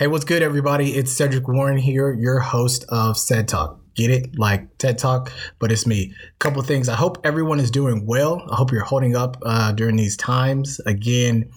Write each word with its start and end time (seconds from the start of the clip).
Hey, 0.00 0.06
what's 0.06 0.24
good, 0.24 0.42
everybody? 0.42 0.92
It's 0.94 1.12
Cedric 1.12 1.46
Warren 1.46 1.76
here, 1.76 2.10
your 2.10 2.40
host 2.40 2.86
of 2.88 3.18
Ced 3.18 3.48
Talk. 3.48 3.78
Get 3.94 4.10
it? 4.10 4.38
Like 4.38 4.78
TED 4.78 4.96
Talk, 4.96 5.30
but 5.58 5.70
it's 5.70 5.86
me. 5.86 6.14
Couple 6.38 6.62
things. 6.62 6.88
I 6.88 6.94
hope 6.94 7.18
everyone 7.22 7.60
is 7.60 7.70
doing 7.70 8.06
well. 8.06 8.42
I 8.50 8.56
hope 8.56 8.72
you're 8.72 8.82
holding 8.82 9.14
up 9.14 9.36
uh, 9.44 9.72
during 9.72 9.96
these 9.96 10.16
times. 10.16 10.80
Again, 10.86 11.50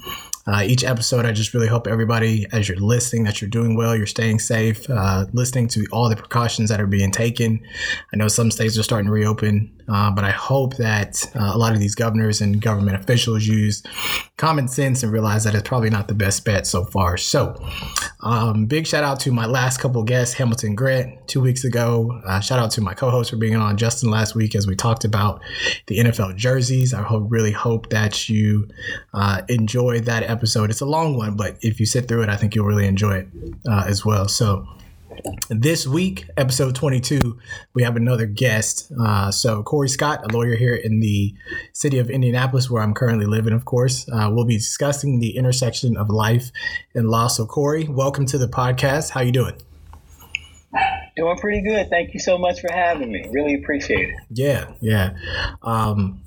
uh, 0.46 0.64
each 0.66 0.84
episode, 0.84 1.26
I 1.26 1.32
just 1.32 1.54
really 1.54 1.68
hope 1.68 1.88
everybody, 1.88 2.46
as 2.52 2.68
you're 2.68 2.78
listening, 2.78 3.24
that 3.24 3.42
you're 3.42 3.50
doing 3.50 3.76
well, 3.76 3.96
you're 3.96 4.06
staying 4.06 4.40
safe, 4.40 4.90
uh, 4.90 5.26
listening 5.32 5.70
to 5.70 5.86
all 5.92 6.10
the 6.10 6.18
precautions 6.18 6.70
that 6.70 6.82
are 6.82 6.88
being 6.88 7.12
taken. 7.12 7.62
I 8.14 8.18
know 8.18 8.28
some 8.28 8.52
states 8.52 8.78
are 8.78 8.84
starting 8.84 9.06
to 9.06 9.12
reopen, 9.12 9.72
uh, 9.88 10.12
but 10.12 10.24
I 10.24 10.32
hope 10.32 10.78
that 10.78 11.26
uh, 11.36 11.52
a 11.54 11.58
lot 11.58 11.74
of 11.74 11.80
these 11.80 11.96
governors 11.96 12.42
and 12.42 12.62
government 12.62 12.98
officials 12.98 13.46
use 13.46 13.84
common 14.38 14.68
sense 14.68 15.04
and 15.04 15.12
realize 15.12 15.44
that 15.46 15.56
it's 15.56 15.68
probably 15.68 15.90
not 15.90 16.08
the 16.08 16.14
best 16.14 16.44
bet 16.44 16.68
so 16.68 16.84
far. 16.86 17.18
So, 17.18 17.56
um, 18.22 18.66
big 18.66 18.88
shout 18.88 19.04
out 19.04 19.20
to 19.22 19.32
my 19.32 19.46
last 19.46 19.80
couple 19.80 20.04
guests, 20.04 20.34
Hamilton 20.36 20.76
Grant, 20.76 21.28
two 21.28 21.42
weeks 21.42 21.64
ago. 21.64 22.22
Uh, 22.26 22.40
shout 22.40 22.60
out 22.60 22.72
to 22.72 22.82
my 22.82 22.94
co-host 22.94 23.30
for 23.30 23.38
being 23.38 23.56
on, 23.56 23.78
Justin, 23.78 24.10
last 24.10 24.36
week 24.36 24.56
as 24.56 24.68
we 24.68 24.76
talked 24.76 25.06
about 25.06 25.42
the 25.88 26.00
NFL 26.00 26.36
jerseys. 26.36 26.94
I 26.94 27.02
hope, 27.02 27.26
really 27.30 27.52
hope 27.52 27.90
that 27.90 28.30
you 28.30 28.68
uh, 29.14 29.42
enjoyed 29.48 30.06
that 30.06 30.24
episode. 30.34 30.70
It's 30.70 30.82
a 30.82 30.86
long 30.86 31.16
one, 31.16 31.36
but 31.36 31.58
if 31.62 31.80
you 31.80 31.86
sit 31.86 32.08
through 32.08 32.24
it, 32.24 32.30
I 32.30 32.36
think 32.36 32.56
you'll 32.56 32.66
really 32.66 32.88
enjoy 32.88 33.20
it 33.20 33.28
uh, 33.68 33.86
as 33.88 34.06
well. 34.06 34.28
So. 34.28 34.68
This 35.48 35.86
week, 35.86 36.26
episode 36.38 36.74
22, 36.74 37.38
we 37.76 37.84
have 37.84 37.96
another 37.96 38.26
guest. 38.26 38.92
Uh, 39.00 39.30
so, 39.30 39.62
Corey 39.62 39.88
Scott, 39.88 40.26
a 40.26 40.36
lawyer 40.36 40.56
here 40.56 40.74
in 40.74 41.02
the 41.02 41.36
city 41.72 42.00
of 42.00 42.10
Indianapolis, 42.10 42.68
where 42.68 42.82
I'm 42.82 42.96
currently 42.96 43.28
living, 43.28 43.54
of 43.54 43.64
course. 43.64 44.10
Uh, 44.12 44.32
we'll 44.34 44.46
be 44.46 44.58
discussing 44.58 45.20
the 45.20 45.38
intersection 45.38 45.98
of 45.98 46.10
life 46.10 46.52
and 46.96 47.10
law. 47.10 47.28
So, 47.28 47.46
Corey, 47.46 47.88
welcome 47.88 48.26
to 48.26 48.40
the 48.40 48.48
podcast. 48.48 49.12
How 49.12 49.22
you 49.22 49.32
doing? 49.32 49.54
Doing 51.16 51.38
pretty 51.38 51.62
good. 51.62 51.92
Thank 51.92 52.16
you 52.16 52.20
so 52.20 52.40
much 52.40 52.60
for 52.60 52.74
having 52.74 53.12
me. 53.12 53.30
Really 53.32 53.54
appreciate 53.54 54.10
it. 54.10 54.16
Yeah, 54.32 54.72
yeah. 54.82 55.16
Um, 55.62 56.24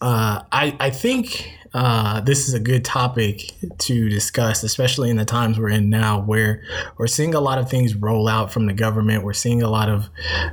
uh, 0.00 0.42
I 0.52 0.76
I 0.78 0.90
think 0.90 1.50
uh, 1.74 2.20
this 2.20 2.48
is 2.48 2.54
a 2.54 2.60
good 2.60 2.84
topic 2.84 3.52
to 3.78 4.08
discuss, 4.08 4.62
especially 4.62 5.10
in 5.10 5.16
the 5.16 5.24
times 5.24 5.58
we're 5.58 5.68
in 5.68 5.90
now, 5.90 6.20
where 6.20 6.62
we're 6.98 7.08
seeing 7.08 7.34
a 7.34 7.40
lot 7.40 7.58
of 7.58 7.68
things 7.68 7.96
roll 7.96 8.28
out 8.28 8.52
from 8.52 8.66
the 8.66 8.72
government. 8.72 9.24
We're 9.24 9.32
seeing 9.32 9.60
a 9.60 9.68
lot 9.68 9.88
of 9.88 10.08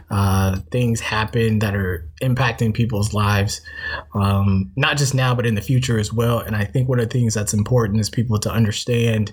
uh, 0.09 0.57
things 0.71 0.99
happen 0.99 1.59
that 1.59 1.75
are 1.75 2.09
impacting 2.21 2.73
people's 2.73 3.13
lives, 3.13 3.61
um, 4.15 4.71
not 4.75 4.97
just 4.97 5.13
now, 5.13 5.35
but 5.35 5.45
in 5.45 5.55
the 5.55 5.61
future 5.61 5.99
as 5.99 6.11
well. 6.11 6.39
And 6.39 6.55
I 6.55 6.65
think 6.65 6.89
one 6.89 6.99
of 6.99 7.07
the 7.07 7.13
things 7.19 7.35
that's 7.35 7.53
important 7.53 7.99
is 7.99 8.09
people 8.09 8.39
to 8.39 8.51
understand 8.51 9.31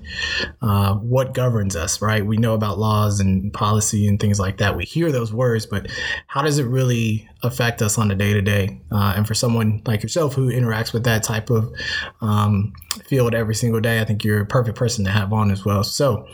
uh, 0.60 0.94
what 0.94 1.32
governs 1.34 1.74
us, 1.74 2.02
right? 2.02 2.24
We 2.24 2.36
know 2.36 2.54
about 2.54 2.78
laws 2.78 3.20
and 3.20 3.52
policy 3.52 4.06
and 4.06 4.20
things 4.20 4.38
like 4.38 4.58
that. 4.58 4.76
We 4.76 4.84
hear 4.84 5.10
those 5.10 5.32
words, 5.32 5.64
but 5.64 5.90
how 6.26 6.42
does 6.42 6.58
it 6.58 6.66
really 6.66 7.28
affect 7.42 7.80
us 7.82 7.98
on 7.98 8.10
a 8.10 8.14
day 8.14 8.32
to 8.34 8.42
day? 8.42 8.80
And 8.90 9.26
for 9.26 9.34
someone 9.34 9.82
like 9.86 10.02
yourself 10.02 10.34
who 10.34 10.50
interacts 10.50 10.92
with 10.92 11.04
that 11.04 11.22
type 11.22 11.50
of 11.50 11.72
um, 12.20 12.72
field 13.04 13.34
every 13.34 13.54
single 13.54 13.80
day, 13.80 14.00
I 14.00 14.04
think 14.04 14.24
you're 14.24 14.40
a 14.40 14.46
perfect 14.46 14.76
person 14.76 15.04
to 15.04 15.10
have 15.10 15.32
on 15.32 15.50
as 15.50 15.64
well. 15.64 15.84
So, 15.84 16.26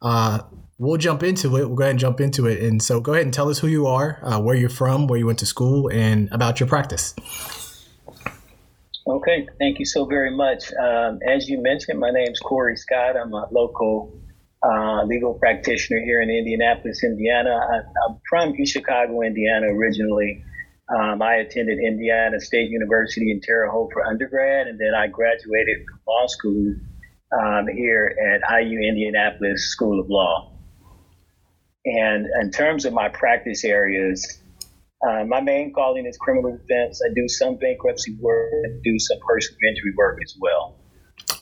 uh, 0.00 0.40
we'll 0.78 0.98
jump 0.98 1.22
into 1.22 1.48
it. 1.56 1.66
We'll 1.66 1.76
go 1.76 1.82
ahead 1.82 1.92
and 1.92 2.00
jump 2.00 2.20
into 2.20 2.46
it. 2.46 2.62
And 2.62 2.82
so, 2.82 3.00
go 3.00 3.12
ahead 3.12 3.24
and 3.24 3.34
tell 3.34 3.48
us 3.48 3.58
who 3.58 3.68
you 3.68 3.86
are, 3.86 4.20
uh, 4.22 4.40
where 4.40 4.56
you're 4.56 4.68
from, 4.68 5.06
where 5.06 5.18
you 5.18 5.26
went 5.26 5.38
to 5.40 5.46
school, 5.46 5.88
and 5.88 6.28
about 6.32 6.60
your 6.60 6.68
practice. 6.68 7.14
Okay, 9.06 9.48
thank 9.58 9.80
you 9.80 9.84
so 9.84 10.04
very 10.04 10.34
much. 10.34 10.72
Um, 10.74 11.18
as 11.28 11.48
you 11.48 11.60
mentioned, 11.60 11.98
my 11.98 12.10
name's 12.10 12.38
Corey 12.38 12.76
Scott. 12.76 13.16
I'm 13.16 13.32
a 13.32 13.48
local 13.50 14.16
uh, 14.62 15.02
legal 15.04 15.34
practitioner 15.34 16.00
here 16.04 16.20
in 16.20 16.30
Indianapolis, 16.30 17.02
Indiana. 17.02 17.50
I, 17.50 17.76
am 18.08 18.20
from 18.28 18.54
Chicago, 18.64 19.22
Indiana, 19.22 19.66
originally. 19.66 20.44
Um, 20.94 21.22
I 21.22 21.36
attended 21.36 21.78
Indiana 21.78 22.38
State 22.40 22.70
University 22.70 23.30
in 23.30 23.40
Terre 23.40 23.70
Haute 23.70 23.90
for 23.92 24.04
undergrad, 24.04 24.66
and 24.66 24.78
then 24.78 24.94
I 24.94 25.06
graduated 25.06 25.86
from 25.88 26.00
law 26.06 26.26
school 26.26 26.74
um, 27.32 27.66
here 27.74 28.14
at 28.20 28.62
IU 28.62 28.78
Indianapolis 28.78 29.70
School 29.70 30.00
of 30.00 30.10
Law. 30.10 30.52
And 31.84 32.26
in 32.42 32.50
terms 32.50 32.84
of 32.84 32.92
my 32.92 33.08
practice 33.08 33.64
areas, 33.64 34.42
uh, 35.06 35.24
my 35.24 35.40
main 35.40 35.72
calling 35.72 36.06
is 36.06 36.16
criminal 36.18 36.56
defense. 36.56 37.00
I 37.04 37.12
do 37.14 37.26
some 37.26 37.56
bankruptcy 37.56 38.14
work 38.20 38.52
and 38.52 38.82
do 38.82 38.98
some 38.98 39.18
personal 39.26 39.58
injury 39.68 39.92
work 39.96 40.18
as 40.22 40.36
well. 40.40 40.76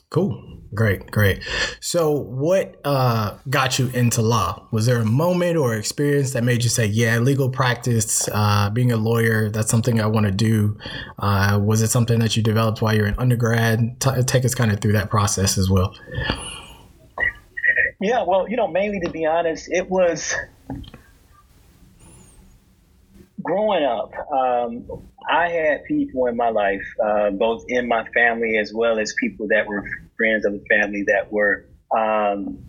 Cool. 0.09 0.60
Great, 0.73 1.11
great. 1.11 1.43
So, 1.81 2.11
what 2.11 2.79
uh, 2.85 3.37
got 3.49 3.77
you 3.77 3.89
into 3.89 4.21
law? 4.21 4.67
Was 4.71 4.85
there 4.85 5.01
a 5.01 5.05
moment 5.05 5.57
or 5.57 5.75
experience 5.75 6.31
that 6.31 6.45
made 6.45 6.63
you 6.63 6.69
say, 6.69 6.85
"Yeah, 6.85 7.19
legal 7.19 7.49
practice, 7.49 8.29
uh, 8.31 8.69
being 8.69 8.89
a 8.89 8.95
lawyer, 8.95 9.49
that's 9.49 9.69
something 9.69 9.99
I 9.99 10.05
want 10.07 10.27
to 10.27 10.31
do"? 10.31 10.77
Uh, 11.19 11.59
was 11.61 11.81
it 11.81 11.89
something 11.89 12.19
that 12.19 12.37
you 12.37 12.43
developed 12.43 12.81
while 12.81 12.95
you're 12.95 13.07
in 13.07 13.15
undergrad? 13.17 13.99
T- 13.99 14.23
take 14.23 14.45
us 14.45 14.55
kind 14.55 14.71
of 14.71 14.79
through 14.79 14.93
that 14.93 15.09
process 15.09 15.57
as 15.57 15.69
well. 15.69 15.93
Yeah, 17.99 18.23
well, 18.25 18.47
you 18.47 18.55
know, 18.55 18.67
mainly 18.67 19.01
to 19.01 19.09
be 19.09 19.25
honest, 19.25 19.69
it 19.69 19.89
was 19.89 20.33
growing 23.41 23.83
up. 23.83 24.11
Um, 24.31 25.09
I 25.29 25.49
had 25.49 25.85
people 25.85 26.27
in 26.27 26.35
my 26.35 26.49
life, 26.49 26.85
uh, 27.03 27.31
both 27.31 27.65
in 27.67 27.87
my 27.87 28.05
family 28.13 28.57
as 28.57 28.71
well 28.73 28.99
as 28.99 29.13
people 29.19 29.47
that 29.49 29.67
were 29.67 29.83
friends 30.17 30.45
of 30.45 30.53
the 30.53 30.63
family 30.69 31.03
that 31.07 31.31
were, 31.31 31.65
um, 31.95 32.59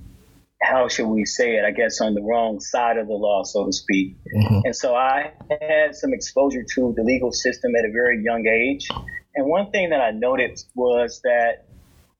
how 0.61 0.89
should 0.89 1.09
we 1.09 1.25
say 1.25 1.57
it? 1.57 1.65
I 1.65 1.73
guess 1.73 2.01
on 2.01 2.15
the 2.15 2.23
wrong 2.23 2.61
side 2.61 2.97
of 2.97 3.09
the 3.09 3.15
law, 3.15 3.43
so 3.43 3.67
to 3.67 3.73
speak. 3.73 4.17
Mm-hmm. 4.35 4.61
And 4.65 4.77
so 4.77 4.95
I 4.95 5.33
had 5.51 5.95
some 5.95 6.13
exposure 6.15 6.63
to 6.75 6.95
the 6.97 7.03
legal 7.03 7.33
system 7.33 7.73
at 7.77 7.85
a 7.85 7.91
very 7.93 8.23
young 8.23 8.47
age. 8.47 8.89
And 9.35 9.47
one 9.47 9.71
thing 9.71 9.91
that 9.91 10.01
I 10.01 10.11
noticed 10.13 10.71
was 10.75 11.21
that 11.25 11.67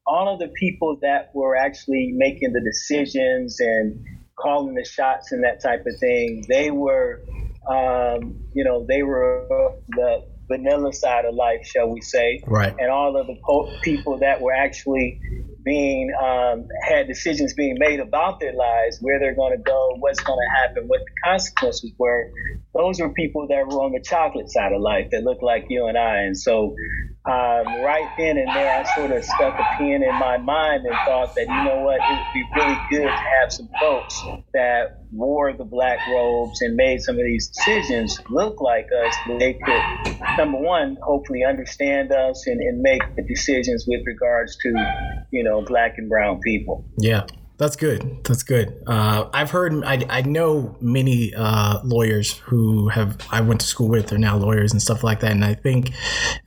all 0.07 0.33
of 0.33 0.41
the 0.41 0.49
people 0.49 0.99
that 1.03 1.31
were 1.35 1.55
actually 1.55 2.11
making 2.13 2.53
the 2.53 2.61
decisions 2.61 3.61
and 3.61 4.05
calling 4.35 4.75
the 4.75 4.85
shots 4.85 5.31
and 5.31 5.45
that 5.45 5.61
type 5.63 5.87
of 5.87 5.93
thing, 6.01 6.45
they 6.49 6.71
were, 6.71 7.23
um, 7.69 8.39
you 8.53 8.65
know, 8.65 8.87
they 8.89 9.03
were 9.03 9.47
the 9.89 10.21
vanilla 10.51 10.93
side 10.93 11.25
of 11.25 11.35
life, 11.35 11.65
shall 11.65 11.89
we 11.89 12.01
say? 12.01 12.43
Right. 12.47 12.75
And 12.79 12.91
all 12.91 13.17
of 13.17 13.27
the 13.27 13.37
po- 13.47 13.71
people 13.83 14.19
that 14.21 14.41
were 14.41 14.53
actually 14.53 15.21
being 15.65 16.13
um, 16.21 16.67
had 16.83 17.07
decisions 17.07 17.55
being 17.55 17.77
made 17.79 18.01
about 18.01 18.41
their 18.41 18.53
lives, 18.53 18.99
where 19.01 19.21
they're 19.21 19.35
going 19.35 19.57
to 19.57 19.63
go, 19.63 19.97
what's 19.99 20.21
going 20.21 20.39
to 20.39 20.61
happen, 20.61 20.89
what 20.89 21.01
the 21.01 21.31
consequences 21.31 21.93
were. 21.99 22.29
Those 22.75 23.01
were 23.01 23.13
people 23.13 23.47
that 23.49 23.67
were 23.67 23.83
on 23.83 23.93
the 23.93 24.03
chocolate 24.03 24.51
side 24.51 24.73
of 24.73 24.81
life 24.81 25.09
that 25.13 25.23
looked 25.23 25.43
like 25.43 25.67
you 25.69 25.87
and 25.87 25.99
I. 25.99 26.23
And 26.23 26.39
so, 26.39 26.75
um, 27.25 27.67
right 27.85 28.09
then 28.19 28.37
and 28.37 28.49
there, 28.49 28.81
I 28.81 28.83
sort 28.97 29.13
of 29.13 29.23
stuck 29.23 29.55
a 29.55 29.77
pin 29.79 30.03
in 30.03 30.19
my 30.19 30.39
mind 30.39 30.85
and 30.85 30.95
thought 31.07 31.33
that 31.37 31.47
you 31.47 31.65
know 31.65 31.85
what, 31.85 32.01
it 32.01 32.11
would 32.11 32.33
be 32.35 32.43
really 32.57 32.79
good 32.91 33.07
to 33.07 33.25
have 33.41 33.53
some 33.53 33.69
folks 33.79 34.21
that 34.55 35.05
wore 35.13 35.53
the 35.53 35.65
black 35.65 35.99
robes 36.09 36.61
and 36.63 36.75
made 36.75 37.01
some 37.01 37.15
of 37.15 37.25
these 37.25 37.49
decisions 37.49 38.19
look 38.29 38.61
like 38.61 38.87
us. 39.07 39.15
They 39.39 39.53
could, 39.53 40.17
number 40.37 40.59
one, 40.59 40.97
hopefully 41.01 41.45
understand 41.49 42.11
us 42.11 42.45
and, 42.49 42.61
and 42.61 42.83
make 42.83 43.03
the 43.15 43.23
decisions 43.23 43.85
with 43.87 44.01
regards 44.05 44.57
to, 44.63 44.71
you 45.31 45.45
know, 45.45 45.63
black 45.63 45.99
and 45.99 46.09
brown 46.09 46.41
people. 46.41 46.85
Yeah. 46.99 47.27
That's 47.63 47.77
good. 47.77 48.25
That's 48.25 48.43
good. 48.43 48.83
Uh, 48.89 49.29
I've 49.33 49.53
heard. 49.53 49.85
I, 49.85 50.05
I 50.11 50.23
know 50.23 50.77
many 50.81 51.33
uh, 51.33 51.79
lawyers 51.85 52.37
who 52.39 52.89
have 52.89 53.17
I 53.31 53.41
went 53.41 53.61
to 53.61 53.67
school 53.69 53.87
with 53.87 54.13
are 54.13 54.19
now 54.19 54.37
lawyers 54.37 54.73
and 54.73 54.83
stuff 54.83 55.05
like 55.05 55.21
that. 55.21 55.31
And 55.31 55.45
I 55.45 55.55
think 55.55 55.93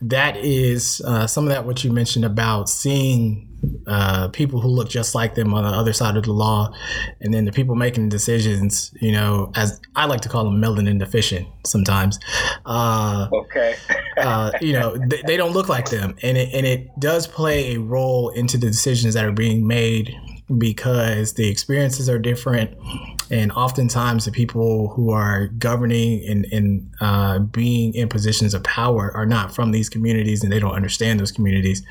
that 0.01 0.35
is 0.35 1.01
uh, 1.07 1.25
some 1.25 1.45
of 1.45 1.51
that 1.51 1.65
what 1.65 1.85
you 1.85 1.91
mentioned 1.93 2.25
about 2.25 2.67
seeing 2.67 3.47
uh, 3.87 4.27
people 4.27 4.59
who 4.59 4.67
look 4.67 4.89
just 4.89 5.15
like 5.15 5.35
them 5.35 5.53
on 5.53 5.63
the 5.63 5.69
other 5.69 5.93
side 5.93 6.17
of 6.17 6.25
the 6.25 6.33
law, 6.33 6.73
and 7.21 7.33
then 7.33 7.45
the 7.45 7.53
people 7.53 7.75
making 7.75 8.09
decisions. 8.09 8.93
You 8.99 9.13
know, 9.13 9.53
as 9.55 9.79
I 9.95 10.07
like 10.07 10.19
to 10.19 10.27
call 10.27 10.43
them, 10.43 10.61
melanin 10.61 10.99
deficient 10.99 11.47
sometimes. 11.65 12.19
Uh, 12.65 13.29
okay. 13.31 13.77
uh, 14.17 14.51
you 14.59 14.73
know, 14.73 14.97
they, 14.97 15.21
they 15.25 15.37
don't 15.37 15.53
look 15.53 15.69
like 15.69 15.89
them, 15.89 16.17
and 16.23 16.37
it 16.37 16.53
and 16.53 16.65
it 16.65 16.89
does 16.99 17.25
play 17.25 17.75
a 17.75 17.79
role 17.79 18.31
into 18.31 18.57
the 18.57 18.67
decisions 18.67 19.13
that 19.13 19.23
are 19.23 19.31
being 19.31 19.65
made 19.65 20.13
because 20.57 21.33
the 21.33 21.49
experiences 21.49 22.07
are 22.09 22.19
different 22.19 22.77
and 23.31 23.51
oftentimes 23.53 24.25
the 24.25 24.31
people 24.31 24.89
who 24.89 25.09
are 25.09 25.47
governing 25.47 26.23
and, 26.27 26.45
and 26.51 26.91
uh, 27.01 27.39
being 27.39 27.93
in 27.95 28.07
positions 28.07 28.53
of 28.53 28.63
power 28.63 29.11
are 29.15 29.25
not 29.25 29.55
from 29.55 29.71
these 29.71 29.89
communities 29.89 30.43
and 30.43 30.51
they 30.51 30.59
don't 30.59 30.75
understand 30.75 31.19
those 31.19 31.31
communities 31.31 31.83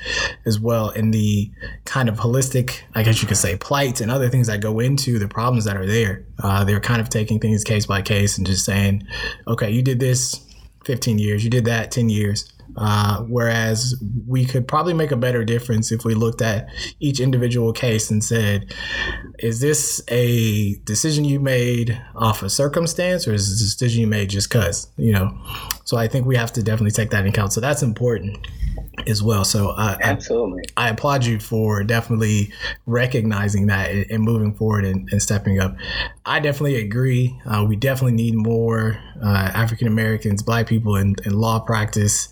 as 0.47 0.61
well. 0.61 0.91
And 0.91 1.13
the 1.13 1.51
kind 1.85 2.09
of 2.09 2.19
holistic 2.19 2.81
i 2.95 3.03
guess 3.03 3.21
you 3.23 3.29
could 3.29 3.37
say 3.37 3.57
plight 3.57 4.01
and 4.01 4.11
other 4.11 4.29
things 4.29 4.47
that 4.47 4.61
go 4.61 4.81
into 4.81 5.19
the 5.19 5.29
problems 5.29 5.65
that 5.65 5.77
are 5.77 5.87
there 5.87 6.25
uh, 6.43 6.65
they're 6.65 6.81
kind 6.81 7.01
of 7.01 7.09
taking 7.09 7.39
things 7.39 7.65
case 7.65 7.87
by 7.87 8.03
case 8.03 8.39
and 8.39 8.47
just 8.47 8.65
saying 8.65 9.07
okay 9.47 9.71
you 9.71 9.83
did 9.83 10.01
this 10.01 10.41
15 10.85 11.19
years 11.19 11.45
you 11.45 11.51
did 11.51 11.65
that 11.65 11.91
10 11.91 12.09
years 12.09 12.53
Uh, 12.77 13.23
whereas 13.23 13.95
we 14.27 14.45
could 14.45 14.67
probably 14.67 14.95
make 14.95 15.13
a 15.13 15.17
better 15.17 15.45
difference 15.45 15.93
if 15.93 16.05
we 16.05 16.15
looked 16.15 16.43
at 16.43 16.69
each 17.01 17.21
individual 17.21 17.73
case 17.73 18.11
and 18.11 18.23
said, 18.23 18.75
is 19.39 19.61
this 19.61 20.03
a 20.09 20.75
decision 20.85 21.25
you 21.25 21.39
made 21.39 22.01
off 22.15 22.43
a 22.43 22.51
circumstance 22.51 23.29
or 23.29 23.33
is 23.33 23.49
this 23.49 23.61
a 23.61 23.65
decision 23.65 24.01
you 24.01 24.07
made 24.07 24.31
just 24.31 24.49
because, 24.49 24.89
you 24.97 25.13
know? 25.13 25.37
So 25.85 25.97
I 25.97 26.09
think 26.09 26.27
we 26.27 26.37
have 26.37 26.53
to 26.55 26.63
definitely 26.63 26.91
take 26.93 27.11
that 27.11 27.25
into 27.25 27.31
account. 27.31 27.53
So 27.53 27.61
that's 27.61 27.83
important 27.83 28.47
as 29.07 29.23
well. 29.23 29.45
So 29.45 29.71
I, 29.71 29.97
absolutely, 30.01 30.65
I, 30.77 30.87
I, 30.87 30.91
applaud 30.91 31.25
you 31.25 31.39
for 31.39 31.83
definitely 31.85 32.53
recognizing 32.87 33.67
that 33.67 33.91
and, 33.91 34.23
moving 34.23 34.55
forward 34.55 34.85
and, 34.85 35.09
and, 35.11 35.23
stepping 35.23 35.61
up. 35.61 35.77
I 36.25 36.41
definitely 36.41 36.77
agree. 36.77 37.39
Uh, 37.47 37.65
we 37.69 37.77
definitely 37.77 38.17
need 38.17 38.35
more 38.35 38.99
uh, 39.23 39.51
African 39.55 39.87
Americans, 39.87 40.43
Black 40.43 40.67
people 40.67 40.97
in, 40.97 41.17
in 41.25 41.35
law 41.35 41.61
practice, 41.61 42.29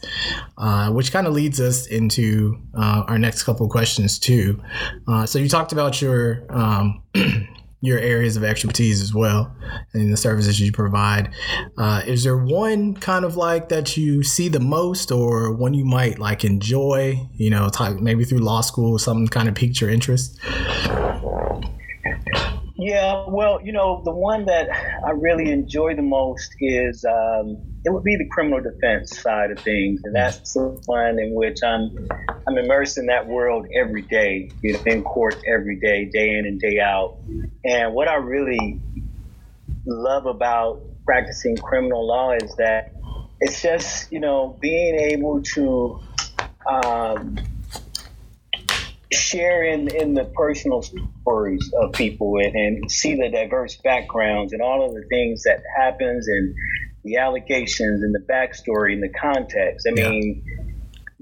uh, 0.59 0.91
which 0.91 1.13
kind 1.13 1.27
of 1.27 1.33
leads 1.33 1.61
us 1.61 1.87
into 1.87 2.59
uh, 2.75 3.05
our 3.07 3.19
next 3.19 3.43
couple 3.43 3.67
of 3.67 3.73
questions 3.73 4.19
too. 4.19 4.61
Uh, 5.07 5.27
so 5.27 5.39
you 5.39 5.49
talked 5.49 5.73
about 5.73 6.01
your 6.01 6.45
um, 6.49 7.03
your 7.83 7.99
areas 7.99 8.37
of 8.37 8.45
expertise 8.45 9.03
as 9.03 9.13
well 9.13 9.55
and 9.93 10.13
the 10.13 10.17
services 10.17 10.61
you 10.61 10.71
provide. 10.71 11.35
Uh, 11.77 12.01
is 12.07 12.23
there 12.23 12.39
one 12.39 12.95
kind 12.95 13.25
of 13.25 13.37
like 13.37 13.69
that 13.69 13.97
you 13.97 14.23
see 14.23 14.49
the 14.49 14.61
most 14.61 15.11
or 15.11 15.53
one 15.53 15.75
you 15.75 15.85
might 15.85 16.19
like 16.19 16.45
enjoy, 16.45 17.29
you 17.35 17.51
know, 17.51 17.69
maybe 18.01 18.25
through 18.25 18.39
law 18.39 18.61
school, 18.61 18.99
something 18.99 19.27
kind 19.27 19.49
of 19.49 19.57
piqued 19.57 19.81
your 19.81 19.91
interest? 19.91 20.39
Yeah, 22.85 23.27
well, 23.29 23.61
you 23.63 23.73
know, 23.73 24.03
the 24.05 24.11
one 24.11 24.47
that 24.47 24.69
I 25.07 25.11
really 25.11 25.53
enjoy 25.53 25.95
the 25.95 26.03
most 26.03 26.53
is 26.59 27.05
um, 27.05 27.57
it 27.85 27.93
would 27.93 28.03
be 28.03 28.17
the 28.17 28.27
criminal 28.29 28.61
defense 28.61 29.21
side 29.21 29.53
of 29.53 29.61
things, 29.61 30.01
and 30.03 30.13
that's 30.13 30.55
the 30.55 30.83
one 30.87 31.21
in 31.21 31.33
which 31.33 31.63
I'm 31.63 32.09
I'm 32.49 32.59
immersed 32.59 32.99
in 32.99 33.07
that 33.07 33.29
world 33.29 33.69
every 33.73 34.03
day, 34.03 34.51
you 34.63 34.73
know, 34.73 34.81
in 34.85 35.05
court 35.05 35.37
every 35.47 35.79
day, 35.79 36.07
day 36.07 36.31
in 36.31 36.45
and 36.45 36.61
day 36.61 36.81
out. 36.81 37.19
And 37.65 37.95
what 37.95 38.09
I 38.09 38.17
really 38.17 38.81
love 39.87 40.27
about 40.27 40.83
practicing 41.05 41.57
criminal 41.57 42.05
law 42.05 42.33
is 42.33 42.57
that 42.57 42.95
it's 43.39 43.63
just 43.63 44.11
you 44.11 44.19
know 44.19 44.59
being 44.61 44.97
able 44.97 45.41
to 45.43 46.01
um, 46.67 47.37
share 49.13 49.65
in, 49.65 49.95
in 49.95 50.15
the 50.15 50.25
personal 50.25 50.83
stories 50.83 51.73
of 51.83 51.93
people 51.93 52.39
and, 52.39 52.55
and 52.55 52.91
see 52.91 53.15
the 53.15 53.29
diverse 53.29 53.77
backgrounds 53.77 54.53
and 54.53 54.63
all 54.63 54.85
of 54.85 54.95
the 54.95 55.05
things 55.09 55.43
that 55.45 55.63
happens 55.77 56.29
and 56.29 56.55
the 57.05 57.17
allegations 57.17 58.03
and 58.03 58.15
the 58.15 58.21
backstory 58.21 58.93
and 58.93 59.03
the 59.03 59.09
context. 59.09 59.87
I 59.89 59.93
mean, 59.93 60.45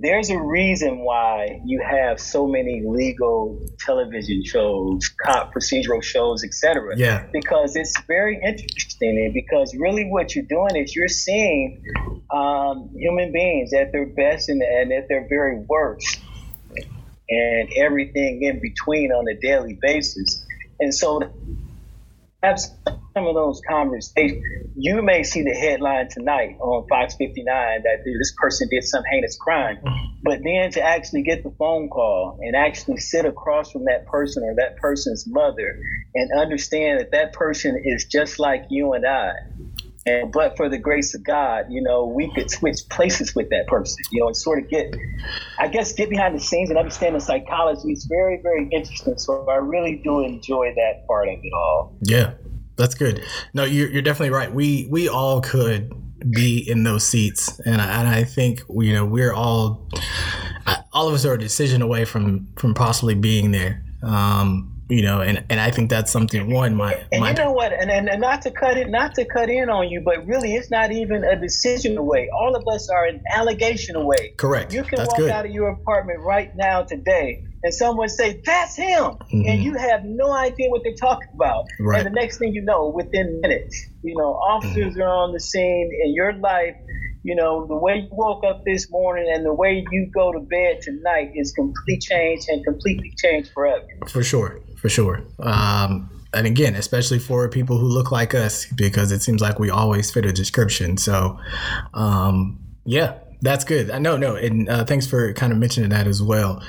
there's 0.01 0.31
a 0.31 0.39
reason 0.39 1.01
why 1.01 1.61
you 1.65 1.83
have 1.87 2.19
so 2.19 2.47
many 2.47 2.83
legal 2.87 3.61
television 3.79 4.43
shows, 4.45 5.09
cop 5.23 5.53
procedural 5.53 6.03
shows, 6.03 6.43
etc. 6.43 6.97
Yeah. 6.97 7.27
Because 7.33 7.77
it's 7.77 8.01
very 8.07 8.41
interesting, 8.43 9.23
and 9.25 9.35
because 9.35 9.75
really 9.75 10.05
what 10.05 10.35
you're 10.35 10.45
doing 10.45 10.77
is 10.77 10.97
you're 10.97 11.09
seeing 11.09 11.83
um, 12.31 12.91
human 12.95 13.33
beings 13.33 13.73
at 13.75 13.93
their 13.93 14.07
best 14.07 14.49
and, 14.49 14.63
and 14.63 14.93
at 14.93 15.09
their 15.09 15.27
very 15.29 15.59
worst 15.69 16.20
and 17.31 17.69
everything 17.77 18.43
in 18.43 18.61
between 18.61 19.13
on 19.13 19.27
a 19.29 19.41
daily 19.41 19.79
basis. 19.81 20.45
And 20.81 20.95
so, 20.95 21.21
have 22.43 22.59
some 22.59 23.27
of 23.27 23.35
those 23.35 23.61
conversations. 23.69 24.43
You 24.77 25.03
may 25.03 25.23
see 25.25 25.43
the 25.43 25.55
headline 25.55 26.09
tonight 26.11 26.57
on 26.61 26.87
Fox 26.89 27.15
59 27.17 27.45
that 27.83 27.99
this 28.05 28.35
person 28.41 28.69
did 28.71 28.85
some 28.85 29.03
heinous 29.11 29.37
crime, 29.37 29.79
but 30.23 30.41
then 30.43 30.71
to 30.73 30.83
actually 30.83 31.23
get 31.23 31.43
the 31.43 31.51
phone 31.59 31.89
call 31.89 32.39
and 32.41 32.57
actually 32.57 32.97
sit 32.97 33.27
across 33.27 33.73
from 33.73 33.85
that 33.85 34.07
person 34.07 34.43
or 34.45 34.55
that 34.57 34.77
person's 34.79 35.27
mother 35.27 35.77
and 36.15 36.31
understand 36.41 37.01
that 37.01 37.11
that 37.13 37.33
person 37.35 37.81
is 37.85 38.07
just 38.07 38.39
like 38.39 38.65
you 38.71 38.95
and 38.95 39.07
I 39.07 39.33
and 40.07 40.33
but 40.33 40.57
for 40.57 40.69
the 40.69 40.79
grace 40.79 41.15
of 41.15 41.23
God, 41.23 41.67
you 41.69 41.83
know, 41.83 42.07
we 42.07 42.33
could 42.35 42.51
switch 42.51 42.79
places 42.91 43.35
with 43.35 43.51
that 43.51 43.67
person, 43.67 44.03
you 44.11 44.21
know, 44.21 44.29
and 44.29 44.37
sort 44.37 44.63
of 44.63 44.71
get, 44.71 44.95
I 45.59 45.69
guess, 45.69 45.93
get 45.93 46.09
behind 46.09 46.35
the 46.35 46.41
scenes 46.41 46.71
and 46.71 46.79
understand 46.79 47.17
the 47.17 47.21
psychology. 47.21 47.93
It's 47.93 48.07
very, 48.07 48.41
very 48.43 48.69
interesting. 48.73 49.19
So 49.19 49.47
I 49.49 49.57
really 49.57 50.01
do 50.03 50.21
enjoy 50.21 50.73
that 50.75 51.07
part 51.07 51.29
of 51.29 51.39
it 51.43 51.53
all. 51.53 51.97
Yeah, 52.01 52.33
that's 52.77 52.95
good. 52.95 53.23
No, 53.53 53.65
you're, 53.65 53.91
you're 53.91 54.03
definitely 54.03 54.31
right. 54.31 54.53
We 54.53 54.89
we 54.91 55.09
all 55.09 55.43
could 55.43 55.93
be 56.31 56.59
in 56.59 56.83
those 56.85 57.07
seats, 57.07 57.61
and 57.61 57.81
I, 57.81 58.01
and 58.01 58.09
I 58.09 58.25
think 58.25 58.63
you 58.71 58.95
know 58.95 59.05
we're 59.05 59.35
all, 59.35 59.89
all 60.93 61.09
of 61.09 61.15
us 61.15 61.25
are 61.27 61.35
a 61.35 61.39
decision 61.39 61.83
away 61.83 62.07
from 62.07 62.49
from 62.57 62.73
possibly 62.73 63.15
being 63.15 63.51
there. 63.51 63.85
Um, 64.03 64.70
you 64.91 65.03
know, 65.03 65.21
and, 65.21 65.45
and 65.49 65.61
I 65.61 65.71
think 65.71 65.89
that's 65.89 66.11
something 66.11 66.53
one 66.53 66.75
my 66.75 66.95
and 67.13 67.21
my, 67.21 67.31
you 67.31 67.37
know 67.37 67.53
what, 67.53 67.73
and, 67.73 67.91
and 67.91 68.09
and 68.09 68.21
not 68.21 68.43
to 68.43 68.51
cut 68.51 68.77
it, 68.77 68.89
not 68.91 69.15
to 69.15 69.25
cut 69.25 69.49
in 69.49 69.71
on 69.71 69.89
you, 69.89 70.03
but 70.05 70.27
really, 70.27 70.55
it's 70.55 70.69
not 70.69 70.91
even 70.91 71.23
a 71.23 71.41
decision 71.41 71.97
away. 71.97 72.29
All 72.35 72.57
of 72.57 72.65
us 72.67 72.91
are 72.91 73.05
an 73.05 73.23
allegation 73.31 73.95
away. 73.95 74.35
Correct. 74.37 74.75
You 74.75 74.83
can 74.83 74.97
that's 74.97 75.09
walk 75.09 75.19
good. 75.19 75.31
out 75.31 75.47
of 75.47 75.53
your 75.53 75.69
apartment 75.69 76.19
right 76.21 76.51
now 76.57 76.83
today, 76.83 77.45
and 77.63 77.73
someone 77.73 78.09
say 78.09 78.43
that's 78.45 78.75
him, 78.75 79.05
mm-hmm. 79.05 79.43
and 79.47 79.63
you 79.63 79.75
have 79.75 80.05
no 80.05 80.33
idea 80.33 80.69
what 80.71 80.83
they're 80.83 80.95
talking 80.95 81.29
about. 81.35 81.67
Right. 81.79 82.05
And 82.05 82.07
the 82.07 82.21
next 82.21 82.39
thing 82.39 82.53
you 82.53 82.63
know, 82.63 82.89
within 82.89 83.41
minutes, 83.41 83.87
you 84.03 84.17
know, 84.17 84.35
officers 84.35 84.95
mm-hmm. 84.95 85.03
are 85.03 85.09
on 85.09 85.33
the 85.33 85.41
scene, 85.41 85.89
and 86.03 86.15
your 86.15 86.33
life 86.35 86.75
you 87.23 87.35
know, 87.35 87.67
the 87.67 87.77
way 87.77 87.97
you 87.97 88.09
woke 88.13 88.45
up 88.45 88.65
this 88.65 88.91
morning 88.91 89.31
and 89.31 89.45
the 89.45 89.53
way 89.53 89.85
you 89.93 90.11
go 90.15 90.33
to 90.33 90.41
bed 90.41 90.81
tonight 90.81 91.33
is 91.35 91.53
completely 91.53 91.99
changed 91.99 92.49
and 92.49 92.65
completely 92.65 93.13
changed 93.19 93.51
forever. 93.53 93.85
For 94.09 94.25
sure 94.25 94.59
for 94.81 94.89
sure. 94.89 95.23
Um, 95.39 96.11
and 96.33 96.47
again, 96.47 96.75
especially 96.75 97.19
for 97.19 97.49
people 97.49 97.79
who 97.79 97.87
look 97.87 98.13
like 98.13 98.35
us, 98.35 98.67
because 98.67 99.13
it 99.13 99.21
seems 99.21 99.41
like 99.41 99.59
we 99.59 99.71
always 99.71 100.11
fit 100.11 100.25
a 100.25 100.33
description. 100.33 100.97
So, 100.97 101.39
um, 101.93 102.59
yeah, 102.85 103.19
that's 103.43 103.65
good. 103.65 103.91
I 103.91 103.99
know, 103.99 104.17
no, 104.17 104.37
and 104.37 104.69
uh, 104.69 104.85
thanks 104.85 105.07
for 105.07 105.33
kind 105.33 105.53
of 105.53 105.59
mentioning 105.59 105.91
that 105.91 106.07
as 106.07 106.23
well. 106.23 106.63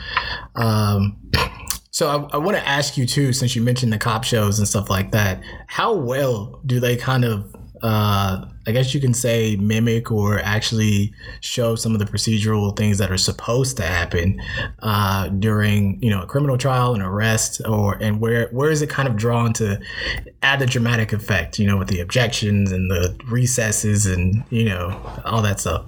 Um, 0.55 1.17
so 1.91 2.07
I, 2.09 2.35
I 2.35 2.37
want 2.37 2.57
to 2.57 2.67
ask 2.67 2.97
you 2.97 3.05
too, 3.05 3.33
since 3.33 3.55
you 3.55 3.61
mentioned 3.61 3.93
the 3.93 3.97
cop 3.97 4.23
shows 4.23 4.57
and 4.57 4.67
stuff 4.67 4.89
like 4.89 5.11
that, 5.11 5.41
how 5.67 5.93
well 5.93 6.59
do 6.65 6.79
they 6.79 6.95
kind 6.95 7.23
of 7.23 7.55
uh, 7.83 8.45
I 8.67 8.71
guess 8.71 8.93
you 8.93 9.01
can 9.01 9.13
say 9.13 9.55
mimic 9.55 10.11
or 10.11 10.39
actually 10.39 11.13
show 11.39 11.75
some 11.75 11.93
of 11.93 11.99
the 11.99 12.05
procedural 12.05 12.75
things 12.77 12.99
that 12.99 13.11
are 13.11 13.17
supposed 13.17 13.77
to 13.77 13.83
happen 13.83 14.39
uh, 14.83 15.29
during 15.29 16.01
you 16.01 16.09
know 16.09 16.21
a 16.21 16.27
criminal 16.27 16.57
trial, 16.57 16.93
and 16.93 17.01
arrest, 17.01 17.61
or 17.67 17.95
and 17.95 18.19
where 18.19 18.49
where 18.49 18.69
is 18.69 18.81
it 18.81 18.89
kind 18.89 19.07
of 19.07 19.15
drawn 19.15 19.53
to 19.53 19.79
add 20.43 20.59
the 20.59 20.65
dramatic 20.65 21.11
effect? 21.11 21.57
You 21.57 21.67
know, 21.67 21.77
with 21.77 21.87
the 21.87 22.01
objections 22.01 22.71
and 22.71 22.89
the 22.91 23.17
recesses 23.27 24.05
and 24.05 24.43
you 24.49 24.65
know 24.65 24.99
all 25.25 25.41
that 25.41 25.59
stuff. 25.59 25.85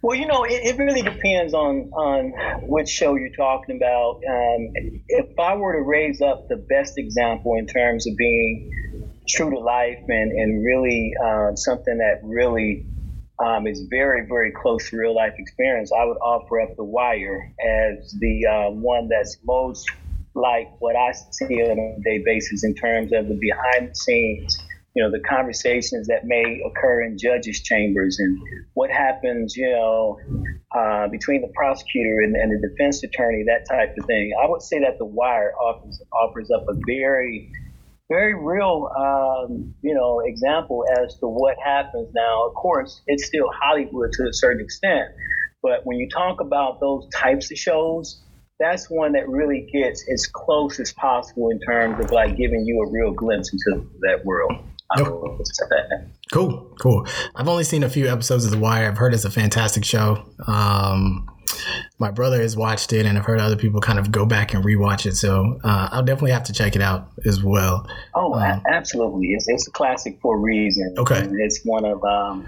Well, 0.00 0.16
you 0.16 0.26
know, 0.26 0.44
it, 0.44 0.60
it, 0.64 0.78
really 0.78 1.02
depends 1.02 1.54
on 1.54 1.90
on 1.92 2.32
which 2.66 2.88
show 2.88 3.14
you're 3.14 3.28
talking 3.36 3.76
about. 3.76 4.16
Um, 4.28 4.72
if 5.08 5.38
I 5.38 5.54
were 5.54 5.74
to 5.74 5.82
raise 5.82 6.20
up 6.20 6.48
the 6.48 6.56
best 6.56 6.98
example 6.98 7.56
in 7.56 7.66
terms 7.66 8.06
of 8.06 8.16
being 8.16 8.70
true 9.28 9.50
to 9.50 9.58
life 9.58 10.00
and, 10.08 10.32
and 10.32 10.64
really 10.64 11.12
um, 11.24 11.56
something 11.56 11.98
that 11.98 12.20
really 12.22 12.86
um, 13.44 13.66
is 13.66 13.86
very, 13.90 14.26
very 14.26 14.52
close 14.52 14.90
to 14.90 14.96
real 14.96 15.14
life 15.14 15.34
experience, 15.38 15.90
I 15.92 16.04
would 16.04 16.18
offer 16.18 16.60
up 16.60 16.76
The 16.76 16.84
Wire 16.84 17.52
as 17.60 18.14
the 18.20 18.46
uh, 18.46 18.70
one 18.70 19.08
that's 19.08 19.38
most 19.44 19.90
like 20.34 20.68
what 20.78 20.96
I 20.96 21.12
see 21.12 21.62
on 21.62 21.78
a 21.78 22.00
day 22.02 22.22
basis 22.24 22.64
in 22.64 22.74
terms 22.74 23.12
of 23.12 23.28
the 23.28 23.34
behind 23.34 23.90
the 23.90 23.94
scenes, 23.94 24.58
you 24.94 25.02
know, 25.02 25.10
the 25.10 25.20
conversations 25.20 26.06
that 26.06 26.24
may 26.24 26.62
occur 26.64 27.02
in 27.02 27.18
judges' 27.18 27.60
chambers 27.60 28.18
and 28.18 28.38
what 28.74 28.90
happens, 28.90 29.56
you 29.56 29.70
know, 29.70 30.18
uh, 30.74 31.08
between 31.08 31.42
the 31.42 31.52
prosecutor 31.54 32.20
and, 32.20 32.34
and, 32.34 32.50
the 32.50 32.68
defense 32.68 33.02
attorney, 33.02 33.44
that 33.46 33.66
type 33.68 33.94
of 33.98 34.06
thing. 34.06 34.32
I 34.42 34.48
would 34.48 34.62
say 34.62 34.80
that 34.80 34.98
The 34.98 35.04
Wire 35.04 35.52
offers, 35.56 36.00
offers 36.12 36.50
up 36.50 36.64
a 36.68 36.74
very 36.86 37.50
very 38.08 38.34
real, 38.34 38.90
um, 38.96 39.74
you 39.82 39.94
know, 39.94 40.20
example 40.20 40.84
as 41.02 41.14
to 41.18 41.26
what 41.26 41.56
happens 41.64 42.08
now. 42.14 42.46
Of 42.46 42.54
course, 42.54 43.00
it's 43.06 43.26
still 43.26 43.48
Hollywood 43.62 44.12
to 44.12 44.28
a 44.28 44.32
certain 44.32 44.62
extent, 44.62 45.08
but 45.62 45.84
when 45.84 45.98
you 45.98 46.08
talk 46.08 46.40
about 46.40 46.80
those 46.80 47.08
types 47.14 47.50
of 47.50 47.58
shows, 47.58 48.22
that's 48.58 48.88
one 48.88 49.12
that 49.12 49.28
really 49.28 49.68
gets 49.72 50.04
as 50.12 50.26
close 50.26 50.78
as 50.78 50.92
possible 50.92 51.50
in 51.50 51.60
terms 51.60 52.04
of 52.04 52.10
like 52.12 52.36
giving 52.36 52.64
you 52.64 52.80
a 52.82 52.90
real 52.90 53.12
glimpse 53.12 53.52
into 53.52 53.88
that 54.02 54.24
world. 54.24 54.52
Cool, 56.32 56.74
cool. 56.80 57.06
I've 57.34 57.48
only 57.48 57.64
seen 57.64 57.82
a 57.82 57.88
few 57.88 58.08
episodes 58.08 58.44
of 58.44 58.50
The 58.50 58.58
Wire. 58.58 58.88
I've 58.88 58.98
heard 58.98 59.14
it's 59.14 59.24
a 59.24 59.30
fantastic 59.30 59.84
show. 59.84 60.24
Um, 60.46 61.28
my 61.98 62.10
brother 62.10 62.40
has 62.40 62.56
watched 62.56 62.92
it, 62.92 63.06
and 63.06 63.18
I've 63.18 63.24
heard 63.24 63.40
other 63.40 63.56
people 63.56 63.80
kind 63.80 63.98
of 63.98 64.10
go 64.10 64.26
back 64.26 64.54
and 64.54 64.64
rewatch 64.64 65.06
it. 65.06 65.16
So 65.16 65.58
uh, 65.64 65.88
I'll 65.92 66.02
definitely 66.02 66.32
have 66.32 66.44
to 66.44 66.52
check 66.52 66.76
it 66.76 66.82
out 66.82 67.10
as 67.24 67.42
well. 67.42 67.86
Oh, 68.14 68.34
um, 68.34 68.62
absolutely! 68.68 69.28
It's, 69.28 69.48
it's 69.48 69.68
a 69.68 69.70
classic 69.70 70.18
for 70.20 70.36
a 70.36 70.38
reason. 70.38 70.94
Okay, 70.98 71.20
and 71.20 71.38
it's 71.40 71.60
one 71.64 71.84
of 71.84 72.02
um, 72.04 72.46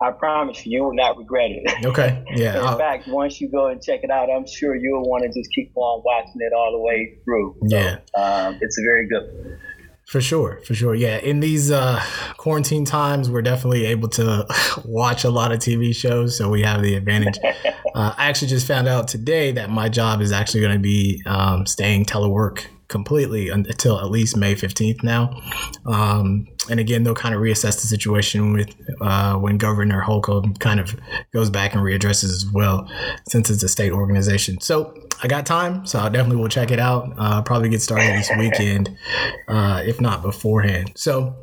I 0.00 0.10
promise 0.12 0.64
you, 0.64 0.72
you 0.72 0.84
will 0.84 0.94
not 0.94 1.16
regret 1.16 1.50
it. 1.50 1.86
Okay, 1.86 2.24
yeah. 2.34 2.58
In 2.58 2.64
I'll, 2.64 2.78
fact, 2.78 3.08
once 3.08 3.40
you 3.40 3.48
go 3.48 3.68
and 3.68 3.82
check 3.82 4.00
it 4.02 4.10
out, 4.10 4.30
I'm 4.30 4.46
sure 4.46 4.74
you'll 4.74 5.08
want 5.08 5.24
to 5.24 5.28
just 5.28 5.52
keep 5.54 5.72
on 5.74 6.02
watching 6.04 6.40
it 6.40 6.52
all 6.52 6.72
the 6.72 6.80
way 6.80 7.18
through. 7.24 7.56
So, 7.68 7.76
yeah, 7.76 7.96
um, 8.14 8.58
it's 8.60 8.78
a 8.78 8.82
very 8.82 9.08
good. 9.08 9.58
For 10.12 10.20
sure, 10.20 10.60
for 10.62 10.74
sure. 10.74 10.94
Yeah, 10.94 11.16
in 11.16 11.40
these 11.40 11.70
uh, 11.70 11.98
quarantine 12.36 12.84
times, 12.84 13.30
we're 13.30 13.40
definitely 13.40 13.86
able 13.86 14.08
to 14.08 14.46
watch 14.84 15.24
a 15.24 15.30
lot 15.30 15.52
of 15.52 15.58
TV 15.58 15.96
shows, 15.96 16.36
so 16.36 16.50
we 16.50 16.60
have 16.60 16.82
the 16.82 16.94
advantage. 16.96 17.38
Uh, 17.94 18.14
I 18.16 18.30
actually 18.30 18.48
just 18.48 18.66
found 18.66 18.88
out 18.88 19.06
today 19.06 19.52
that 19.52 19.68
my 19.68 19.90
job 19.90 20.22
is 20.22 20.32
actually 20.32 20.62
going 20.62 20.72
to 20.72 20.78
be 20.78 21.22
um, 21.26 21.66
staying 21.66 22.06
telework 22.06 22.64
completely 22.92 23.48
until 23.48 23.98
at 23.98 24.10
least 24.10 24.36
May 24.36 24.54
15th 24.54 25.02
now. 25.02 25.40
Um, 25.84 26.46
and 26.70 26.78
again, 26.78 27.02
they'll 27.02 27.14
kind 27.14 27.34
of 27.34 27.40
reassess 27.40 27.80
the 27.80 27.88
situation 27.88 28.52
with 28.52 28.72
uh, 29.00 29.34
when 29.36 29.58
Governor 29.58 30.00
Holcomb 30.00 30.54
kind 30.54 30.78
of 30.78 30.94
goes 31.32 31.50
back 31.50 31.74
and 31.74 31.82
readdresses 31.82 32.24
as 32.24 32.46
well, 32.52 32.88
since 33.28 33.50
it's 33.50 33.64
a 33.64 33.68
state 33.68 33.90
organization. 33.90 34.60
So 34.60 34.94
I 35.22 35.26
got 35.26 35.44
time, 35.46 35.84
so 35.86 35.98
I 35.98 36.08
definitely 36.08 36.36
will 36.36 36.48
check 36.48 36.70
it 36.70 36.78
out. 36.78 37.12
Uh, 37.18 37.42
probably 37.42 37.68
get 37.68 37.82
started 37.82 38.14
this 38.14 38.30
weekend, 38.38 38.96
uh, 39.48 39.82
if 39.84 40.00
not 40.00 40.22
beforehand. 40.22 40.92
So 40.94 41.34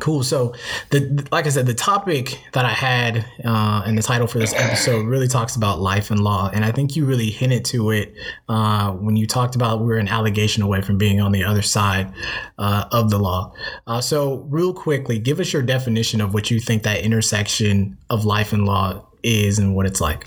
Cool. 0.00 0.22
So, 0.22 0.54
the 0.90 1.26
like 1.30 1.46
I 1.46 1.50
said, 1.50 1.66
the 1.66 1.74
topic 1.74 2.40
that 2.52 2.64
I 2.64 2.72
had 2.72 3.26
uh, 3.44 3.82
and 3.84 3.96
the 3.96 4.02
title 4.02 4.26
for 4.26 4.38
this 4.38 4.54
episode 4.54 5.06
really 5.06 5.28
talks 5.28 5.54
about 5.54 5.80
life 5.80 6.10
and 6.10 6.20
law, 6.20 6.50
and 6.52 6.64
I 6.64 6.72
think 6.72 6.96
you 6.96 7.04
really 7.04 7.30
hinted 7.30 7.64
to 7.66 7.90
it 7.90 8.14
uh, 8.48 8.92
when 8.92 9.16
you 9.16 9.26
talked 9.26 9.54
about 9.54 9.80
we're 9.80 9.98
an 9.98 10.08
allegation 10.08 10.62
away 10.62 10.80
from 10.80 10.96
being 10.96 11.20
on 11.20 11.32
the 11.32 11.44
other 11.44 11.62
side 11.62 12.12
uh, 12.58 12.86
of 12.90 13.10
the 13.10 13.18
law. 13.18 13.52
Uh, 13.86 14.00
so, 14.00 14.46
real 14.48 14.72
quickly, 14.72 15.18
give 15.18 15.40
us 15.40 15.52
your 15.52 15.62
definition 15.62 16.20
of 16.20 16.32
what 16.32 16.50
you 16.50 16.58
think 16.58 16.84
that 16.84 17.00
intersection 17.00 17.98
of 18.08 18.24
life 18.24 18.52
and 18.52 18.64
law 18.64 19.06
is 19.22 19.58
and 19.58 19.74
what 19.74 19.86
it's 19.86 20.00
like. 20.00 20.26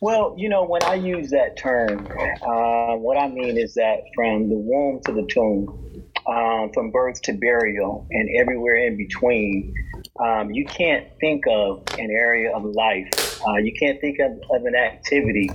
Well, 0.00 0.34
you 0.36 0.50
know, 0.50 0.64
when 0.64 0.82
I 0.82 0.94
use 0.94 1.30
that 1.30 1.56
term, 1.56 2.06
uh, 2.42 2.96
what 2.96 3.16
I 3.16 3.28
mean 3.28 3.56
is 3.56 3.72
that 3.74 4.00
from 4.14 4.50
the 4.50 4.56
womb 4.56 5.00
to 5.06 5.12
the 5.12 5.26
tomb 5.30 5.85
um, 6.28 6.70
from 6.72 6.90
birth 6.90 7.22
to 7.22 7.32
burial 7.32 8.06
and 8.10 8.28
everywhere 8.40 8.76
in 8.76 8.96
between, 8.96 9.74
um, 10.20 10.50
you 10.50 10.64
can't 10.64 11.06
think 11.20 11.44
of 11.48 11.82
an 11.98 12.10
area 12.10 12.54
of 12.54 12.64
life. 12.64 13.40
Uh, 13.46 13.56
you 13.56 13.72
can't 13.78 14.00
think 14.00 14.18
of, 14.18 14.32
of 14.50 14.64
an 14.64 14.74
activity 14.74 15.50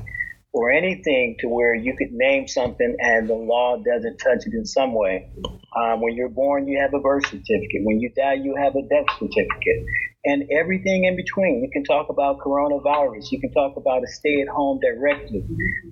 or 0.53 0.71
anything 0.71 1.37
to 1.39 1.47
where 1.47 1.73
you 1.73 1.95
could 1.95 2.11
name 2.11 2.47
something 2.47 2.95
and 2.99 3.29
the 3.29 3.33
law 3.33 3.77
doesn't 3.77 4.17
touch 4.17 4.45
it 4.45 4.53
in 4.53 4.65
some 4.65 4.93
way. 4.93 5.29
Um, 5.75 6.01
when 6.01 6.15
you're 6.15 6.29
born, 6.29 6.67
you 6.67 6.79
have 6.81 6.93
a 6.93 6.99
birth 6.99 7.25
certificate. 7.25 7.81
When 7.83 7.99
you 7.99 8.11
die, 8.15 8.33
you 8.33 8.55
have 8.55 8.75
a 8.75 8.81
death 8.81 9.05
certificate. 9.17 9.85
And 10.23 10.43
everything 10.51 11.05
in 11.05 11.15
between. 11.15 11.63
You 11.63 11.69
can 11.71 11.83
talk 11.83 12.09
about 12.09 12.37
coronavirus. 12.39 13.31
You 13.31 13.39
can 13.41 13.51
talk 13.51 13.75
about 13.75 14.03
a 14.03 14.07
stay 14.07 14.41
at 14.41 14.47
home 14.47 14.79
directive. 14.79 15.43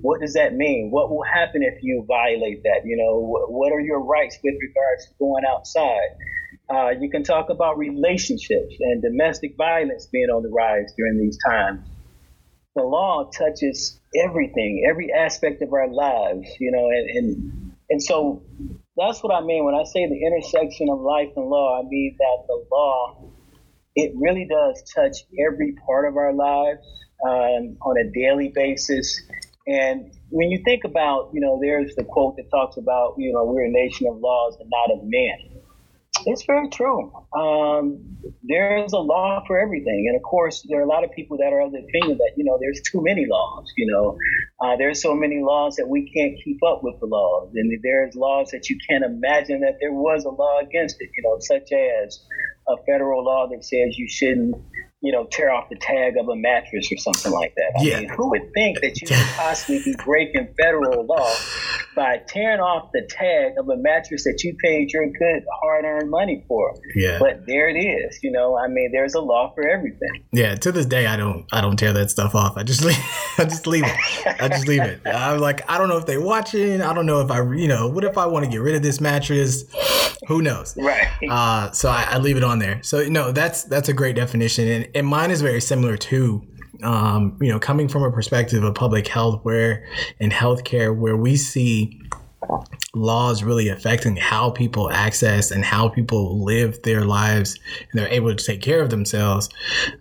What 0.02 0.22
does 0.22 0.34
that 0.34 0.54
mean? 0.54 0.92
What 0.92 1.10
will 1.10 1.24
happen 1.24 1.64
if 1.64 1.82
you 1.82 2.06
violate 2.08 2.62
that? 2.64 2.82
You 2.86 2.98
know, 2.98 3.48
what 3.50 3.72
are 3.72 3.80
your 3.80 4.02
rights 4.02 4.38
with 4.44 4.54
regards 4.62 5.08
to 5.08 5.14
going 5.18 5.44
outside? 5.50 6.10
Uh, 6.70 6.90
you 7.00 7.10
can 7.10 7.24
talk 7.24 7.50
about 7.50 7.80
relationships 7.80 8.76
and 8.80 9.02
domestic 9.02 9.58
violence 9.58 10.08
being 10.12 10.30
on 10.30 10.44
the 10.44 10.50
rise 10.50 10.94
during 10.96 11.18
these 11.18 11.38
times. 11.44 11.88
The 12.76 12.84
law 12.84 13.32
touches 13.32 14.00
everything, 14.24 14.86
every 14.88 15.12
aspect 15.12 15.64
of 15.64 15.74
our 15.74 15.92
lives, 15.92 16.48
you 16.60 16.72
know, 16.72 16.88
and, 16.88 17.10
and 17.10 17.70
and 17.90 18.04
so 18.04 18.44
that's 18.96 19.24
what 19.24 19.34
I 19.34 19.42
mean 19.42 19.66
when 19.66 19.74
I 19.74 19.84
say 19.84 20.06
the 20.06 20.26
intersection 20.26 20.90
of 20.90 21.00
life 21.00 21.30
and 21.36 21.46
law. 21.48 21.80
I 21.80 21.88
mean 21.88 22.16
that 22.20 22.46
the 22.48 22.66
law, 22.72 23.29
it 23.96 24.14
really 24.16 24.48
does 24.50 24.84
touch 24.94 25.18
every 25.48 25.76
part 25.86 26.08
of 26.08 26.18
our 26.18 26.34
lives 26.34 26.86
um, 27.26 27.78
on 27.82 27.98
a 27.98 28.10
daily 28.12 28.52
basis. 28.54 29.22
And 29.68 30.12
when 30.30 30.50
you 30.50 30.62
think 30.64 30.84
about, 30.84 31.32
you 31.34 31.42
know, 31.42 31.60
there's 31.62 31.96
the 31.96 32.04
quote 32.04 32.38
that 32.38 32.50
talks 32.50 32.78
about, 32.78 33.16
you 33.18 33.34
know, 33.34 33.46
we're 33.46 33.66
a 33.66 33.70
nation 33.70 34.08
of 34.08 34.18
laws 34.18 34.58
and 34.60 34.70
not 34.70 34.92
of 34.92 35.04
men. 35.04 35.60
It's 36.26 36.44
very 36.46 36.70
true. 36.70 37.14
Um, 37.38 38.18
there's 38.44 38.94
a 38.94 39.00
law 39.00 39.44
for 39.48 39.60
everything, 39.60 40.06
and 40.08 40.18
of 40.18 40.24
course, 40.24 40.66
there 40.68 40.80
are 40.80 40.84
a 40.84 40.88
lot 40.88 41.04
of 41.04 41.12
people 41.12 41.38
that 41.38 41.54
are 41.54 41.62
of 41.62 41.72
the 41.72 41.80
opinion 41.80 42.18
that 42.18 42.32
you 42.36 42.44
know 42.44 42.58
there's 42.60 42.82
too 42.92 43.02
many 43.02 43.26
laws. 43.26 43.72
You 43.78 43.92
know, 43.92 44.18
uh, 44.60 44.76
there's 44.76 45.02
so 45.02 45.16
many 45.16 45.42
laws 45.42 45.76
that 45.78 45.88
we 45.88 46.12
can't 46.12 46.36
keep 46.44 46.62
up 46.64 46.84
with 46.84 47.00
the 47.00 47.06
laws, 47.06 47.52
and 47.56 47.72
there's 47.84 48.16
laws 48.16 48.50
that 48.52 48.70
you 48.70 48.78
can't 48.90 49.04
imagine 49.04 49.62
that 49.62 49.78
there 49.80 49.94
was 49.94 50.26
a 50.26 50.30
law 50.30 50.60
against 50.60 50.98
it. 51.00 51.10
You 51.16 51.24
know, 51.24 51.38
such 51.40 51.72
as 51.72 52.20
a 52.70 52.78
federal 52.88 53.26
law 53.26 53.48
that 53.52 53.64
says 53.66 53.98
you 53.98 54.08
shouldn't 54.10 54.56
you 55.02 55.14
know, 55.14 55.26
tear 55.32 55.50
off 55.50 55.70
the 55.70 55.78
tag 55.78 56.18
of 56.18 56.28
a 56.28 56.36
mattress 56.36 56.92
or 56.92 56.98
something 56.98 57.32
like 57.32 57.54
that. 57.56 57.80
I 57.80 57.84
yeah. 57.84 58.00
mean, 58.02 58.10
who 58.10 58.30
would 58.32 58.52
think 58.54 58.82
that 58.82 59.00
you 59.00 59.08
could 59.08 59.26
possibly 59.38 59.82
be 59.84 59.96
breaking 60.04 60.54
federal 60.62 61.06
law 61.06 61.34
by 61.96 62.22
tearing 62.28 62.60
off 62.60 62.90
the 62.92 63.08
tag 63.10 63.54
of 63.58 63.70
a 63.70 63.78
mattress 63.78 64.26
that 64.26 64.44
you 64.44 64.58
paid 64.62 64.92
your 64.92 65.06
good 65.06 65.44
hard 65.62 65.86
earned 65.86 66.10
money 66.10 66.44
for? 66.50 66.76
Yeah. 66.96 67.18
But 67.18 67.46
there 67.48 67.70
it 67.70 67.80
is. 67.80 68.20
You 68.22 68.32
know, 68.32 68.58
I 68.58 68.68
mean, 68.68 68.92
there's 68.92 69.14
a 69.14 69.22
law 69.22 69.54
for 69.56 69.66
everything. 69.66 70.26
Yeah. 70.34 70.56
To 70.56 70.72
this 70.72 70.86
day, 70.86 71.08
I 71.08 71.16
don't, 71.16 71.46
I 71.54 71.62
don't 71.62 71.78
tear 71.78 71.94
that 71.94 72.12
stuff 72.12 72.36
off. 72.36 72.58
I 72.58 72.64
just 72.64 72.84
leave, 72.84 72.98
I 73.38 73.46
just 73.46 73.68
leave 73.68 73.86
it. 73.86 74.42
I 74.42 74.50
just 74.50 74.68
leave 74.68 74.82
it. 74.82 75.00
I'm 75.06 75.40
like, 75.40 75.70
I 75.70 75.78
don't 75.78 75.88
know 75.88 75.98
if 75.98 76.08
they 76.08 76.18
watching. 76.18 76.82
I 76.82 76.94
don't 76.94 77.06
know 77.06 77.22
if 77.22 77.32
I, 77.32 77.42
you 77.54 77.70
know, 77.70 77.88
what 77.88 78.04
if 78.04 78.18
I 78.18 78.26
want 78.26 78.44
to 78.44 78.52
get 78.52 78.60
rid 78.60 78.76
of 78.76 78.84
this 78.84 79.00
mattress? 79.00 79.64
Who 80.28 80.42
knows? 80.42 80.76
Right. 80.78 81.08
Uh, 81.28 81.72
so 81.72 81.90
I, 81.90 82.06
I 82.10 82.18
leave 82.18 82.36
it 82.36 82.44
on 82.44 82.60
there. 82.60 82.84
So 82.84 83.08
no, 83.08 83.32
that's 83.32 83.64
that's 83.64 83.90
a 83.90 83.94
great 83.94 84.16
definition. 84.16 84.68
And 84.68 84.89
and 84.96 85.08
mine 85.08 85.32
is 85.32 85.42
very 85.42 85.62
similar 85.62 85.98
too. 85.98 86.46
Um, 86.84 87.38
you 87.42 87.52
know, 87.52 87.60
coming 87.60 87.90
from 87.90 88.04
a 88.04 88.12
perspective 88.12 88.64
of 88.64 88.74
public 88.74 89.08
health, 89.08 89.42
where 89.44 89.86
in 90.20 90.32
healthcare, 90.32 90.96
where 90.96 91.18
we 91.18 91.36
see 91.36 92.00
laws 92.94 93.44
really 93.44 93.70
affecting 93.70 94.16
how 94.16 94.50
people 94.50 94.90
access 94.90 95.52
and 95.52 95.64
how 95.64 95.90
people 95.90 96.44
live 96.44 96.82
their 96.84 97.06
lives 97.06 97.60
and 97.92 98.00
they're 98.00 98.08
able 98.08 98.34
to 98.34 98.44
take 98.44 98.62
care 98.62 98.82
of 98.82 98.90
themselves 98.90 99.50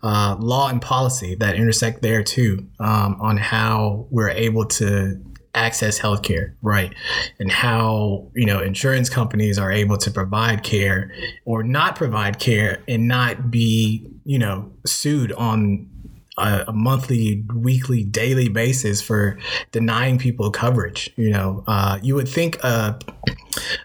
uh, 0.03 0.37
law 0.39 0.69
and 0.69 0.81
policy 0.81 1.35
that 1.35 1.57
intersect 1.57 2.01
there 2.01 2.23
too 2.23 2.67
um, 2.81 3.19
on 3.21 3.37
how 3.37 4.07
we're 4.11 4.31
able 4.31 4.65
to 4.65 5.21
access 5.55 5.99
healthcare, 5.99 6.55
right? 6.63 6.95
And 7.39 7.51
how, 7.51 8.31
you 8.35 8.47
know, 8.47 8.61
insurance 8.61 9.11
companies 9.11 9.59
are 9.59 9.73
able 9.73 9.97
to 9.99 10.11
provide 10.11 10.63
care 10.63 11.13
or 11.45 11.63
not 11.63 11.97
provide 11.97 12.39
care 12.39 12.83
and 12.87 13.09
not 13.09 13.51
be, 13.51 14.07
you 14.29 14.39
know, 14.39 14.71
sued 14.85 15.33
on 15.33 15.89
a, 16.37 16.65
a 16.69 16.73
monthly, 16.75 17.47
weekly, 17.55 18.05
daily 18.05 18.51
basis 18.51 19.01
for 19.01 19.39
denying 19.73 20.19
people 20.19 20.51
coverage. 20.51 21.11
You 21.17 21.31
know, 21.31 21.65
uh, 21.67 21.99
you 22.03 22.15
would 22.15 22.29
think 22.29 22.63
a 22.63 22.99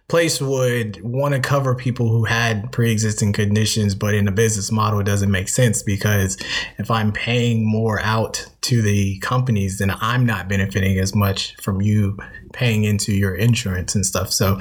place 0.10 0.42
would 0.42 1.02
want 1.02 1.34
to 1.34 1.40
cover 1.40 1.74
people 1.76 2.10
who 2.10 2.26
had 2.26 2.74
pre-existing 2.74 3.32
conditions, 3.32 3.96
but 3.96 4.14
in 4.14 4.28
a 4.28 4.34
business 4.34 4.70
model, 4.70 5.00
it 5.00 5.06
doesn't 5.06 5.32
make 5.32 5.48
sense 5.48 5.82
because 5.82 6.38
if 6.78 6.92
I'm 6.92 7.14
paying 7.14 7.66
more 7.66 8.02
out 8.02 8.46
to 8.64 8.82
the 8.82 9.20
companies, 9.20 9.78
then 9.78 9.96
I'm 10.02 10.26
not 10.26 10.50
benefiting 10.50 11.00
as 11.00 11.16
much 11.16 11.56
from 11.62 11.82
you 11.82 12.18
paying 12.52 12.84
into 12.84 13.14
your 13.14 13.34
insurance 13.34 13.96
and 13.96 14.06
stuff. 14.06 14.30
So, 14.34 14.60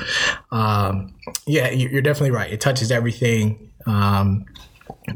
um, 0.53 1.13
yeah, 1.45 1.71
you're 1.71 2.03
definitely 2.03 2.31
right. 2.31 2.53
It 2.53 2.61
touches 2.61 2.93
everything. 2.93 3.73
Um, 3.85 4.45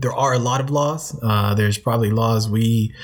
there 0.00 0.12
are 0.12 0.34
a 0.34 0.38
lot 0.38 0.60
of 0.60 0.70
laws. 0.70 1.18
Uh, 1.22 1.54
there's 1.54 1.78
probably 1.78 2.10
laws 2.10 2.48
we 2.48 2.94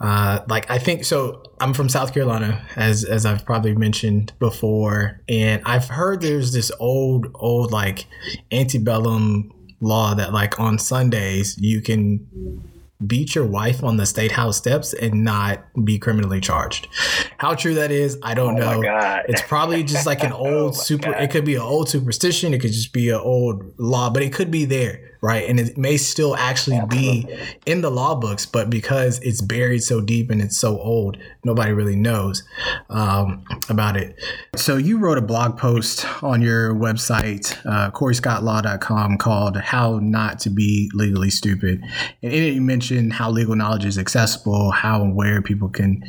uh, 0.00 0.40
like. 0.48 0.70
I 0.70 0.78
think 0.78 1.04
so. 1.04 1.42
I'm 1.60 1.74
from 1.74 1.88
South 1.88 2.14
Carolina, 2.14 2.64
as 2.76 3.04
as 3.04 3.26
I've 3.26 3.44
probably 3.44 3.74
mentioned 3.74 4.32
before, 4.38 5.20
and 5.28 5.62
I've 5.64 5.88
heard 5.88 6.20
there's 6.20 6.52
this 6.52 6.70
old 6.78 7.26
old 7.34 7.72
like 7.72 8.06
antebellum 8.50 9.52
law 9.80 10.14
that 10.14 10.32
like 10.32 10.60
on 10.60 10.78
Sundays 10.78 11.58
you 11.58 11.80
can 11.80 12.70
beat 13.04 13.34
your 13.34 13.44
wife 13.44 13.82
on 13.82 13.96
the 13.96 14.06
state 14.06 14.30
house 14.30 14.56
steps 14.56 14.92
and 14.94 15.24
not 15.24 15.64
be 15.84 15.98
criminally 15.98 16.40
charged. 16.40 16.86
How 17.38 17.56
true 17.56 17.74
that 17.74 17.90
is, 17.90 18.16
I 18.22 18.34
don't 18.34 18.62
oh 18.62 18.80
know. 18.80 19.22
It's 19.28 19.42
probably 19.42 19.82
just 19.82 20.06
like 20.06 20.22
an 20.22 20.32
old 20.32 20.46
oh 20.46 20.70
super. 20.70 21.10
God. 21.10 21.22
It 21.22 21.32
could 21.32 21.44
be 21.44 21.56
an 21.56 21.62
old 21.62 21.88
superstition. 21.88 22.54
It 22.54 22.60
could 22.60 22.72
just 22.72 22.92
be 22.92 23.08
an 23.08 23.16
old 23.16 23.74
law, 23.76 24.08
but 24.10 24.22
it 24.22 24.32
could 24.32 24.52
be 24.52 24.64
there 24.64 25.11
right? 25.22 25.48
And 25.48 25.60
it 25.60 25.78
may 25.78 25.96
still 25.96 26.36
actually 26.36 26.80
be 26.88 27.26
in 27.64 27.80
the 27.80 27.90
law 27.90 28.16
books, 28.16 28.44
but 28.44 28.68
because 28.68 29.20
it's 29.20 29.40
buried 29.40 29.84
so 29.84 30.00
deep 30.00 30.30
and 30.30 30.42
it's 30.42 30.58
so 30.58 30.80
old, 30.80 31.16
nobody 31.44 31.72
really 31.72 31.94
knows 31.94 32.42
um, 32.90 33.44
about 33.68 33.96
it. 33.96 34.18
So 34.56 34.76
you 34.76 34.98
wrote 34.98 35.18
a 35.18 35.22
blog 35.22 35.56
post 35.56 36.04
on 36.24 36.42
your 36.42 36.74
website, 36.74 37.56
uh, 37.64 37.92
CoreyScottLaw.com, 37.92 39.18
called 39.18 39.56
"How 39.56 40.00
Not 40.02 40.40
to 40.40 40.50
Be 40.50 40.90
Legally 40.92 41.30
Stupid," 41.30 41.82
and 42.22 42.32
in 42.32 42.42
it 42.42 42.54
you 42.54 42.60
mentioned 42.60 43.12
how 43.12 43.30
legal 43.30 43.54
knowledge 43.54 43.84
is 43.84 43.98
accessible, 43.98 44.72
how 44.72 45.02
and 45.02 45.14
where 45.14 45.40
people 45.40 45.68
can 45.68 46.02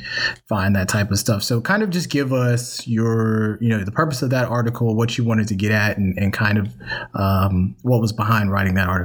find 0.49 0.75
that 0.75 0.89
type 0.89 1.11
of 1.11 1.19
stuff. 1.19 1.43
So, 1.43 1.61
kind 1.61 1.83
of 1.83 1.91
just 1.91 2.09
give 2.09 2.33
us 2.33 2.87
your, 2.87 3.59
you 3.61 3.69
know, 3.69 3.83
the 3.83 3.91
purpose 3.91 4.23
of 4.23 4.31
that 4.31 4.47
article, 4.47 4.95
what 4.95 5.17
you 5.19 5.23
wanted 5.23 5.47
to 5.49 5.55
get 5.55 5.71
at, 5.71 5.97
and, 5.97 6.17
and 6.17 6.33
kind 6.33 6.57
of 6.57 6.73
um, 7.13 7.75
what 7.83 8.01
was 8.01 8.11
behind 8.11 8.51
writing 8.51 8.73
that 8.73 8.87
article. 8.87 9.02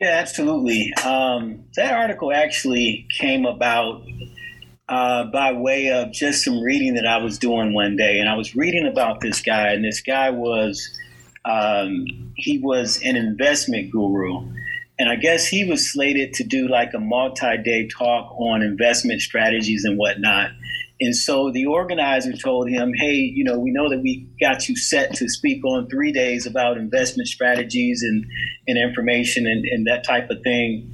Yeah, 0.00 0.18
absolutely. 0.20 0.92
Um, 1.04 1.64
that 1.76 1.94
article 1.94 2.32
actually 2.32 3.06
came 3.16 3.46
about 3.46 4.02
uh, 4.88 5.24
by 5.24 5.52
way 5.52 5.90
of 5.90 6.12
just 6.12 6.44
some 6.44 6.60
reading 6.60 6.94
that 6.94 7.06
I 7.06 7.18
was 7.18 7.38
doing 7.38 7.72
one 7.72 7.96
day, 7.96 8.18
and 8.18 8.28
I 8.28 8.34
was 8.34 8.54
reading 8.54 8.86
about 8.86 9.20
this 9.20 9.40
guy, 9.40 9.68
and 9.72 9.84
this 9.84 10.00
guy 10.00 10.30
was 10.30 10.90
um, 11.44 12.06
he 12.36 12.58
was 12.58 13.00
an 13.02 13.16
investment 13.16 13.92
guru, 13.92 14.46
and 14.98 15.08
I 15.08 15.16
guess 15.16 15.46
he 15.46 15.64
was 15.64 15.92
slated 15.92 16.34
to 16.34 16.44
do 16.44 16.68
like 16.68 16.92
a 16.94 16.98
multi-day 16.98 17.88
talk 17.88 18.34
on 18.38 18.62
investment 18.62 19.22
strategies 19.22 19.84
and 19.84 19.96
whatnot. 19.96 20.50
And 21.00 21.14
so 21.14 21.50
the 21.50 21.66
organizer 21.66 22.32
told 22.32 22.68
him, 22.68 22.92
hey, 22.94 23.14
you 23.14 23.42
know, 23.42 23.58
we 23.58 23.72
know 23.72 23.90
that 23.90 24.00
we 24.00 24.28
got 24.40 24.68
you 24.68 24.76
set 24.76 25.14
to 25.14 25.28
speak 25.28 25.64
on 25.64 25.88
three 25.88 26.12
days 26.12 26.46
about 26.46 26.76
investment 26.76 27.28
strategies 27.28 28.02
and, 28.02 28.24
and 28.68 28.78
information 28.78 29.46
and, 29.46 29.64
and 29.64 29.86
that 29.86 30.04
type 30.04 30.30
of 30.30 30.40
thing. 30.42 30.90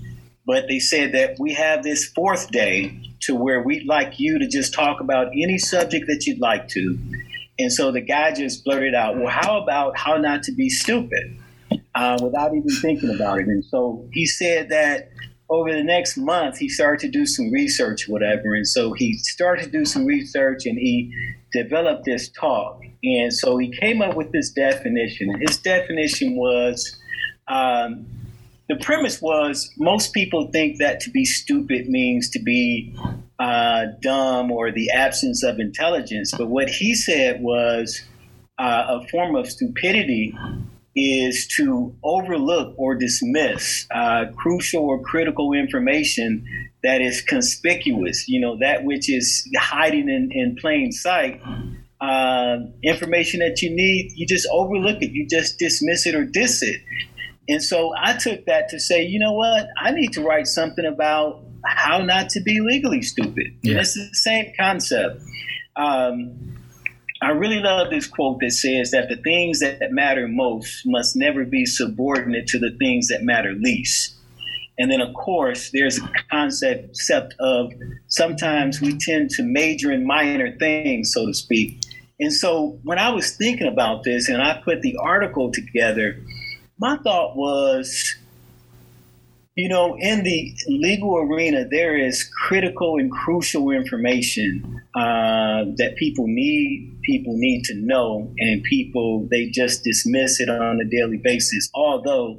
But 0.47 0.69
they 0.69 0.79
said 0.79 1.13
that 1.13 1.37
we 1.39 1.53
have 1.53 1.83
this 1.83 2.07
fourth 2.07 2.51
day 2.51 2.99
to 3.23 3.35
where 3.35 3.63
we'd 3.63 3.87
like 3.87 4.19
you 4.19 4.39
to 4.39 4.49
just 4.49 4.73
talk 4.73 5.01
about 5.01 5.29
any 5.29 5.59
subject 5.59 6.07
that 6.07 6.25
you'd 6.27 6.41
like 6.41 6.69
to. 6.69 6.99
And 7.59 7.71
so 7.71 7.93
the 7.93 8.01
guy 8.01 8.33
just 8.33 8.65
blurted 8.65 8.95
out, 8.95 9.19
well, 9.19 9.29
how 9.29 9.63
about 9.63 9.99
how 9.99 10.17
not 10.17 10.43
to 10.45 10.53
be 10.53 10.71
stupid 10.71 11.37
uh, 11.95 12.19
without 12.23 12.55
even 12.55 12.71
thinking 12.71 13.15
about 13.15 13.39
it? 13.39 13.47
And 13.49 13.63
so 13.67 14.09
he 14.13 14.25
said 14.25 14.71
that 14.71 15.11
over 15.51 15.73
the 15.73 15.83
next 15.83 16.17
month, 16.17 16.59
he 16.59 16.69
started 16.69 17.01
to 17.01 17.09
do 17.11 17.27
some 17.27 17.51
research, 17.51 18.09
whatever. 18.09 18.55
And 18.55 18.67
so 18.67 18.93
he 18.93 19.15
started 19.19 19.65
to 19.65 19.71
do 19.71 19.85
some 19.85 20.07
research 20.07 20.65
and 20.65 20.79
he 20.79 21.13
developed 21.53 22.05
this 22.05 22.29
talk. 22.29 22.81
And 23.03 23.33
so 23.33 23.59
he 23.59 23.77
came 23.81 24.01
up 24.01 24.15
with 24.15 24.31
this 24.31 24.51
definition. 24.51 25.35
His 25.41 25.59
definition 25.59 26.37
was 26.37 26.97
um, 27.49 28.07
the 28.69 28.77
premise 28.77 29.21
was 29.21 29.73
most 29.77 30.15
people 30.15 30.47
think 30.53 30.79
that 30.79 31.01
to 31.01 31.11
be 31.11 31.25
stupid 31.25 31.89
means 31.89 32.31
to 32.31 32.39
be 32.39 32.95
uh, 33.41 33.87
dumb 34.01 34.53
or 34.53 34.71
the 34.71 34.89
absence 34.93 35.43
of 35.43 35.59
intelligence. 35.59 36.33
But 36.37 36.47
what 36.47 36.69
he 36.69 36.95
said 36.95 37.43
was 37.43 38.01
uh, 38.61 39.01
a 39.01 39.09
form 39.09 39.35
of 39.35 39.51
stupidity 39.51 40.33
is 41.01 41.47
to 41.57 41.97
overlook 42.03 42.75
or 42.77 42.95
dismiss 42.95 43.87
uh, 43.91 44.27
crucial 44.37 44.85
or 44.85 45.01
critical 45.01 45.53
information 45.53 46.45
that 46.83 47.01
is 47.01 47.23
conspicuous, 47.23 48.29
you 48.29 48.41
know, 48.41 48.59
that 48.59 48.85
which 48.85 49.09
is 49.11 49.49
hiding 49.59 50.09
in, 50.09 50.31
in 50.33 50.57
plain 50.57 50.93
sight. 50.93 51.41
Uh, 52.01 52.57
information 52.83 53.41
that 53.41 53.61
you 53.61 53.71
need, 53.71 54.11
you 54.15 54.27
just 54.27 54.49
overlook 54.53 55.03
it, 55.03 55.11
you 55.13 55.27
just 55.27 55.59
dismiss 55.59 56.07
it 56.07 56.15
or 56.15 56.25
diss 56.25 56.63
it. 56.63 56.81
And 57.49 57.63
so 57.63 57.93
I 57.99 58.17
took 58.17 58.47
that 58.47 58.69
to 58.71 58.79
say, 58.79 59.05
you 59.05 59.19
know 59.19 59.33
what, 59.33 59.69
I 59.79 59.91
need 59.91 60.13
to 60.15 60.23
write 60.23 60.47
something 60.47 60.85
about 60.85 61.43
how 61.65 62.03
not 62.03 62.31
to 62.31 62.41
be 62.41 62.61
legally 62.61 63.03
stupid. 63.03 63.59
Yeah. 63.63 63.73
And 63.73 63.81
it's 63.81 63.95
the 63.95 64.09
same 64.13 64.53
concept. 64.59 65.23
Um, 65.77 66.60
I 67.23 67.31
really 67.31 67.61
love 67.61 67.91
this 67.91 68.07
quote 68.07 68.41
that 68.41 68.53
says 68.53 68.93
that 68.93 69.11
the 69.11 69.17
things 69.17 69.61
that 69.61 69.93
matter 69.93 70.27
most 70.27 70.83
must 70.87 71.17
never 71.17 71.45
be 71.45 71.67
subordinate 71.67 72.47
to 72.49 72.59
the 72.59 72.75
things 72.79 73.09
that 73.09 73.23
matter 73.23 73.53
least. 73.53 74.15
And 74.79 74.91
then, 74.91 75.03
of 75.03 75.13
course, 75.13 75.71
there's 75.73 75.99
a 75.99 76.11
concept 76.31 77.35
of 77.39 77.73
sometimes 78.09 78.81
we 78.81 78.97
tend 78.97 79.29
to 79.31 79.43
major 79.43 79.93
in 79.93 80.07
minor 80.07 80.57
things, 80.57 81.13
so 81.13 81.27
to 81.27 81.35
speak. 81.35 81.83
And 82.19 82.33
so 82.33 82.79
when 82.85 82.99
I 82.99 83.11
was 83.11 83.37
thinking 83.37 83.67
about 83.67 84.05
this 84.05 84.31
and 84.31 84.43
I 84.43 84.63
put 84.65 84.81
the 84.81 84.97
article 84.97 85.53
together, 85.53 86.19
my 86.79 86.97
thought 86.99 87.37
was 87.37 88.17
you 89.61 89.69
know, 89.69 89.95
in 89.99 90.23
the 90.23 90.55
legal 90.69 91.19
arena, 91.19 91.67
there 91.71 91.95
is 91.95 92.25
critical 92.25 92.97
and 92.97 93.13
crucial 93.13 93.71
information 93.71 94.83
uh, 94.95 95.65
that 95.77 95.97
people 95.97 96.27
need, 96.27 96.99
people 97.03 97.35
need 97.37 97.65
to 97.65 97.75
know, 97.75 98.33
and 98.39 98.63
people 98.65 99.29
they 99.31 99.51
just 99.51 99.85
dismiss 99.85 100.41
it 100.41 100.49
on 100.49 100.81
a 100.81 100.85
daily 100.87 101.19
basis. 101.19 101.69
Although 101.75 102.39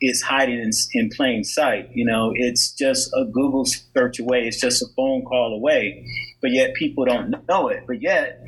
it's 0.00 0.20
hiding 0.20 0.58
in, 0.58 0.70
in 0.94 1.08
plain 1.10 1.44
sight, 1.44 1.88
you 1.94 2.04
know, 2.04 2.32
it's 2.34 2.72
just 2.72 3.12
a 3.14 3.24
Google 3.26 3.64
search 3.64 4.18
away, 4.18 4.48
it's 4.48 4.60
just 4.60 4.82
a 4.82 4.86
phone 4.96 5.22
call 5.22 5.54
away, 5.54 6.04
but 6.42 6.50
yet 6.50 6.74
people 6.74 7.04
don't 7.04 7.30
know 7.48 7.68
it. 7.68 7.84
But 7.86 8.02
yet, 8.02 8.42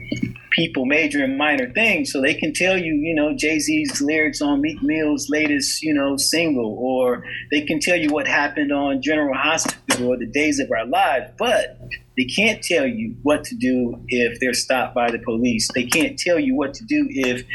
people 0.59 0.85
major 0.85 1.23
in 1.23 1.37
minor 1.37 1.71
things 1.73 2.11
so 2.11 2.21
they 2.21 2.35
can 2.35 2.53
tell 2.53 2.77
you, 2.77 2.93
you 2.95 3.15
know, 3.15 3.33
Jay 3.33 3.61
Z's 3.61 4.01
lyrics 4.01 4.43
on 4.43 4.61
Meek 4.61 4.83
Mill's 4.83 5.31
latest, 5.31 5.85
you 5.85 5.95
know, 5.95 6.17
single, 6.17 6.77
or 6.81 7.25
they 7.53 7.61
can 7.61 7.79
tell 7.79 7.97
you 7.97 8.11
what 8.11 8.27
happened 8.27 8.73
on 8.73 9.01
General 9.01 9.39
Hospital 9.39 10.09
or 10.09 10.17
the 10.17 10.27
days 10.27 10.59
of 10.59 10.69
our 10.73 10.85
lives, 10.85 11.31
but 11.39 11.79
they 12.17 12.25
can't 12.25 12.61
tell 12.61 12.85
you 12.85 13.15
what 13.23 13.45
to 13.45 13.55
do 13.55 14.05
if 14.09 14.41
they're 14.41 14.53
stopped 14.53 14.97
by 14.97 15.13
the 15.13 15.21
police. 15.21 15.69
They 15.73 15.85
can't 15.85 16.19
tell 16.19 16.41
you 16.41 16.57
what 16.57 16.75
to 16.75 16.85
do 16.85 17.07
if 17.09 17.47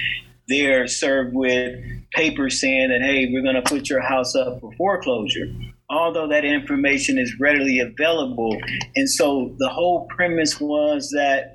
they're 0.48 0.88
served 0.88 1.36
with 1.36 1.78
papers 2.14 2.62
saying 2.62 2.90
that, 2.90 3.02
hey, 3.02 3.30
we're 3.34 3.44
going 3.44 3.62
to 3.62 3.70
put 3.70 3.90
your 3.90 4.02
house 4.02 4.34
up 4.34 4.62
for 4.62 4.72
foreclosure 4.74 5.48
although 5.90 6.28
that 6.28 6.44
information 6.44 7.20
is 7.20 7.40
readily 7.40 7.80
available. 7.80 8.58
And 8.96 9.08
so 9.08 9.54
the 9.60 9.70
whole 9.70 10.08
premise 10.08 10.60
was 10.60 11.12
that 11.12 11.54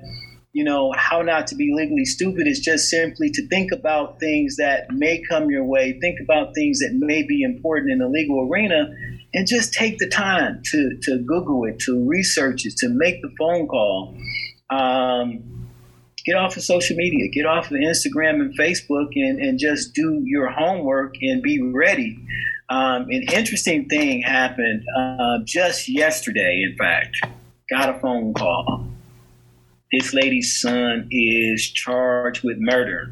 you 0.59 0.65
know, 0.65 0.91
how 0.97 1.21
not 1.21 1.47
to 1.47 1.55
be 1.55 1.73
legally 1.73 2.03
stupid 2.03 2.45
is 2.45 2.59
just 2.59 2.89
simply 2.89 3.29
to 3.29 3.47
think 3.47 3.71
about 3.71 4.19
things 4.19 4.57
that 4.57 4.91
may 4.91 5.23
come 5.29 5.49
your 5.49 5.63
way, 5.63 5.97
think 6.01 6.19
about 6.19 6.53
things 6.53 6.79
that 6.79 6.91
may 6.95 7.23
be 7.23 7.43
important 7.43 7.93
in 7.93 7.99
the 7.99 8.09
legal 8.09 8.45
arena, 8.45 8.93
and 9.33 9.47
just 9.47 9.71
take 9.71 9.99
the 9.99 10.09
time 10.09 10.61
to, 10.65 10.97
to 11.03 11.19
Google 11.19 11.63
it, 11.63 11.79
to 11.85 12.05
research 12.05 12.65
it, 12.65 12.75
to 12.75 12.89
make 12.89 13.21
the 13.21 13.31
phone 13.39 13.69
call. 13.69 14.17
Um, 14.69 15.69
get 16.25 16.35
off 16.35 16.57
of 16.57 16.63
social 16.63 16.97
media, 16.97 17.29
get 17.29 17.45
off 17.45 17.71
of 17.71 17.77
Instagram 17.77 18.41
and 18.41 18.53
Facebook, 18.59 19.11
and, 19.15 19.39
and 19.39 19.57
just 19.57 19.93
do 19.93 20.21
your 20.25 20.49
homework 20.49 21.15
and 21.21 21.41
be 21.41 21.61
ready. 21.61 22.19
Um, 22.67 23.03
an 23.03 23.23
interesting 23.31 23.87
thing 23.87 24.23
happened 24.23 24.83
uh, 24.97 25.37
just 25.45 25.87
yesterday, 25.87 26.63
in 26.69 26.75
fact. 26.75 27.15
Got 27.69 27.95
a 27.95 27.99
phone 28.01 28.33
call 28.33 28.89
this 29.91 30.13
lady's 30.13 30.59
son 30.59 31.07
is 31.11 31.69
charged 31.71 32.43
with 32.43 32.57
murder. 32.59 33.11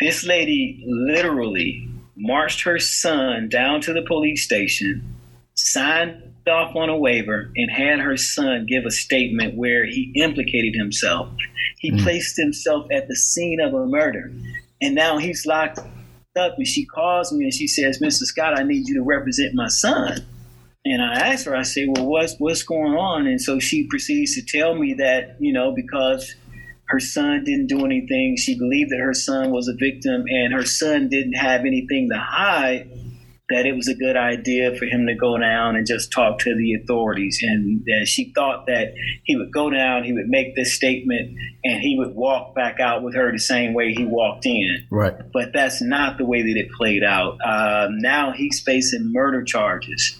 This 0.00 0.24
lady 0.24 0.82
literally 0.86 1.88
marched 2.16 2.62
her 2.62 2.78
son 2.78 3.48
down 3.48 3.80
to 3.82 3.92
the 3.92 4.02
police 4.02 4.44
station, 4.44 5.16
signed 5.54 6.22
off 6.48 6.74
on 6.74 6.88
a 6.88 6.96
waiver, 6.96 7.52
and 7.54 7.70
had 7.70 8.00
her 8.00 8.16
son 8.16 8.66
give 8.66 8.84
a 8.84 8.90
statement 8.90 9.56
where 9.56 9.86
he 9.86 10.12
implicated 10.16 10.74
himself. 10.74 11.28
He 11.78 11.92
mm. 11.92 12.02
placed 12.02 12.36
himself 12.36 12.86
at 12.90 13.06
the 13.06 13.16
scene 13.16 13.60
of 13.60 13.74
a 13.74 13.86
murder. 13.86 14.32
And 14.80 14.94
now 14.96 15.18
he's 15.18 15.46
locked 15.46 15.78
up. 15.78 16.56
And 16.56 16.66
she 16.66 16.84
calls 16.84 17.32
me 17.32 17.44
and 17.44 17.54
she 17.54 17.68
says, 17.68 18.00
Mr. 18.00 18.24
Scott, 18.24 18.58
I 18.58 18.64
need 18.64 18.88
you 18.88 18.94
to 18.94 19.02
represent 19.02 19.54
my 19.54 19.68
son. 19.68 20.26
And 20.84 21.00
I 21.00 21.32
asked 21.32 21.46
her, 21.46 21.54
I 21.54 21.62
said, 21.62 21.88
well, 21.94 22.06
what's, 22.06 22.34
what's 22.38 22.64
going 22.64 22.94
on? 22.94 23.26
And 23.26 23.40
so 23.40 23.60
she 23.60 23.86
proceeds 23.86 24.34
to 24.34 24.42
tell 24.42 24.74
me 24.74 24.94
that, 24.94 25.36
you 25.38 25.52
know, 25.52 25.72
because 25.72 26.34
her 26.86 26.98
son 26.98 27.44
didn't 27.44 27.68
do 27.68 27.84
anything, 27.84 28.36
she 28.36 28.58
believed 28.58 28.90
that 28.90 28.98
her 28.98 29.14
son 29.14 29.52
was 29.52 29.68
a 29.68 29.74
victim 29.78 30.24
and 30.28 30.52
her 30.52 30.64
son 30.64 31.08
didn't 31.08 31.34
have 31.34 31.60
anything 31.60 32.08
to 32.12 32.18
hide, 32.18 32.90
that 33.48 33.64
it 33.64 33.76
was 33.76 33.86
a 33.86 33.94
good 33.94 34.16
idea 34.16 34.74
for 34.74 34.86
him 34.86 35.06
to 35.06 35.14
go 35.14 35.38
down 35.38 35.76
and 35.76 35.86
just 35.86 36.10
talk 36.10 36.40
to 36.40 36.56
the 36.56 36.74
authorities. 36.74 37.38
And, 37.42 37.82
and 37.86 38.08
she 38.08 38.32
thought 38.34 38.66
that 38.66 38.92
he 39.24 39.36
would 39.36 39.52
go 39.52 39.70
down, 39.70 40.02
he 40.02 40.12
would 40.12 40.28
make 40.28 40.56
this 40.56 40.74
statement, 40.74 41.36
and 41.62 41.80
he 41.80 41.96
would 41.96 42.14
walk 42.14 42.56
back 42.56 42.80
out 42.80 43.04
with 43.04 43.14
her 43.14 43.30
the 43.30 43.38
same 43.38 43.72
way 43.72 43.94
he 43.94 44.04
walked 44.04 44.46
in. 44.46 44.86
Right. 44.90 45.14
But 45.32 45.52
that's 45.52 45.80
not 45.80 46.18
the 46.18 46.26
way 46.26 46.42
that 46.42 46.58
it 46.58 46.72
played 46.72 47.04
out. 47.04 47.38
Um, 47.46 47.98
now 48.00 48.32
he's 48.32 48.60
facing 48.60 49.12
murder 49.12 49.44
charges. 49.44 50.18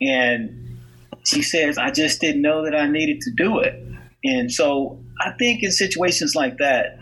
And 0.00 0.78
she 1.24 1.42
says, 1.42 1.78
I 1.78 1.90
just 1.90 2.20
didn't 2.20 2.42
know 2.42 2.64
that 2.64 2.74
I 2.74 2.88
needed 2.88 3.20
to 3.22 3.30
do 3.36 3.58
it. 3.58 3.82
And 4.24 4.52
so 4.52 4.98
I 5.20 5.32
think 5.32 5.62
in 5.62 5.70
situations 5.70 6.34
like 6.34 6.58
that, 6.58 6.98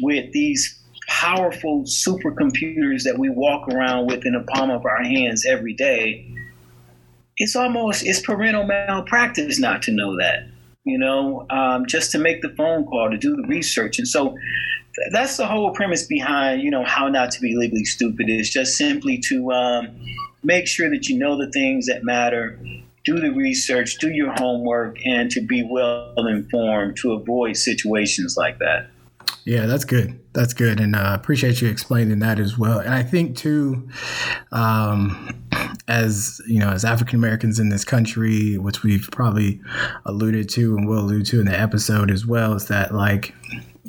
with 0.00 0.32
these 0.32 0.78
powerful 1.08 1.84
supercomputers 1.84 3.02
that 3.04 3.18
we 3.18 3.28
walk 3.28 3.68
around 3.68 4.06
with 4.06 4.24
in 4.26 4.34
the 4.34 4.44
palm 4.52 4.70
of 4.70 4.84
our 4.84 5.02
hands 5.02 5.46
every 5.46 5.74
day, 5.74 6.26
it's 7.36 7.56
almost 7.56 8.04
it's 8.04 8.20
parental 8.20 8.64
malpractice 8.64 9.58
not 9.58 9.82
to 9.82 9.92
know 9.92 10.16
that. 10.18 10.46
You 10.84 10.98
know, 10.98 11.46
um, 11.50 11.86
just 11.86 12.10
to 12.12 12.18
make 12.18 12.40
the 12.40 12.48
phone 12.50 12.84
call, 12.86 13.10
to 13.10 13.18
do 13.18 13.36
the 13.36 13.46
research, 13.46 13.98
and 13.98 14.08
so 14.08 14.36
that's 15.12 15.36
the 15.36 15.46
whole 15.46 15.72
premise 15.72 16.06
behind 16.06 16.62
you 16.62 16.70
know 16.70 16.84
how 16.84 17.08
not 17.08 17.30
to 17.30 17.40
be 17.40 17.56
legally 17.56 17.84
stupid 17.84 18.28
is 18.28 18.50
just 18.50 18.76
simply 18.76 19.18
to 19.28 19.52
um, 19.52 19.88
make 20.42 20.66
sure 20.66 20.90
that 20.90 21.08
you 21.08 21.18
know 21.18 21.36
the 21.36 21.50
things 21.50 21.86
that 21.86 22.04
matter, 22.04 22.58
do 23.04 23.18
the 23.18 23.30
research, 23.30 23.98
do 23.98 24.10
your 24.10 24.32
homework, 24.36 24.98
and 25.06 25.30
to 25.30 25.40
be 25.40 25.66
well 25.68 26.12
informed 26.26 26.96
to 26.98 27.12
avoid 27.12 27.56
situations 27.56 28.36
like 28.36 28.58
that. 28.58 28.88
Yeah, 29.44 29.64
that's 29.64 29.84
good. 29.84 30.20
That's 30.34 30.52
good, 30.52 30.78
and 30.78 30.94
uh, 30.94 31.12
appreciate 31.18 31.62
you 31.62 31.68
explaining 31.68 32.18
that 32.18 32.38
as 32.38 32.58
well. 32.58 32.80
And 32.80 32.92
I 32.92 33.02
think 33.02 33.34
too, 33.34 33.88
um, 34.52 35.48
as 35.88 36.38
you 36.46 36.58
know, 36.58 36.68
as 36.68 36.84
African 36.84 37.18
Americans 37.18 37.58
in 37.58 37.70
this 37.70 37.82
country, 37.82 38.58
which 38.58 38.82
we've 38.82 39.08
probably 39.10 39.60
alluded 40.04 40.50
to 40.50 40.76
and 40.76 40.86
will 40.86 40.98
allude 40.98 41.24
to 41.26 41.40
in 41.40 41.46
the 41.46 41.58
episode 41.58 42.10
as 42.10 42.26
well, 42.26 42.52
is 42.52 42.68
that 42.68 42.94
like 42.94 43.34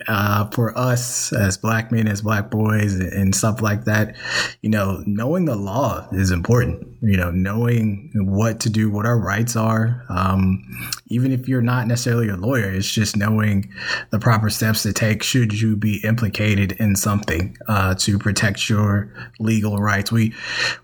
uh, 0.07 0.49
for 0.49 0.77
us 0.77 1.33
as 1.33 1.57
black 1.57 1.91
men, 1.91 2.07
as 2.07 2.21
black 2.21 2.49
boys, 2.49 2.95
and 2.95 3.33
stuff 3.35 3.61
like 3.61 3.85
that, 3.85 4.15
you 4.61 4.69
know, 4.69 5.03
knowing 5.05 5.45
the 5.45 5.55
law 5.55 6.07
is 6.11 6.31
important. 6.31 6.87
You 7.01 7.15
know, 7.15 7.31
knowing 7.31 8.11
what 8.15 8.59
to 8.61 8.69
do, 8.69 8.89
what 8.89 9.05
our 9.05 9.17
rights 9.17 9.55
are. 9.55 10.05
Um, 10.09 10.63
even 11.07 11.31
if 11.31 11.47
you're 11.47 11.61
not 11.61 11.87
necessarily 11.87 12.27
a 12.27 12.35
lawyer, 12.35 12.69
it's 12.69 12.91
just 12.91 13.15
knowing 13.15 13.71
the 14.11 14.19
proper 14.19 14.49
steps 14.49 14.83
to 14.83 14.91
take 14.91 15.23
should 15.23 15.59
you 15.59 15.75
be 15.77 16.01
implicated 16.03 16.73
in 16.73 16.95
something 16.95 17.57
uh, 17.67 17.95
to 17.95 18.19
protect 18.19 18.69
your 18.69 19.13
legal 19.39 19.77
rights. 19.77 20.11
We 20.11 20.33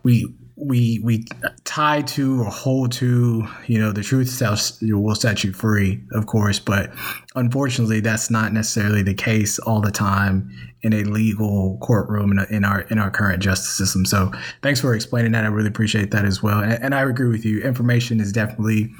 we 0.03 0.33
we 0.57 0.99
we 1.03 1.25
tie 1.65 2.01
to 2.01 2.41
or 2.41 2.45
hold 2.45 2.91
to 2.91 3.45
you 3.67 3.77
know 3.77 3.91
the 3.91 4.01
truth 4.01 4.41
will 4.81 5.15
set 5.15 5.43
you 5.43 5.51
free 5.51 6.01
of 6.13 6.27
course 6.27 6.59
but 6.59 6.93
unfortunately 7.35 7.99
that's 7.99 8.29
not 8.29 8.53
necessarily 8.53 9.03
the 9.03 9.13
case 9.13 9.59
all 9.59 9.81
the 9.81 9.91
time 9.91 10.49
in 10.85 10.93
a 10.93 11.03
legal 11.03 11.79
courtroom 11.81 12.37
in, 12.51 12.63
our 12.63 12.81
in 12.81 12.99
our 12.99 13.09
current 13.09 13.41
justice 13.41 13.75
system. 13.75 14.05
So 14.05 14.31
thanks 14.61 14.79
for 14.79 14.93
explaining 14.93 15.31
that. 15.31 15.43
I 15.43 15.47
really 15.47 15.67
appreciate 15.67 16.11
that 16.11 16.25
as 16.25 16.43
well. 16.43 16.59
And, 16.59 16.73
and 16.73 16.93
i 16.93 17.01
agree 17.01 17.27
with 17.27 17.43
you. 17.43 17.59
Information 17.63 18.19
is 18.19 18.31
definitely 18.31 18.93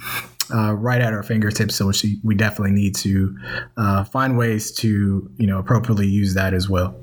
uh, 0.52 0.74
right 0.74 1.00
at 1.00 1.14
our 1.14 1.22
fingertips 1.22 1.76
so 1.76 1.92
we 2.24 2.34
definitely 2.34 2.72
need 2.72 2.96
to 2.96 3.38
uh, 3.78 4.04
find 4.04 4.38
ways 4.38 4.72
to 4.72 5.30
you 5.38 5.48
know 5.48 5.58
appropriately 5.58 6.08
use 6.08 6.34
that 6.36 6.54
as 6.54 6.70
well 6.70 6.96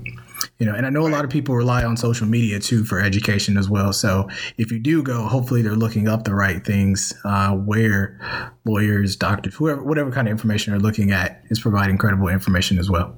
you 0.62 0.66
know 0.70 0.76
and 0.76 0.86
i 0.86 0.90
know 0.90 1.04
a 1.04 1.10
lot 1.10 1.24
of 1.24 1.30
people 1.30 1.56
rely 1.56 1.82
on 1.82 1.96
social 1.96 2.24
media 2.24 2.60
too 2.60 2.84
for 2.84 3.00
education 3.00 3.56
as 3.56 3.68
well. 3.68 3.92
So 3.92 4.28
if 4.58 4.70
you 4.70 4.78
do 4.78 5.02
go 5.02 5.26
hopefully 5.26 5.60
they're 5.60 5.74
looking 5.74 6.06
up 6.06 6.22
the 6.22 6.36
right 6.36 6.64
things 6.64 7.12
uh, 7.24 7.50
where 7.56 8.20
lawyers 8.64 9.16
doctors 9.16 9.56
whoever 9.56 9.82
whatever 9.82 10.12
kind 10.12 10.28
of 10.28 10.30
information 10.30 10.72
they're 10.72 10.80
looking 10.80 11.10
at 11.10 11.42
is 11.50 11.58
providing 11.58 11.98
credible 11.98 12.28
information 12.28 12.78
as 12.78 12.88
well. 12.88 13.12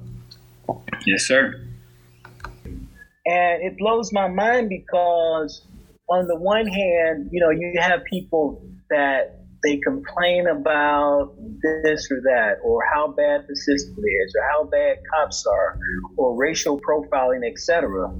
Yes 1.05 1.27
sir. 1.27 1.61
And 3.27 3.61
it 3.61 3.77
blows 3.77 4.11
my 4.11 4.27
mind 4.27 4.69
because 4.69 5.61
on 6.09 6.25
the 6.25 6.35
one 6.35 6.65
hand 6.65 7.29
you 7.31 7.39
know 7.39 7.51
you 7.51 7.79
have 7.79 8.03
people 8.05 8.59
that 8.89 9.44
they 9.65 9.77
complain 9.77 10.47
about 10.47 11.33
this 11.61 12.07
or 12.11 12.21
that, 12.21 12.57
or 12.63 12.81
how 12.93 13.07
bad 13.07 13.45
the 13.47 13.55
system 13.55 13.97
is, 13.97 14.35
or 14.35 14.47
how 14.51 14.63
bad 14.65 14.97
cops 15.11 15.45
are, 15.45 15.79
or 16.17 16.35
racial 16.35 16.79
profiling, 16.79 17.41
etc. 17.49 18.13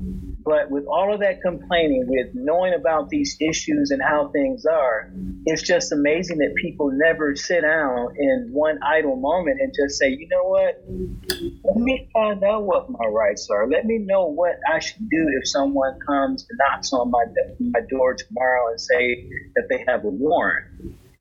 But 0.46 0.70
with 0.70 0.86
all 0.86 1.12
of 1.12 1.22
that 1.22 1.42
complaining, 1.42 2.06
with 2.08 2.28
knowing 2.36 2.74
about 2.76 3.10
these 3.10 3.36
issues 3.42 3.90
and 3.90 4.00
how 4.00 4.30
things 4.30 4.66
are, 4.66 5.12
it's 5.46 5.64
just 5.64 5.92
amazing 5.92 6.38
that 6.38 6.54
people 6.56 6.92
never 6.92 7.36
sit 7.36 7.62
down 7.62 8.16
in 8.18 8.50
one 8.52 8.78
idle 8.84 9.16
moment 9.16 9.60
and 9.60 9.74
just 9.74 9.98
say, 9.98 10.10
you 10.10 10.28
know 10.30 10.44
what? 10.44 10.84
Let 11.64 11.78
me 11.78 12.08
find 12.14 12.44
out 12.44 12.64
what 12.64 12.90
my 12.92 13.06
rights 13.08 13.48
are. 13.50 13.68
Let 13.68 13.86
me 13.86 13.98
know 13.98 14.26
what 14.26 14.60
I 14.72 14.80
should 14.80 15.10
do 15.10 15.32
if 15.42 15.48
someone 15.48 16.00
comes 16.06 16.46
and 16.48 16.60
knocks 16.60 16.94
on 16.94 17.10
my, 17.10 17.26
my 17.60 17.82
door 17.90 18.14
tomorrow 18.14 18.70
and 18.70 18.80
say 18.80 19.28
that 19.56 19.68
they 19.70 19.84
have 19.88 20.04
a 20.04 20.10
warrant. 20.10 20.68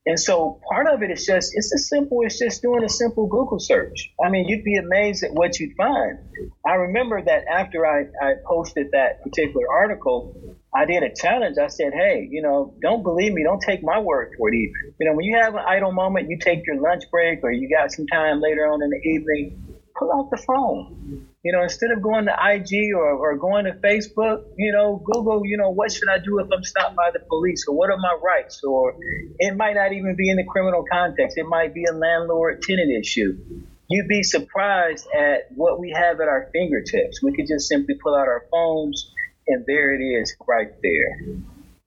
And 0.06 0.20
so 0.20 0.60
part 0.68 0.86
of 0.86 1.02
it 1.02 1.10
is 1.10 1.24
just, 1.24 1.52
it's 1.54 1.72
as 1.74 1.88
simple 1.88 2.20
as 2.26 2.38
just 2.38 2.60
doing 2.60 2.84
a 2.84 2.88
simple 2.88 3.26
Google 3.26 3.58
search. 3.58 4.12
I 4.22 4.28
mean, 4.28 4.46
you'd 4.46 4.64
be 4.64 4.76
amazed 4.76 5.24
at 5.24 5.32
what 5.32 5.58
you'd 5.58 5.74
find. 5.76 6.18
I 6.66 6.74
remember 6.74 7.22
that 7.22 7.44
after 7.50 7.86
I, 7.86 8.02
I 8.22 8.34
posted 8.46 8.90
that 8.92 9.22
particular 9.22 9.66
article, 9.70 10.36
I 10.74 10.84
did 10.84 11.02
a 11.02 11.14
challenge. 11.14 11.56
I 11.56 11.68
said, 11.68 11.94
hey, 11.94 12.28
you 12.30 12.42
know, 12.42 12.74
don't 12.82 13.02
believe 13.02 13.32
me. 13.32 13.44
Don't 13.44 13.62
take 13.62 13.82
my 13.82 13.98
word 13.98 14.34
for 14.36 14.52
it 14.52 14.56
either. 14.56 14.94
You 15.00 15.08
know, 15.08 15.16
when 15.16 15.24
you 15.24 15.38
have 15.40 15.54
an 15.54 15.64
idle 15.66 15.92
moment, 15.92 16.28
you 16.28 16.38
take 16.38 16.66
your 16.66 16.80
lunch 16.80 17.04
break 17.10 17.42
or 17.42 17.50
you 17.50 17.70
got 17.74 17.90
some 17.90 18.06
time 18.06 18.42
later 18.42 18.66
on 18.66 18.82
in 18.82 18.90
the 18.90 19.08
evening, 19.08 19.78
pull 19.96 20.12
out 20.12 20.30
the 20.30 20.36
phone. 20.36 21.28
You 21.44 21.52
know, 21.52 21.62
instead 21.62 21.90
of 21.90 22.00
going 22.00 22.24
to 22.24 22.32
IG 22.32 22.94
or, 22.94 23.12
or 23.12 23.36
going 23.36 23.66
to 23.66 23.72
Facebook, 23.72 24.44
you 24.56 24.72
know, 24.72 25.02
Google, 25.04 25.42
you 25.44 25.58
know, 25.58 25.70
what 25.70 25.92
should 25.92 26.08
I 26.08 26.18
do 26.18 26.38
if 26.38 26.48
I'm 26.50 26.64
stopped 26.64 26.96
by 26.96 27.10
the 27.12 27.20
police 27.20 27.66
or 27.68 27.76
what 27.76 27.90
are 27.90 27.98
my 27.98 28.16
rights? 28.22 28.64
Or 28.64 28.94
it 29.38 29.54
might 29.54 29.74
not 29.74 29.92
even 29.92 30.16
be 30.16 30.30
in 30.30 30.36
the 30.36 30.44
criminal 30.44 30.84
context. 30.90 31.36
It 31.36 31.46
might 31.46 31.74
be 31.74 31.84
a 31.84 31.92
landlord 31.92 32.62
tenant 32.62 32.90
issue. 32.90 33.36
You'd 33.90 34.08
be 34.08 34.22
surprised 34.22 35.06
at 35.14 35.52
what 35.54 35.78
we 35.78 35.90
have 35.90 36.18
at 36.20 36.28
our 36.28 36.48
fingertips. 36.50 37.22
We 37.22 37.36
could 37.36 37.46
just 37.46 37.68
simply 37.68 37.96
pull 38.02 38.14
out 38.14 38.26
our 38.26 38.46
phones 38.50 39.12
and 39.46 39.64
there 39.66 39.94
it 39.94 40.02
is 40.02 40.34
right 40.46 40.70
there. 40.82 41.36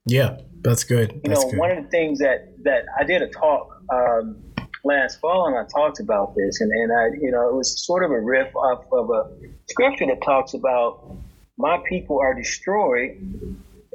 Yeah, 0.06 0.38
that's 0.62 0.84
good. 0.84 1.12
You 1.12 1.20
that's 1.24 1.44
know, 1.44 1.50
good. 1.50 1.58
one 1.58 1.70
of 1.72 1.84
the 1.84 1.90
things 1.90 2.20
that, 2.20 2.54
that 2.62 2.84
I 2.98 3.04
did 3.04 3.22
a 3.22 3.28
talk 3.28 3.82
um, 3.92 4.36
last 4.84 5.20
fall, 5.20 5.46
and 5.46 5.56
I 5.56 5.64
talked 5.64 6.00
about 6.00 6.34
this, 6.34 6.60
and, 6.60 6.70
and 6.70 6.92
I, 6.92 7.06
you 7.20 7.30
know, 7.30 7.48
it 7.48 7.54
was 7.54 7.84
sort 7.84 8.04
of 8.04 8.10
a 8.10 8.20
riff 8.20 8.54
off 8.54 8.84
of 8.92 9.10
a 9.10 9.30
scripture 9.68 10.06
that 10.06 10.22
talks 10.24 10.54
about 10.54 11.16
my 11.56 11.82
people 11.88 12.20
are 12.20 12.34
destroyed 12.34 13.18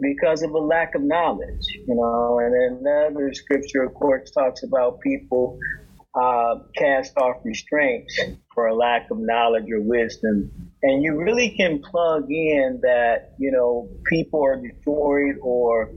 because 0.02 0.43
of 0.43 0.52
a 0.52 0.58
lack 0.58 0.96
of 0.96 1.02
knowledge, 1.02 1.65
you 1.88 1.96
know, 1.96 2.39
and 2.39 2.54
then 2.54 2.86
another 2.86 3.34
scripture, 3.34 3.84
of 3.84 3.93
course, 3.93 4.30
talks 4.32 4.63
about 4.63 5.00
people 5.00 5.60
uh, 6.15 6.56
cast 6.78 7.17
off 7.17 7.38
restraints 7.43 8.19
for 8.54 8.67
a 8.67 8.76
lack 8.76 9.10
of 9.10 9.17
knowledge 9.19 9.72
or 9.72 9.82
wisdom. 9.82 10.52
And 10.84 11.04
you 11.04 11.17
really 11.17 11.50
can 11.50 11.82
plug 11.82 12.30
in 12.30 12.80
that, 12.84 13.34
you 13.39 13.52
know, 13.52 13.89
people 14.08 14.43
are 14.43 14.62
destroyed 14.62 15.38
or 15.41 15.89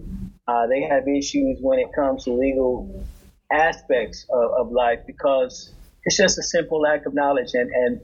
uh, 0.48 0.66
they 0.68 0.82
have 0.82 1.08
issues 1.08 1.58
when 1.60 1.78
it 1.78 1.88
comes 1.94 2.24
to 2.24 2.32
legal 2.32 3.04
aspects 3.52 4.26
of, 4.30 4.66
of 4.66 4.72
life 4.72 5.00
because 5.06 5.72
it's 6.04 6.16
just 6.16 6.38
a 6.38 6.42
simple 6.42 6.80
lack 6.80 7.06
of 7.06 7.14
knowledge. 7.14 7.54
And, 7.54 7.70
and 7.70 8.00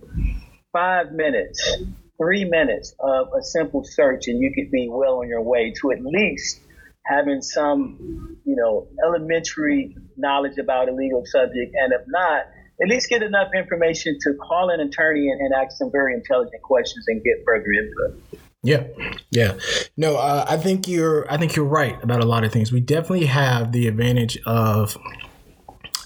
five 0.72 1.12
minutes, 1.12 1.78
three 2.16 2.44
minutes 2.44 2.94
of 2.98 3.28
a 3.38 3.42
simple 3.42 3.85
search, 3.85 4.28
and 4.28 4.40
you 4.40 4.52
could 4.55 4.70
be 4.70 4.88
well 4.88 5.18
on 5.20 5.28
your 5.28 5.42
way 5.42 5.72
to 5.81 5.92
at 5.92 6.02
least 6.02 6.61
having 7.05 7.42
some, 7.42 8.38
you 8.44 8.57
know, 8.57 8.87
elementary 9.05 9.96
knowledge 10.16 10.59
about 10.59 10.88
a 10.88 10.92
legal 10.92 11.24
subject. 11.26 11.74
And 11.74 11.92
if 11.92 12.02
not, 12.07 12.46
at 12.83 12.88
least 12.88 13.09
get 13.09 13.22
enough 13.22 13.48
information 13.55 14.18
to 14.22 14.35
call 14.35 14.70
an 14.70 14.81
attorney 14.81 15.28
and, 15.28 15.40
and 15.40 15.55
ask 15.55 15.76
some 15.76 15.90
very 15.90 16.14
intelligent 16.14 16.62
questions 16.62 17.05
and 17.09 17.22
get 17.22 17.44
further 17.44 17.66
input. 17.70 18.40
Yeah, 18.64 18.85
yeah. 19.31 19.59
No, 19.96 20.16
uh, 20.16 20.44
I 20.48 20.57
think 20.57 20.87
you're. 20.87 21.31
I 21.31 21.37
think 21.37 21.57
you're 21.57 21.64
right 21.64 22.00
about 22.02 22.20
a 22.20 22.24
lot 22.24 22.44
of 22.44 22.52
things. 22.52 22.70
We 22.70 22.81
definitely 22.81 23.26
have 23.26 23.72
the 23.72 23.88
advantage 23.88 24.38
of 24.46 24.96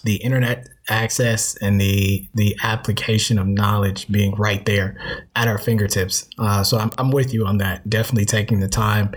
the 0.07 0.17
internet 0.17 0.69
access 0.89 1.57
and 1.57 1.81
the 1.81 2.27
the 2.35 2.57
application 2.63 3.39
of 3.39 3.47
knowledge 3.47 4.07
being 4.09 4.35
right 4.37 4.65
there 4.65 4.97
at 5.35 5.49
our 5.49 5.59
fingertips. 5.59 6.29
Uh, 6.39 6.63
so 6.63 6.79
I'm, 6.79 6.91
I'm 6.97 7.11
with 7.11 7.35
you 7.35 7.45
on 7.45 7.59
that. 7.59 7.89
Definitely 7.91 8.27
taking 8.27 8.61
the 8.61 8.69
time 8.69 9.13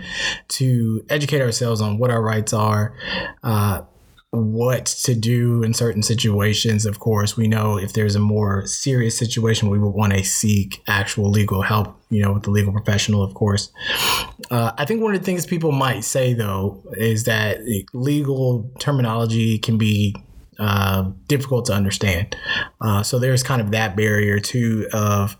to 0.50 1.06
educate 1.10 1.42
ourselves 1.42 1.80
on 1.80 1.98
what 2.00 2.10
our 2.10 2.22
rights 2.22 2.54
are. 2.54 2.94
Uh, 3.44 3.82
what 4.32 4.86
to 4.86 5.16
do 5.16 5.64
in 5.64 5.74
certain 5.74 6.04
situations. 6.04 6.86
Of 6.86 7.00
course, 7.00 7.36
we 7.36 7.48
know 7.48 7.80
if 7.80 7.94
there's 7.94 8.16
a 8.16 8.20
more 8.20 8.68
serious 8.68 9.18
situation, 9.18 9.70
we 9.70 9.80
would 9.80 9.90
want 9.90 10.14
to 10.14 10.24
seek 10.24 10.84
actual 10.88 11.32
legal 11.32 11.64
help, 11.64 12.00
you 12.12 12.22
know, 12.22 12.34
with 12.34 12.44
the 12.44 12.52
legal 12.52 12.72
professional, 12.72 13.24
of 13.24 13.34
course. 13.34 13.72
Uh, 14.52 14.72
I 14.78 14.86
think 14.86 15.02
one 15.02 15.16
of 15.16 15.20
the 15.20 15.26
things 15.26 15.48
people 15.48 15.72
might 15.72 16.04
say, 16.04 16.36
though, 16.36 16.84
is 16.96 17.24
that 17.24 17.58
legal 17.92 18.70
terminology 18.78 19.58
can 19.58 19.80
be 19.80 20.16
uh, 20.60 21.10
difficult 21.28 21.66
to 21.66 21.74
understand. 21.74 22.36
Uh, 22.82 23.04
so 23.04 23.20
there's 23.20 23.44
kind 23.44 23.62
of 23.62 23.72
that 23.72 23.96
barrier 23.96 24.40
too 24.40 24.88
of 24.94 25.38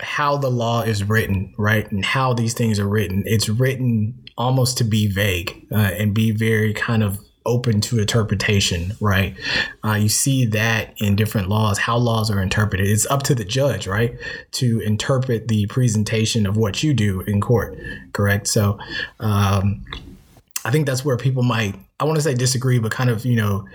how 0.00 0.36
the 0.36 0.50
law 0.50 0.82
is 0.82 1.04
written, 1.04 1.54
right, 1.56 1.90
and 1.90 2.04
how 2.04 2.34
these 2.34 2.54
things 2.54 2.78
are 2.78 2.88
written. 2.88 3.22
It's 3.26 3.48
written 3.48 4.14
almost 4.36 4.78
to 4.78 4.84
be 4.84 5.06
vague 5.06 5.66
uh, 5.72 5.76
and 5.98 6.12
be 6.14 6.30
very 6.30 6.74
kind 6.74 7.02
of 7.02 7.18
open 7.46 7.80
to 7.80 7.98
interpretation, 7.98 8.92
right? 9.00 9.36
Uh, 9.84 9.92
you 9.94 10.08
see 10.08 10.46
that 10.46 10.94
in 10.98 11.14
different 11.14 11.48
laws, 11.48 11.78
how 11.78 11.96
laws 11.96 12.30
are 12.30 12.40
interpreted. 12.40 12.86
It's 12.86 13.06
up 13.06 13.22
to 13.24 13.34
the 13.34 13.44
judge, 13.44 13.86
right, 13.86 14.16
to 14.52 14.80
interpret 14.80 15.48
the 15.48 15.66
presentation 15.66 16.46
of 16.46 16.56
what 16.56 16.82
you 16.82 16.94
do 16.94 17.20
in 17.22 17.40
court, 17.40 17.78
correct? 18.12 18.48
So, 18.48 18.78
um, 19.20 19.84
I 20.64 20.70
think 20.70 20.86
that's 20.86 21.04
where 21.04 21.18
people 21.18 21.42
might 21.42 21.74
I 22.00 22.04
want 22.04 22.16
to 22.16 22.22
say 22.22 22.34
disagree, 22.34 22.80
but 22.80 22.90
kind 22.90 23.08
of, 23.08 23.24
you 23.24 23.36
know, 23.36 23.66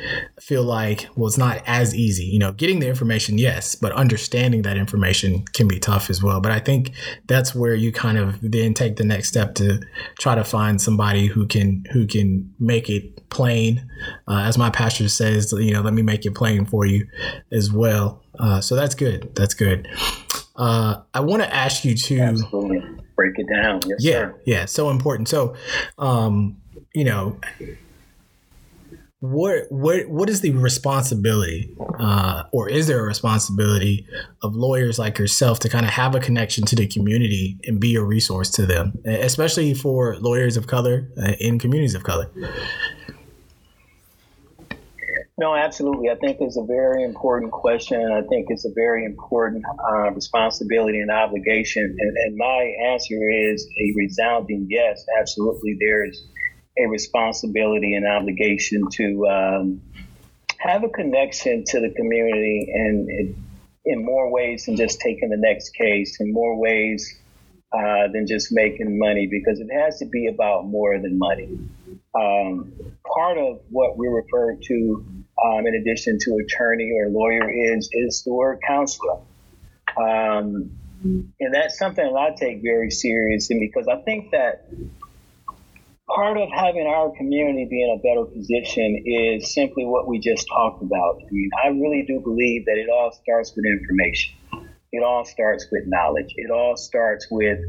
feel 0.42 0.64
like, 0.64 1.08
well, 1.16 1.28
it's 1.28 1.38
not 1.38 1.62
as 1.66 1.96
easy. 1.96 2.26
You 2.26 2.40
know, 2.40 2.52
getting 2.52 2.80
the 2.80 2.90
information, 2.90 3.38
yes, 3.38 3.76
but 3.76 3.94
understanding 3.94 4.64
that 4.64 4.76
information 4.76 5.46
can 5.54 5.70
be 5.70 5.80
tough 5.80 6.10
as 6.10 6.22
well. 6.22 6.42
But 6.42 6.52
I 6.52 6.60
think 6.60 6.92
that's 7.28 7.56
where 7.56 7.74
you 7.76 7.94
kind 7.94 8.18
of 8.18 8.38
then 8.42 8.74
take 8.74 8.98
the 8.98 9.06
next 9.06 9.30
step 9.30 9.56
to 9.56 9.80
try 10.20 10.36
to 10.36 10.44
find 10.44 10.82
somebody 10.82 11.28
who 11.28 11.48
can 11.48 11.86
who 11.94 12.06
can 12.06 12.54
make 12.60 12.90
it 12.90 13.30
plain. 13.30 13.90
Uh, 14.28 14.42
as 14.42 14.58
my 14.58 14.70
pastor 14.70 15.08
says, 15.08 15.54
you 15.54 15.72
know, 15.72 15.82
let 15.82 15.94
me 15.94 16.02
make 16.02 16.26
it 16.26 16.36
plain 16.36 16.66
for 16.66 16.86
you 16.86 17.08
as 17.54 17.72
well. 17.72 18.22
Uh, 18.38 18.60
so 18.60 18.76
that's 18.76 18.96
good. 18.96 19.34
That's 19.34 19.54
good. 19.54 19.88
Uh, 20.58 21.02
I 21.14 21.22
want 21.22 21.42
to 21.42 21.56
ask 21.56 21.86
you 21.86 21.96
to 21.96 22.20
Absolutely. 22.20 22.84
break 23.16 23.40
it 23.40 23.48
down. 23.48 23.80
Yes, 23.88 24.00
yeah, 24.02 24.12
sir. 24.12 24.42
yeah, 24.46 24.66
so 24.66 24.90
important. 24.90 25.30
So, 25.30 25.56
um, 25.98 26.58
you 26.94 27.06
know, 27.06 27.40
what 29.22 29.70
what 29.70 30.08
what 30.08 30.30
is 30.30 30.40
the 30.42 30.52
responsibility, 30.52 31.76
uh, 32.00 32.44
or 32.52 32.70
is 32.70 32.88
there 32.88 33.00
a 33.00 33.04
responsibility 33.04 34.08
of 34.42 34.56
lawyers 34.56 34.98
like 34.98 35.20
yourself 35.20 35.60
to 35.60 35.70
kind 35.70 35.86
of 35.86 35.92
have 35.92 36.16
a 36.16 36.20
connection 36.22 36.66
to 36.66 36.76
the 36.76 36.88
community 36.88 37.58
and 37.66 37.82
be 37.82 37.96
a 37.96 38.02
resource 38.02 38.50
to 38.52 38.66
them, 38.66 38.98
especially 39.06 39.74
for 39.74 40.16
lawyers 40.18 40.56
of 40.56 40.68
color 40.68 41.10
uh, 41.22 41.34
in 41.40 41.60
communities 41.60 41.96
of 41.96 42.04
color? 42.04 42.30
No, 45.38 45.56
absolutely. 45.56 46.10
I 46.10 46.16
think 46.16 46.38
it's 46.42 46.58
a 46.58 46.66
very 46.66 47.04
important 47.04 47.52
question. 47.52 48.12
I 48.12 48.22
think 48.28 48.48
it's 48.50 48.66
a 48.66 48.74
very 48.76 49.06
important 49.06 49.64
uh, 49.90 50.12
responsibility 50.12 51.00
and 51.00 51.10
obligation. 51.10 51.96
And, 51.98 52.18
and 52.18 52.36
my 52.36 52.74
answer 52.88 53.30
is 53.30 53.66
a 53.66 53.94
resounding 53.96 54.68
yes. 54.70 55.02
Absolutely, 55.18 55.78
there's 55.80 56.26
a 56.80 56.88
responsibility 56.88 57.94
and 57.94 58.08
obligation 58.08 58.84
to 58.94 59.28
um, 59.28 59.82
have 60.58 60.84
a 60.84 60.90
connection 60.90 61.64
to 61.66 61.80
the 61.80 61.90
community 61.90 62.72
and 62.74 63.36
in 63.86 64.06
more 64.06 64.30
ways 64.32 64.66
than 64.66 64.76
just 64.76 65.00
taking 65.00 65.30
the 65.30 65.38
next 65.38 65.70
case, 65.72 66.20
in 66.20 66.32
more 66.34 66.58
ways 66.58 67.18
uh, 67.72 68.08
than 68.14 68.28
just 68.28 68.52
making 68.52 69.00
money, 69.00 69.28
because 69.28 69.60
it 69.60 69.70
has 69.72 70.00
to 70.00 70.06
be 70.06 70.28
about 70.28 70.66
more 70.66 71.00
than 71.00 71.18
money. 71.18 71.58
Um, 72.14 72.74
part 73.16 73.38
of 73.38 73.62
what 73.70 73.98
we 73.98 74.08
refer 74.08 74.56
to, 74.56 75.06
um, 75.44 75.68
in 75.68 75.76
addition 75.76 76.18
to 76.22 76.38
attorney 76.44 76.92
or 77.00 77.10
lawyer, 77.10 77.50
is 77.50 77.90
is 77.94 78.24
the 78.24 78.34
word 78.34 78.60
counselor. 78.66 79.20
Um, 79.98 80.72
and 81.04 81.54
that's 81.54 81.78
something 81.78 82.06
that 82.06 82.20
I 82.20 82.36
take 82.36 82.62
very 82.62 82.92
seriously 82.92 83.58
because 83.60 83.88
I 83.88 84.02
think 84.02 84.32
that 84.32 84.68
part 86.16 86.38
of 86.38 86.50
having 86.54 86.88
our 86.88 87.12
community 87.16 87.68
be 87.70 87.84
in 87.84 87.90
a 87.90 88.02
better 88.02 88.26
position 88.26 89.04
is 89.06 89.54
simply 89.54 89.86
what 89.86 90.08
we 90.08 90.20
just 90.20 90.48
talked 90.48 90.82
about. 90.82 91.20
I 91.22 91.32
mean, 91.32 91.50
I 91.64 91.68
really 91.70 92.04
do 92.08 92.20
believe 92.20 92.66
that 92.66 92.78
it 92.78 92.90
all 92.90 93.12
starts 93.12 93.54
with 93.56 93.66
information. 93.66 94.36
It 94.92 95.04
all 95.04 95.24
starts 95.26 95.68
with 95.72 95.84
knowledge. 95.86 96.34
It 96.36 96.52
all 96.52 96.76
starts 96.76 97.28
with 97.30 97.60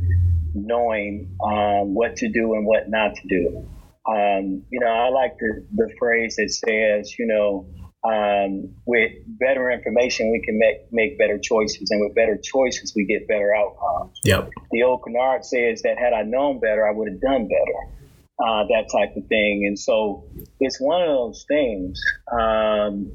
knowing 0.54 1.36
um, 1.44 1.94
what 1.94 2.16
to 2.16 2.28
do 2.28 2.54
and 2.54 2.66
what 2.66 2.88
not 2.88 3.14
to 3.16 3.28
do. 3.28 3.68
Um, 4.08 4.64
you 4.70 4.80
know, 4.80 4.88
I 4.88 5.10
like 5.10 5.36
the, 5.38 5.66
the 5.74 5.92
phrase 5.98 6.36
that 6.36 6.50
says, 6.50 7.14
you 7.18 7.26
know, 7.26 7.68
um, 8.02 8.74
with 8.86 9.12
better 9.38 9.70
information, 9.70 10.32
we 10.32 10.40
can 10.40 10.58
make, 10.58 10.90
make 10.90 11.18
better 11.18 11.38
choices. 11.38 11.90
And 11.90 12.00
with 12.00 12.14
better 12.14 12.38
choices, 12.42 12.94
we 12.96 13.04
get 13.04 13.28
better 13.28 13.54
outcomes. 13.54 14.18
Yep. 14.24 14.48
The 14.70 14.82
old 14.82 15.02
canard 15.02 15.44
says 15.44 15.82
that 15.82 15.98
had 15.98 16.14
I 16.14 16.22
known 16.22 16.60
better, 16.60 16.88
I 16.88 16.92
would 16.92 17.08
have 17.12 17.20
done 17.20 17.46
better 17.46 17.99
uh, 18.42 18.64
that 18.64 18.88
type 18.90 19.16
of 19.16 19.26
thing. 19.26 19.64
And 19.66 19.78
so 19.78 20.24
it's 20.60 20.80
one 20.80 21.02
of 21.02 21.08
those 21.08 21.44
things 21.46 22.00
um, 22.32 23.12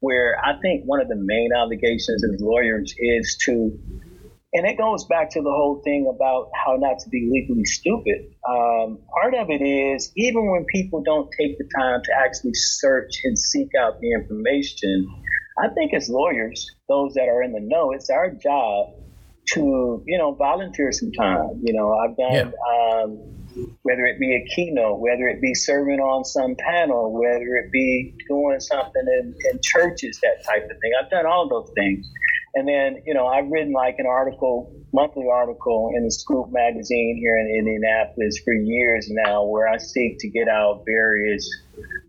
where 0.00 0.36
I 0.44 0.58
think 0.60 0.84
one 0.84 1.00
of 1.00 1.08
the 1.08 1.16
main 1.16 1.50
obligations 1.56 2.24
of 2.24 2.40
lawyers 2.40 2.94
is 2.98 3.36
to, 3.44 3.78
and 4.52 4.66
it 4.66 4.76
goes 4.76 5.04
back 5.04 5.30
to 5.30 5.40
the 5.40 5.50
whole 5.50 5.80
thing 5.84 6.10
about 6.12 6.50
how 6.54 6.76
not 6.76 6.98
to 7.00 7.08
be 7.08 7.28
legally 7.30 7.64
stupid. 7.64 8.34
Um, 8.48 8.98
part 9.12 9.34
of 9.34 9.50
it 9.50 9.62
is 9.62 10.10
even 10.16 10.50
when 10.50 10.64
people 10.64 11.02
don't 11.02 11.30
take 11.38 11.58
the 11.58 11.68
time 11.76 12.00
to 12.04 12.12
actually 12.16 12.54
search 12.54 13.20
and 13.24 13.38
seek 13.38 13.68
out 13.80 14.00
the 14.00 14.12
information, 14.12 15.08
I 15.62 15.68
think 15.68 15.94
as 15.94 16.08
lawyers, 16.08 16.68
those 16.88 17.14
that 17.14 17.28
are 17.28 17.42
in 17.42 17.52
the 17.52 17.60
know, 17.60 17.92
it's 17.92 18.10
our 18.10 18.30
job 18.30 18.94
to, 19.50 20.02
you 20.06 20.18
know, 20.18 20.34
volunteer 20.34 20.92
some 20.92 21.12
time. 21.12 21.60
You 21.62 21.74
know, 21.74 21.94
I've 21.94 22.16
done. 22.16 22.52
Yeah. 22.52 23.02
Um, 23.02 23.38
whether 23.82 24.04
it 24.06 24.18
be 24.18 24.34
a 24.34 24.44
keynote, 24.54 25.00
whether 25.00 25.28
it 25.28 25.40
be 25.40 25.54
serving 25.54 26.00
on 26.00 26.24
some 26.24 26.56
panel, 26.56 27.12
whether 27.12 27.56
it 27.56 27.70
be 27.72 28.14
doing 28.28 28.60
something 28.60 29.04
in, 29.20 29.34
in 29.50 29.60
churches, 29.62 30.18
that 30.22 30.44
type 30.44 30.64
of 30.64 30.76
thing. 30.80 30.92
I've 31.00 31.10
done 31.10 31.26
all 31.26 31.48
those 31.48 31.70
things. 31.74 32.06
And 32.54 32.66
then, 32.66 33.02
you 33.06 33.14
know, 33.14 33.26
I've 33.26 33.48
written 33.48 33.72
like 33.72 33.96
an 33.98 34.06
article, 34.06 34.72
monthly 34.92 35.26
article 35.30 35.92
in 35.94 36.04
the 36.04 36.10
Scoop 36.10 36.50
magazine 36.50 37.18
here 37.20 37.36
in 37.36 37.54
Indianapolis 37.58 38.38
for 38.44 38.54
years 38.54 39.06
now, 39.10 39.44
where 39.44 39.68
I 39.68 39.76
seek 39.76 40.18
to 40.20 40.28
get 40.28 40.48
out 40.48 40.82
various 40.86 41.48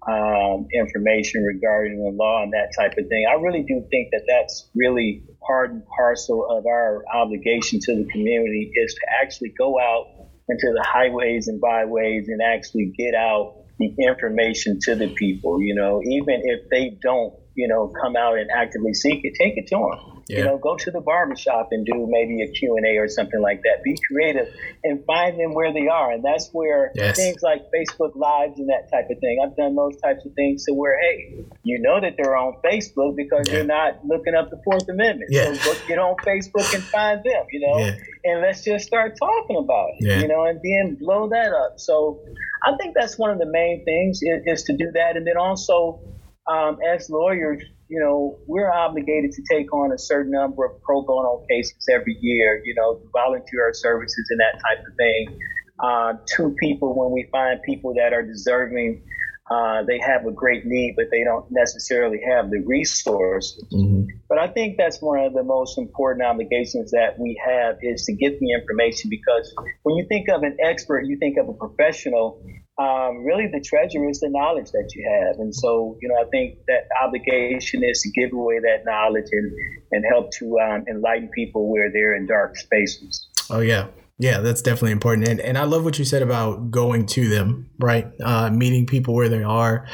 um, 0.08 0.68
information 0.74 1.44
regarding 1.44 2.04
the 2.04 2.12
law 2.12 2.42
and 2.42 2.54
that 2.54 2.72
type 2.78 2.98
of 2.98 3.08
thing. 3.10 3.26
I 3.30 3.36
really 3.36 3.64
do 3.64 3.86
think 3.92 4.10
that 4.12 4.24
that's 4.28 4.70
really 4.76 5.24
part 5.46 5.72
and 5.72 5.86
parcel 5.86 6.48
of 6.50 6.66
our 6.66 7.04
obligation 7.14 7.80
to 7.82 7.96
the 7.96 8.10
community 8.10 8.72
is 8.76 8.94
to 8.94 9.02
actually 9.22 9.54
go 9.58 9.80
out 9.80 10.08
into 10.50 10.74
the 10.74 10.84
highways 10.84 11.48
and 11.48 11.62
byways 11.62 12.28
and 12.28 12.42
actually 12.42 12.92
get 12.98 13.14
out 13.14 13.56
the 13.78 13.94
information 14.06 14.80
to 14.84 14.96
the 14.96 15.08
people. 15.08 15.62
You 15.62 15.76
know, 15.76 16.02
even 16.04 16.42
if 16.44 16.70
they 16.70 16.98
don't, 17.02 17.34
you 17.60 17.68
know, 17.68 17.92
come 18.02 18.16
out 18.16 18.38
and 18.38 18.50
actively 18.56 18.94
seek 18.94 19.20
it, 19.26 19.34
take 19.38 19.58
it 19.58 19.68
to 19.68 19.76
them. 19.76 20.24
Yeah. 20.30 20.38
You 20.38 20.46
know, 20.46 20.58
go 20.60 20.78
to 20.78 20.92
the 20.92 21.02
barbershop 21.02 21.70
and 21.72 21.86
do 21.86 22.08
maybe 22.08 22.42
a 22.44 22.48
Q&A 22.52 22.98
or 22.98 23.10
something 23.10 23.42
like 23.42 23.64
that. 23.64 23.84
Be 23.84 23.98
creative 24.08 24.48
and 24.84 25.04
find 25.04 25.38
them 25.38 25.54
where 25.56 25.74
they 25.74 25.88
are. 25.88 26.12
And 26.12 26.24
that's 26.24 26.50
where 26.54 26.92
yes. 26.96 27.18
things 27.18 27.42
like 27.42 27.64
Facebook 27.76 28.16
Lives 28.16 28.60
and 28.60 28.70
that 28.70 28.90
type 28.94 29.10
of 29.10 29.20
thing, 29.20 29.44
I've 29.44 29.58
done 29.58 29.76
those 29.76 30.00
types 30.00 30.24
of 30.26 30.34
things 30.36 30.66
to 30.66 30.74
where, 30.74 31.02
hey, 31.02 31.44
you 31.64 31.82
know 31.82 32.00
that 32.00 32.14
they're 32.16 32.38
on 32.38 32.54
Facebook 32.64 33.18
because 33.18 33.50
yeah. 33.50 33.56
you're 33.56 33.66
not 33.66 34.06
looking 34.06 34.36
up 34.36 34.52
the 34.52 34.62
Fourth 34.64 34.88
Amendment. 34.88 35.32
Yeah. 35.34 35.52
So 35.54 35.74
get 35.88 35.98
on 35.98 36.16
Facebook 36.18 36.74
and 36.76 36.84
find 36.84 37.20
them, 37.26 37.46
you 37.52 37.68
know, 37.68 37.80
yeah. 37.80 37.98
and 38.24 38.42
let's 38.42 38.64
just 38.64 38.86
start 38.86 39.18
talking 39.20 39.58
about 39.58 39.90
it, 39.98 40.22
you 40.22 40.28
know, 40.30 40.46
and 40.46 40.62
then 40.64 40.96
blow 40.96 41.28
that 41.30 41.52
up. 41.52 41.80
So 41.80 42.22
I 42.64 42.78
think 42.78 42.94
that's 42.96 43.18
one 43.18 43.32
of 43.32 43.40
the 43.40 43.50
main 43.50 43.84
things 43.84 44.22
is, 44.22 44.44
is 44.46 44.64
to 44.66 44.78
do 44.78 44.92
that. 44.94 45.18
And 45.18 45.26
then 45.26 45.38
also, 45.38 46.00
um, 46.48 46.78
as 46.88 47.10
lawyers, 47.10 47.62
you 47.88 48.00
know, 48.00 48.40
we're 48.48 48.72
obligated 48.72 49.32
to 49.32 49.44
take 49.50 49.74
on 49.74 49.92
a 49.92 49.98
certain 49.98 50.32
number 50.32 50.66
of 50.66 50.82
pro 50.82 51.02
bono 51.02 51.46
cases 51.50 51.88
every 51.92 52.18
year, 52.22 52.62
you 52.64 52.76
know, 52.76 53.02
volunteer 53.14 53.66
our 53.66 53.74
services 53.74 54.28
and 54.30 54.40
that 54.40 54.60
type 54.62 54.86
of 54.86 54.96
thing 54.96 55.40
uh, 55.80 56.14
to 56.36 56.56
people 56.60 56.94
when 56.96 57.12
we 57.12 57.28
find 57.32 57.62
people 57.64 57.94
that 57.96 58.14
are 58.14 58.24
deserving. 58.24 59.04
Uh, 59.50 59.82
they 59.84 59.98
have 59.98 60.28
a 60.28 60.32
great 60.32 60.64
need, 60.64 60.94
but 60.96 61.06
they 61.10 61.24
don't 61.24 61.48
necessarily 61.50 62.20
have 62.24 62.52
the 62.52 62.62
resources. 62.68 63.66
Mm-hmm. 63.74 64.06
But 64.28 64.38
I 64.38 64.48
think 64.48 64.78
that's 64.78 65.02
one 65.02 65.20
of 65.20 65.34
the 65.34 65.44
most 65.44 65.80
important 65.80 66.24
obligations 66.24 66.92
that 66.92 67.18
we 67.18 67.42
have 67.44 67.78
is 67.82 68.06
to 68.06 68.14
get 68.14 68.40
the 68.40 68.52
information 68.52 69.10
because 69.10 69.52
when 69.82 69.96
you 69.96 70.06
think 70.08 70.30
of 70.30 70.44
an 70.44 70.58
expert, 70.62 71.06
you 71.06 71.18
think 71.18 71.38
of 71.40 71.50
a 71.50 71.54
professional 71.54 72.44
um, 72.80 73.26
really 73.26 73.48
the 73.48 73.60
treasure 73.60 74.08
is 74.10 74.22
the 74.22 74.30
knowledge 74.30 74.72
that 74.72 74.90
you 74.96 75.06
have. 75.08 75.40
And 75.40 75.54
so, 75.54 75.98
you 76.02 76.08
know, 76.08 76.16
I 76.16 76.30
think 76.30 76.60
that 76.68 76.88
obligation 77.04 77.84
is 77.84 78.02
to 78.02 78.10
give 78.12 78.32
away 78.32 78.60
that 78.60 78.86
knowledge 78.86 79.28
and, 79.32 79.52
and 79.92 80.06
help 80.10 80.32
to 80.40 80.58
um, 80.60 80.86
enlighten 80.90 81.30
people 81.36 81.70
where 81.70 81.92
they're 81.92 82.16
in 82.16 82.26
dark 82.26 82.56
spaces. 82.56 83.28
Oh, 83.50 83.60
yeah. 83.60 83.88
Yeah, 84.22 84.40
that's 84.40 84.62
definitely 84.62 84.92
important. 84.92 85.30
And, 85.30 85.40
and 85.40 85.58
I 85.58 85.64
love 85.64 85.86
what 85.86 85.98
you 85.98 86.04
said 86.04 86.22
about 86.22 86.72
going 86.72 87.06
to 87.08 87.30
them, 87.30 87.70
right? 87.80 88.08
Uh, 88.22 88.50
meeting 88.50 88.86
people 88.86 89.14
where 89.14 89.30
they 89.30 89.44
are. 89.44 89.88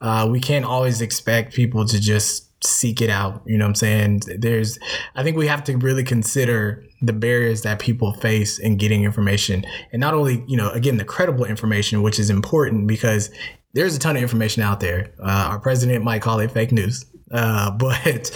Uh, 0.00 0.28
we 0.30 0.38
can't 0.38 0.64
always 0.64 1.00
expect 1.00 1.52
people 1.52 1.84
to 1.86 2.00
just 2.00 2.51
seek 2.64 3.00
it 3.00 3.10
out. 3.10 3.42
You 3.46 3.58
know 3.58 3.64
what 3.64 3.70
I'm 3.70 3.74
saying? 3.74 4.22
There's, 4.38 4.78
I 5.14 5.22
think 5.22 5.36
we 5.36 5.46
have 5.46 5.64
to 5.64 5.76
really 5.76 6.04
consider 6.04 6.84
the 7.00 7.12
barriers 7.12 7.62
that 7.62 7.78
people 7.78 8.12
face 8.14 8.58
in 8.58 8.76
getting 8.76 9.04
information. 9.04 9.64
And 9.92 10.00
not 10.00 10.14
only, 10.14 10.44
you 10.46 10.56
know, 10.56 10.70
again, 10.70 10.96
the 10.96 11.04
credible 11.04 11.44
information, 11.44 12.02
which 12.02 12.18
is 12.18 12.30
important 12.30 12.86
because 12.86 13.30
there's 13.74 13.96
a 13.96 13.98
ton 13.98 14.16
of 14.16 14.22
information 14.22 14.62
out 14.62 14.80
there. 14.80 15.12
Uh, 15.20 15.48
our 15.50 15.58
president 15.58 16.04
might 16.04 16.22
call 16.22 16.38
it 16.38 16.50
fake 16.50 16.72
news. 16.72 17.06
Uh, 17.32 17.70
but, 17.78 18.30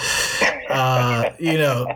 uh, 0.71 1.31
you 1.39 1.59
know, 1.59 1.87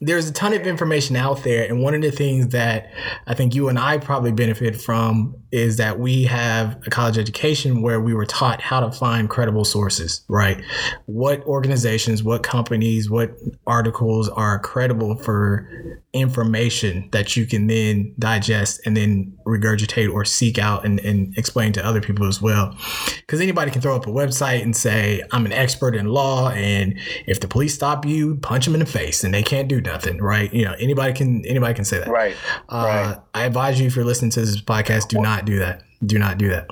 there's 0.00 0.28
a 0.28 0.32
ton 0.32 0.52
of 0.52 0.66
information 0.66 1.14
out 1.16 1.44
there. 1.44 1.64
And 1.64 1.82
one 1.82 1.94
of 1.94 2.02
the 2.02 2.10
things 2.10 2.48
that 2.48 2.90
I 3.26 3.34
think 3.34 3.54
you 3.54 3.68
and 3.68 3.78
I 3.78 3.98
probably 3.98 4.32
benefit 4.32 4.80
from 4.80 5.36
is 5.52 5.76
that 5.78 5.98
we 5.98 6.24
have 6.24 6.80
a 6.86 6.90
college 6.90 7.18
education 7.18 7.82
where 7.82 8.00
we 8.00 8.14
were 8.14 8.26
taught 8.26 8.60
how 8.60 8.80
to 8.80 8.92
find 8.92 9.28
credible 9.28 9.64
sources, 9.64 10.22
right? 10.28 10.62
What 11.06 11.44
organizations, 11.44 12.22
what 12.22 12.42
companies, 12.42 13.10
what 13.10 13.32
articles 13.66 14.28
are 14.28 14.58
credible 14.58 15.16
for 15.16 16.00
information 16.12 17.08
that 17.12 17.36
you 17.36 17.46
can 17.46 17.68
then 17.68 18.14
digest 18.18 18.80
and 18.84 18.96
then 18.96 19.32
regurgitate 19.46 20.12
or 20.12 20.24
seek 20.24 20.58
out 20.58 20.84
and, 20.84 20.98
and 21.00 21.36
explain 21.38 21.72
to 21.72 21.84
other 21.84 22.00
people 22.00 22.26
as 22.26 22.42
well. 22.42 22.76
Because 23.16 23.40
anybody 23.40 23.70
can 23.70 23.80
throw 23.80 23.94
up 23.94 24.06
a 24.06 24.10
website 24.10 24.62
and 24.62 24.76
say, 24.76 25.22
I'm 25.30 25.46
an 25.46 25.52
expert 25.52 25.94
in 25.94 26.06
law, 26.06 26.50
and 26.50 26.98
if 27.26 27.40
the 27.40 27.48
police 27.48 27.74
stop 27.74 28.04
you, 28.04 28.36
punch 28.36 28.64
them 28.64 28.74
in 28.74 28.80
the 28.80 28.86
face 28.86 29.22
and 29.24 29.32
they 29.32 29.42
can't 29.42 29.68
do 29.68 29.80
nothing, 29.80 30.18
right? 30.18 30.52
You 30.52 30.64
know, 30.64 30.74
anybody 30.78 31.12
can 31.12 31.44
anybody 31.46 31.74
can 31.74 31.84
say 31.84 31.98
that. 31.98 32.08
Right. 32.08 32.36
Uh, 32.68 32.76
right. 32.76 33.18
I 33.34 33.44
advise 33.44 33.80
you 33.80 33.86
if 33.86 33.96
you're 33.96 34.04
listening 34.04 34.30
to 34.32 34.40
this 34.40 34.60
podcast, 34.60 35.08
do 35.08 35.20
not 35.20 35.39
do 35.44 35.58
that. 35.58 35.82
Do 36.04 36.18
not 36.18 36.38
do 36.38 36.48
that. 36.48 36.66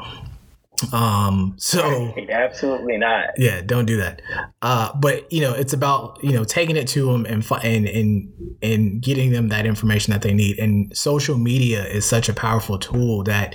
Um, 0.93 1.55
so 1.57 2.15
absolutely 2.31 2.99
not. 2.99 3.31
Yeah, 3.37 3.63
don't 3.63 3.87
do 3.87 3.97
that. 3.99 4.23
Uh, 4.63 4.93
but 4.99 5.31
you 5.33 5.41
know, 5.41 5.53
it's 5.53 5.73
about 5.73 6.23
you 6.23 6.33
know 6.33 6.45
taking 6.45 6.77
it 6.77 6.89
to 6.89 7.11
them 7.11 7.27
and 7.27 7.45
and 7.63 7.89
and 7.89 8.33
and 8.63 9.03
getting 9.03 9.33
them 9.33 9.49
that 9.49 9.67
information 9.67 10.13
that 10.13 10.23
they 10.23 10.35
need. 10.35 10.59
And 10.59 10.97
social 10.97 11.37
media 11.37 11.85
is 11.85 12.05
such 12.05 12.29
a 12.29 12.33
powerful 12.33 12.79
tool 12.79 13.25
that 13.25 13.55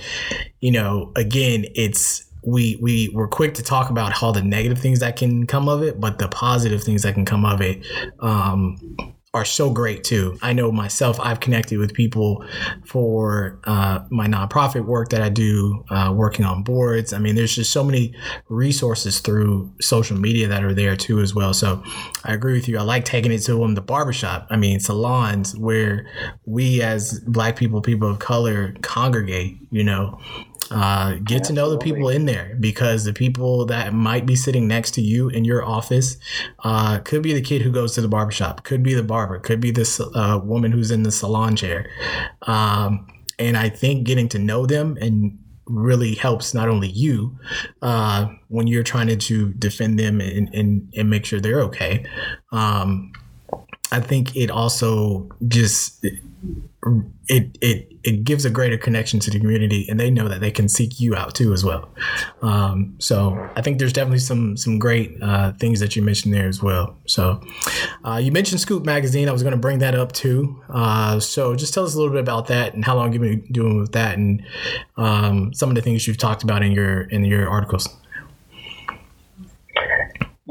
you 0.60 0.70
know, 0.70 1.12
again, 1.16 1.64
it's 1.74 2.24
we 2.46 2.78
we 2.80 3.10
we're 3.14 3.28
quick 3.28 3.54
to 3.54 3.62
talk 3.62 3.90
about 3.90 4.22
all 4.22 4.32
the 4.32 4.42
negative 4.42 4.78
things 4.78 5.00
that 5.00 5.16
can 5.16 5.46
come 5.46 5.68
of 5.68 5.82
it, 5.82 6.00
but 6.00 6.18
the 6.18 6.28
positive 6.28 6.82
things 6.82 7.02
that 7.02 7.14
can 7.14 7.24
come 7.24 7.44
of 7.44 7.60
it. 7.60 7.84
Um, 8.20 9.13
are 9.34 9.44
so 9.44 9.68
great 9.68 10.04
too. 10.04 10.38
I 10.42 10.52
know 10.52 10.70
myself, 10.70 11.18
I've 11.20 11.40
connected 11.40 11.78
with 11.78 11.92
people 11.92 12.44
for 12.86 13.58
uh, 13.64 14.04
my 14.08 14.28
nonprofit 14.28 14.86
work 14.86 15.08
that 15.08 15.20
I 15.20 15.28
do, 15.28 15.84
uh, 15.90 16.12
working 16.16 16.44
on 16.44 16.62
boards. 16.62 17.12
I 17.12 17.18
mean, 17.18 17.34
there's 17.34 17.54
just 17.54 17.72
so 17.72 17.82
many 17.82 18.14
resources 18.48 19.18
through 19.18 19.72
social 19.80 20.16
media 20.16 20.46
that 20.46 20.62
are 20.62 20.72
there 20.72 20.94
too 20.96 21.20
as 21.20 21.34
well. 21.34 21.52
So 21.52 21.82
I 22.22 22.32
agree 22.32 22.52
with 22.52 22.68
you. 22.68 22.78
I 22.78 22.82
like 22.82 23.04
taking 23.04 23.32
it 23.32 23.40
to 23.40 23.54
them, 23.58 23.74
the 23.74 23.80
barbershop. 23.80 24.46
I 24.50 24.56
mean, 24.56 24.78
salons 24.78 25.56
where 25.56 26.06
we 26.46 26.80
as 26.80 27.18
Black 27.26 27.56
people, 27.56 27.80
people 27.82 28.08
of 28.08 28.20
color 28.20 28.74
congregate, 28.82 29.58
you 29.72 29.82
know, 29.82 30.20
uh, 30.70 31.14
get 31.24 31.40
Absolutely. 31.40 31.46
to 31.46 31.52
know 31.52 31.70
the 31.70 31.78
people 31.78 32.08
in 32.08 32.24
there 32.24 32.56
because 32.60 33.04
the 33.04 33.12
people 33.12 33.66
that 33.66 33.92
might 33.92 34.26
be 34.26 34.36
sitting 34.36 34.66
next 34.66 34.92
to 34.92 35.02
you 35.02 35.28
in 35.28 35.44
your 35.44 35.64
office 35.64 36.16
uh, 36.64 36.98
could 37.00 37.22
be 37.22 37.32
the 37.32 37.40
kid 37.40 37.62
who 37.62 37.70
goes 37.70 37.94
to 37.94 38.00
the 38.00 38.08
barbershop, 38.08 38.64
could 38.64 38.82
be 38.82 38.94
the 38.94 39.02
barber, 39.02 39.38
could 39.38 39.60
be 39.60 39.70
this 39.70 40.00
uh, 40.00 40.40
woman 40.42 40.72
who's 40.72 40.90
in 40.90 41.02
the 41.02 41.12
salon 41.12 41.56
chair. 41.56 41.90
Um, 42.42 43.06
and 43.38 43.56
I 43.56 43.68
think 43.68 44.06
getting 44.06 44.28
to 44.30 44.38
know 44.38 44.66
them 44.66 44.96
and 45.00 45.38
really 45.66 46.14
helps 46.14 46.54
not 46.54 46.68
only 46.68 46.88
you 46.88 47.38
uh, 47.82 48.28
when 48.48 48.66
you're 48.66 48.82
trying 48.82 49.08
to, 49.08 49.16
to 49.16 49.52
defend 49.54 49.98
them 49.98 50.20
and, 50.20 50.52
and, 50.54 50.92
and 50.96 51.10
make 51.10 51.24
sure 51.24 51.40
they're 51.40 51.62
okay. 51.62 52.04
Um, 52.52 53.12
I 53.92 54.00
think 54.00 54.36
it 54.36 54.50
also 54.50 55.28
just 55.46 56.04
it 57.28 57.56
it 57.60 57.88
it 58.02 58.24
gives 58.24 58.44
a 58.44 58.50
greater 58.50 58.76
connection 58.76 59.18
to 59.20 59.30
the 59.30 59.40
community, 59.40 59.86
and 59.88 59.98
they 59.98 60.10
know 60.10 60.28
that 60.28 60.40
they 60.40 60.50
can 60.50 60.68
seek 60.68 61.00
you 61.00 61.14
out 61.14 61.34
too 61.34 61.52
as 61.52 61.64
well. 61.64 61.88
Um, 62.42 62.96
so 62.98 63.48
I 63.56 63.62
think 63.62 63.78
there's 63.78 63.92
definitely 63.92 64.18
some 64.18 64.56
some 64.56 64.78
great 64.78 65.16
uh, 65.22 65.52
things 65.52 65.80
that 65.80 65.96
you 65.96 66.02
mentioned 66.02 66.34
there 66.34 66.48
as 66.48 66.62
well. 66.62 66.96
So 67.06 67.40
uh, 68.04 68.20
you 68.22 68.30
mentioned 68.32 68.60
Scoop 68.60 68.84
Magazine. 68.84 69.28
I 69.28 69.32
was 69.32 69.42
going 69.42 69.52
to 69.52 69.58
bring 69.58 69.78
that 69.78 69.94
up 69.94 70.12
too. 70.12 70.62
Uh, 70.68 71.18
so 71.20 71.54
just 71.56 71.72
tell 71.72 71.84
us 71.84 71.94
a 71.94 71.98
little 71.98 72.12
bit 72.12 72.20
about 72.20 72.48
that 72.48 72.74
and 72.74 72.84
how 72.84 72.96
long 72.96 73.12
you've 73.12 73.22
been 73.22 73.46
doing 73.50 73.78
with 73.78 73.92
that, 73.92 74.18
and 74.18 74.44
um, 74.96 75.54
some 75.54 75.70
of 75.70 75.74
the 75.74 75.82
things 75.82 76.06
you've 76.06 76.18
talked 76.18 76.42
about 76.42 76.62
in 76.62 76.72
your 76.72 77.02
in 77.02 77.24
your 77.24 77.48
articles. 77.48 77.88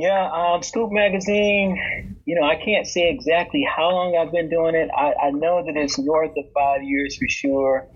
Yeah, 0.03 0.29
um, 0.33 0.61
Scoop 0.63 0.91
Magazine, 0.91 2.17
you 2.25 2.35
know, 2.35 2.45
I 2.45 2.57
can't 2.57 2.85
say 2.85 3.09
exactly 3.09 3.63
how 3.63 3.89
long 3.89 4.17
I've 4.17 4.33
been 4.33 4.49
doing 4.49 4.75
it. 4.75 4.89
I, 4.93 5.27
I 5.27 5.31
know 5.31 5.63
that 5.65 5.77
it's 5.77 5.97
north 5.97 6.31
of 6.35 6.43
five 6.53 6.83
years 6.83 7.15
for 7.15 7.29
sure. 7.29 7.87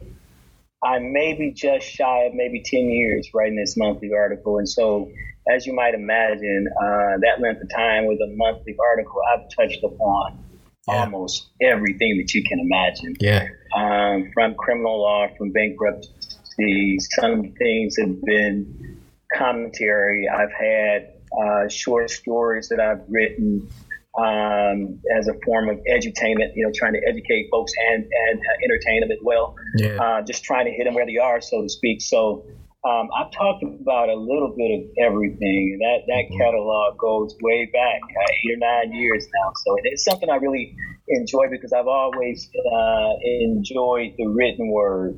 I 0.81 0.99
may 0.99 1.33
be 1.33 1.51
just 1.51 1.85
shy 1.85 2.19
of 2.23 2.33
maybe 2.33 2.63
10 2.63 2.89
years 2.89 3.29
writing 3.33 3.57
this 3.57 3.75
monthly 3.75 4.11
article. 4.13 4.57
And 4.57 4.69
so, 4.69 5.11
as 5.53 5.65
you 5.65 5.73
might 5.73 5.95
imagine, 5.95 6.67
uh, 6.79 7.19
that 7.23 7.41
length 7.41 7.61
of 7.61 7.69
time 7.75 8.05
with 8.05 8.19
a 8.21 8.33
monthly 8.37 8.77
article, 8.79 9.19
I've 9.33 9.49
touched 9.53 9.83
upon 9.83 10.41
yeah. 10.87 11.01
almost 11.01 11.49
everything 11.61 12.19
that 12.19 12.33
you 12.33 12.41
can 12.41 12.61
imagine. 12.61 13.15
Yeah. 13.19 13.49
Um, 13.75 14.31
from 14.33 14.55
criminal 14.55 15.01
law, 15.01 15.27
from 15.37 15.51
bankruptcy, 15.51 16.99
some 17.19 17.51
things 17.59 17.97
have 17.99 18.21
been 18.21 19.01
commentary. 19.35 20.29
I've 20.29 20.53
had 20.53 21.16
uh, 21.31 21.67
short 21.69 22.09
stories 22.09 22.69
that 22.69 22.79
I've 22.79 23.03
written 23.07 23.69
um, 24.17 24.99
as 25.15 25.27
a 25.27 25.33
form 25.45 25.69
of 25.69 25.77
edutainment, 25.91 26.53
you 26.55 26.65
know, 26.65 26.71
trying 26.73 26.93
to 26.93 27.01
educate 27.07 27.49
folks 27.51 27.71
and, 27.91 28.03
and 28.03 28.39
uh, 28.39 28.63
entertain 28.63 29.01
them 29.01 29.11
as 29.11 29.19
well. 29.21 29.55
Yeah. 29.75 29.97
Uh, 30.01 30.21
just 30.23 30.43
trying 30.43 30.65
to 30.65 30.71
hit 30.71 30.85
them 30.85 30.95
where 30.95 31.05
they 31.05 31.17
are, 31.17 31.39
so 31.39 31.61
to 31.61 31.69
speak. 31.69 32.01
So 32.01 32.45
um, 32.83 33.09
I've 33.15 33.31
talked 33.31 33.63
about 33.63 34.09
a 34.09 34.15
little 34.15 34.53
bit 34.57 34.71
of 34.79 35.11
everything. 35.11 35.79
That 35.81 35.99
that 36.07 36.23
mm-hmm. 36.25 36.37
catalog 36.37 36.97
goes 36.97 37.35
way 37.41 37.69
back, 37.71 38.01
uh, 38.01 38.31
eight 38.31 38.55
or 38.55 38.57
nine 38.57 38.93
years 38.93 39.27
now. 39.41 39.51
So 39.63 39.75
it's 39.83 40.03
something 40.03 40.29
I 40.29 40.35
really 40.35 40.75
enjoy 41.09 41.47
because 41.49 41.73
I've 41.73 41.87
always 41.87 42.49
uh, 42.55 43.13
enjoyed 43.23 44.13
the 44.17 44.27
written 44.27 44.71
word. 44.71 45.17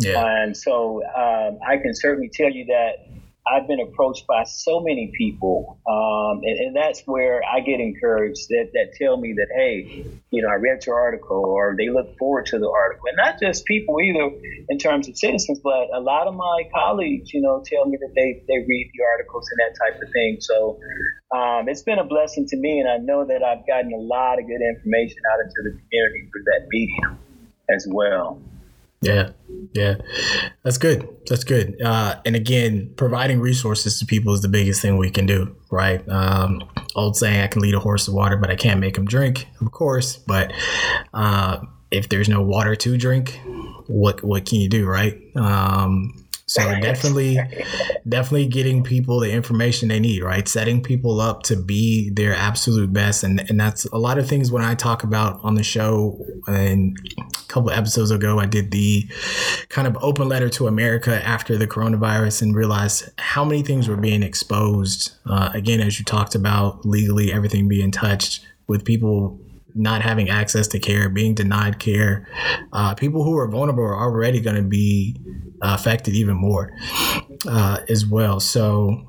Yeah. 0.00 0.24
And 0.24 0.56
so 0.56 1.02
um, 1.04 1.58
I 1.66 1.76
can 1.78 1.94
certainly 1.94 2.30
tell 2.32 2.50
you 2.50 2.66
that 2.66 3.07
I've 3.48 3.66
been 3.66 3.80
approached 3.80 4.26
by 4.26 4.44
so 4.44 4.80
many 4.80 5.12
people, 5.16 5.80
um, 5.88 6.42
and, 6.44 6.58
and, 6.58 6.76
that's 6.76 7.02
where 7.06 7.42
I 7.42 7.60
get 7.60 7.80
encouraged 7.80 8.48
that, 8.50 8.70
that 8.74 8.92
tell 9.00 9.16
me 9.16 9.34
that, 9.34 9.48
hey, 9.56 10.04
you 10.30 10.42
know, 10.42 10.48
I 10.48 10.54
read 10.54 10.84
your 10.86 11.00
article, 11.00 11.44
or 11.46 11.74
they 11.76 11.88
look 11.88 12.16
forward 12.18 12.46
to 12.46 12.58
the 12.58 12.68
article. 12.68 13.04
And 13.08 13.16
not 13.16 13.40
just 13.40 13.64
people 13.64 13.96
either 14.00 14.30
in 14.68 14.78
terms 14.78 15.08
of 15.08 15.16
citizens, 15.16 15.60
but 15.62 15.88
a 15.94 16.00
lot 16.00 16.26
of 16.26 16.34
my 16.34 16.68
colleagues, 16.74 17.32
you 17.32 17.40
know, 17.40 17.62
tell 17.64 17.86
me 17.86 17.96
that 18.00 18.12
they, 18.14 18.42
they 18.46 18.58
read 18.66 18.90
the 18.94 19.04
articles 19.12 19.48
and 19.50 19.58
that 19.64 19.78
type 19.80 20.02
of 20.02 20.12
thing. 20.12 20.36
So 20.40 20.78
um, 21.34 21.68
it's 21.68 21.82
been 21.82 21.98
a 21.98 22.04
blessing 22.04 22.46
to 22.48 22.56
me, 22.56 22.80
and 22.80 22.88
I 22.88 22.98
know 22.98 23.24
that 23.26 23.42
I've 23.42 23.66
gotten 23.66 23.92
a 23.92 24.00
lot 24.00 24.38
of 24.38 24.46
good 24.46 24.60
information 24.60 25.18
out 25.32 25.40
into 25.40 25.62
the 25.64 25.70
community 25.70 26.28
through 26.30 26.44
that 26.44 26.68
medium 26.68 27.18
as 27.68 27.86
well. 27.90 28.40
Yeah, 29.00 29.30
yeah, 29.74 29.94
that's 30.64 30.78
good. 30.78 31.08
That's 31.28 31.44
good. 31.44 31.80
Uh, 31.80 32.16
and 32.26 32.34
again, 32.34 32.92
providing 32.96 33.40
resources 33.40 33.98
to 34.00 34.06
people 34.06 34.32
is 34.32 34.40
the 34.42 34.48
biggest 34.48 34.82
thing 34.82 34.96
we 34.96 35.10
can 35.10 35.26
do, 35.26 35.54
right? 35.70 36.06
Um, 36.08 36.62
old 36.96 37.16
saying, 37.16 37.40
"I 37.40 37.46
can 37.46 37.62
lead 37.62 37.74
a 37.74 37.80
horse 37.80 38.06
to 38.06 38.12
water, 38.12 38.36
but 38.36 38.50
I 38.50 38.56
can't 38.56 38.80
make 38.80 38.96
him 38.98 39.04
drink." 39.04 39.46
Of 39.60 39.70
course, 39.70 40.16
but 40.16 40.52
uh, 41.14 41.58
if 41.90 42.08
there's 42.08 42.28
no 42.28 42.42
water 42.42 42.74
to 42.74 42.96
drink, 42.96 43.40
what 43.86 44.24
what 44.24 44.46
can 44.46 44.58
you 44.58 44.68
do, 44.68 44.86
right? 44.86 45.16
Um, 45.36 46.14
so 46.48 46.62
definitely, 46.80 47.38
definitely 48.08 48.46
getting 48.46 48.82
people 48.82 49.20
the 49.20 49.30
information 49.30 49.88
they 49.88 50.00
need, 50.00 50.22
right? 50.22 50.48
Setting 50.48 50.82
people 50.82 51.20
up 51.20 51.42
to 51.44 51.56
be 51.56 52.10
their 52.10 52.34
absolute 52.34 52.92
best, 52.92 53.22
and 53.22 53.48
and 53.48 53.60
that's 53.60 53.84
a 53.86 53.98
lot 53.98 54.18
of 54.18 54.26
things 54.26 54.50
when 54.50 54.64
I 54.64 54.74
talk 54.74 55.04
about 55.04 55.38
on 55.44 55.54
the 55.54 55.62
show. 55.62 56.24
And 56.46 56.98
a 57.18 57.44
couple 57.48 57.70
episodes 57.70 58.10
ago, 58.10 58.38
I 58.38 58.46
did 58.46 58.70
the 58.70 59.06
kind 59.68 59.86
of 59.86 59.96
open 60.02 60.28
letter 60.28 60.48
to 60.50 60.66
America 60.66 61.24
after 61.24 61.56
the 61.56 61.66
coronavirus, 61.66 62.42
and 62.42 62.56
realized 62.56 63.10
how 63.18 63.44
many 63.44 63.62
things 63.62 63.86
were 63.86 63.96
being 63.96 64.22
exposed. 64.22 65.12
Uh, 65.26 65.50
again, 65.52 65.80
as 65.80 65.98
you 65.98 66.04
talked 66.04 66.34
about 66.34 66.84
legally, 66.86 67.32
everything 67.32 67.68
being 67.68 67.90
touched 67.90 68.44
with 68.66 68.84
people 68.84 69.38
not 69.78 70.02
having 70.02 70.28
access 70.28 70.66
to 70.68 70.78
care, 70.78 71.08
being 71.08 71.34
denied 71.34 71.78
care. 71.78 72.26
Uh, 72.72 72.94
people 72.94 73.24
who 73.24 73.38
are 73.38 73.48
vulnerable 73.48 73.84
are 73.84 73.96
already 73.96 74.40
going 74.40 74.56
to 74.56 74.68
be 74.68 75.16
uh, 75.62 75.74
affected 75.78 76.14
even 76.14 76.36
more 76.36 76.72
uh, 77.46 77.78
as 77.88 78.04
well. 78.04 78.40
So 78.40 79.06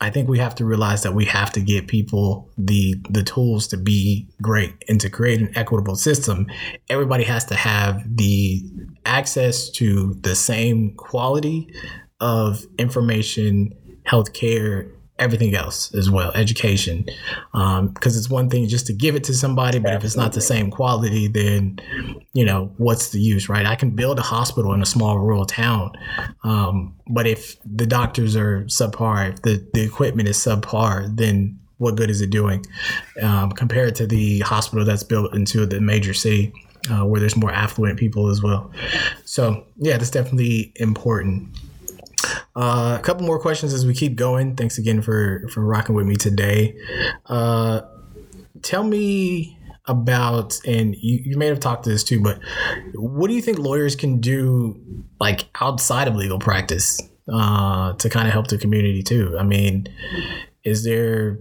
I 0.00 0.10
think 0.10 0.28
we 0.28 0.38
have 0.38 0.54
to 0.56 0.64
realize 0.64 1.02
that 1.04 1.14
we 1.14 1.24
have 1.24 1.50
to 1.52 1.60
get 1.60 1.88
people 1.88 2.50
the 2.58 2.96
the 3.08 3.22
tools 3.22 3.66
to 3.68 3.78
be 3.78 4.28
great 4.42 4.74
and 4.88 5.00
to 5.00 5.08
create 5.08 5.40
an 5.40 5.56
equitable 5.56 5.96
system. 5.96 6.46
Everybody 6.90 7.24
has 7.24 7.46
to 7.46 7.54
have 7.54 8.02
the 8.16 8.62
access 9.06 9.70
to 9.70 10.14
the 10.20 10.34
same 10.34 10.94
quality 10.96 11.72
of 12.20 12.64
information, 12.78 13.74
healthcare, 14.06 14.90
everything 15.18 15.54
else 15.54 15.94
as 15.94 16.10
well, 16.10 16.30
education. 16.32 17.04
Because 17.52 17.80
um, 17.80 17.94
it's 18.02 18.28
one 18.28 18.50
thing 18.50 18.66
just 18.68 18.86
to 18.86 18.92
give 18.92 19.14
it 19.14 19.24
to 19.24 19.34
somebody, 19.34 19.78
but 19.78 19.94
if 19.94 20.04
it's 20.04 20.16
not 20.16 20.32
the 20.32 20.40
same 20.40 20.70
quality, 20.70 21.28
then 21.28 21.78
you 22.32 22.44
know 22.44 22.72
what's 22.76 23.10
the 23.10 23.20
use, 23.20 23.48
right? 23.48 23.66
I 23.66 23.76
can 23.76 23.90
build 23.90 24.18
a 24.18 24.22
hospital 24.22 24.72
in 24.72 24.82
a 24.82 24.86
small 24.86 25.18
rural 25.18 25.46
town, 25.46 25.92
um, 26.44 26.94
but 27.08 27.26
if 27.26 27.56
the 27.64 27.86
doctors 27.86 28.36
are 28.36 28.64
subpar, 28.64 29.32
if 29.32 29.42
the 29.42 29.66
the 29.72 29.82
equipment 29.82 30.28
is 30.28 30.36
subpar, 30.36 31.16
then 31.16 31.58
what 31.78 31.96
good 31.96 32.08
is 32.08 32.22
it 32.22 32.30
doing 32.30 32.64
um, 33.22 33.52
compared 33.52 33.94
to 33.96 34.06
the 34.06 34.40
hospital 34.40 34.84
that's 34.84 35.02
built 35.02 35.34
into 35.34 35.66
the 35.66 35.80
major 35.80 36.14
city? 36.14 36.52
uh, 36.90 37.04
where 37.04 37.20
there's 37.20 37.36
more 37.36 37.52
affluent 37.52 37.98
people 37.98 38.28
as 38.28 38.42
well. 38.42 38.70
So 39.24 39.64
yeah, 39.76 39.96
that's 39.96 40.10
definitely 40.10 40.72
important. 40.76 41.48
Uh, 42.56 42.96
a 42.98 43.02
couple 43.02 43.26
more 43.26 43.38
questions 43.38 43.74
as 43.74 43.86
we 43.86 43.92
keep 43.92 44.16
going. 44.16 44.56
Thanks 44.56 44.78
again 44.78 45.02
for 45.02 45.46
for 45.52 45.60
rocking 45.60 45.94
with 45.94 46.06
me 46.06 46.16
today. 46.16 46.74
Uh, 47.26 47.82
tell 48.62 48.82
me 48.82 49.58
about, 49.86 50.58
and 50.66 50.96
you, 50.96 51.20
you 51.24 51.36
may 51.36 51.46
have 51.46 51.60
talked 51.60 51.84
to 51.84 51.90
this 51.90 52.02
too, 52.02 52.20
but 52.20 52.40
what 52.94 53.28
do 53.28 53.34
you 53.34 53.42
think 53.42 53.58
lawyers 53.58 53.94
can 53.94 54.20
do 54.20 54.80
like 55.20 55.46
outside 55.60 56.08
of 56.08 56.16
legal 56.16 56.38
practice 56.38 57.00
uh, 57.32 57.92
to 57.92 58.08
kind 58.08 58.26
of 58.26 58.32
help 58.32 58.48
the 58.48 58.58
community 58.58 59.02
too? 59.02 59.36
I 59.38 59.42
mean, 59.42 59.86
is 60.64 60.82
there 60.82 61.38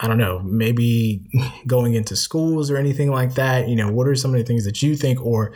I 0.00 0.08
don't 0.08 0.18
know, 0.18 0.40
maybe 0.40 1.22
going 1.66 1.94
into 1.94 2.16
schools 2.16 2.70
or 2.70 2.76
anything 2.76 3.10
like 3.10 3.34
that? 3.34 3.68
You 3.68 3.76
know, 3.76 3.90
what 3.90 4.08
are 4.08 4.16
some 4.16 4.34
of 4.34 4.38
the 4.38 4.44
things 4.44 4.64
that 4.64 4.82
you 4.82 4.96
think 4.96 5.24
or 5.24 5.52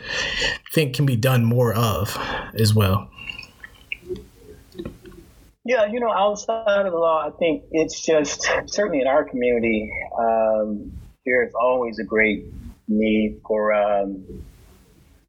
think 0.71 0.95
can 0.95 1.05
be 1.05 1.17
done 1.17 1.43
more 1.43 1.73
of 1.73 2.17
as 2.53 2.73
well? 2.73 3.09
Yeah, 5.65 5.85
you 5.85 5.99
know, 5.99 6.11
outside 6.11 6.85
of 6.85 6.91
the 6.91 6.97
law, 6.97 7.27
I 7.27 7.31
think 7.37 7.65
it's 7.71 8.01
just 8.05 8.49
certainly 8.67 9.01
in 9.01 9.07
our 9.07 9.23
community, 9.23 9.91
um, 10.17 10.91
there's 11.25 11.53
always 11.53 11.99
a 11.99 12.03
great 12.03 12.45
need 12.87 13.41
for 13.45 13.73
um, 13.73 14.23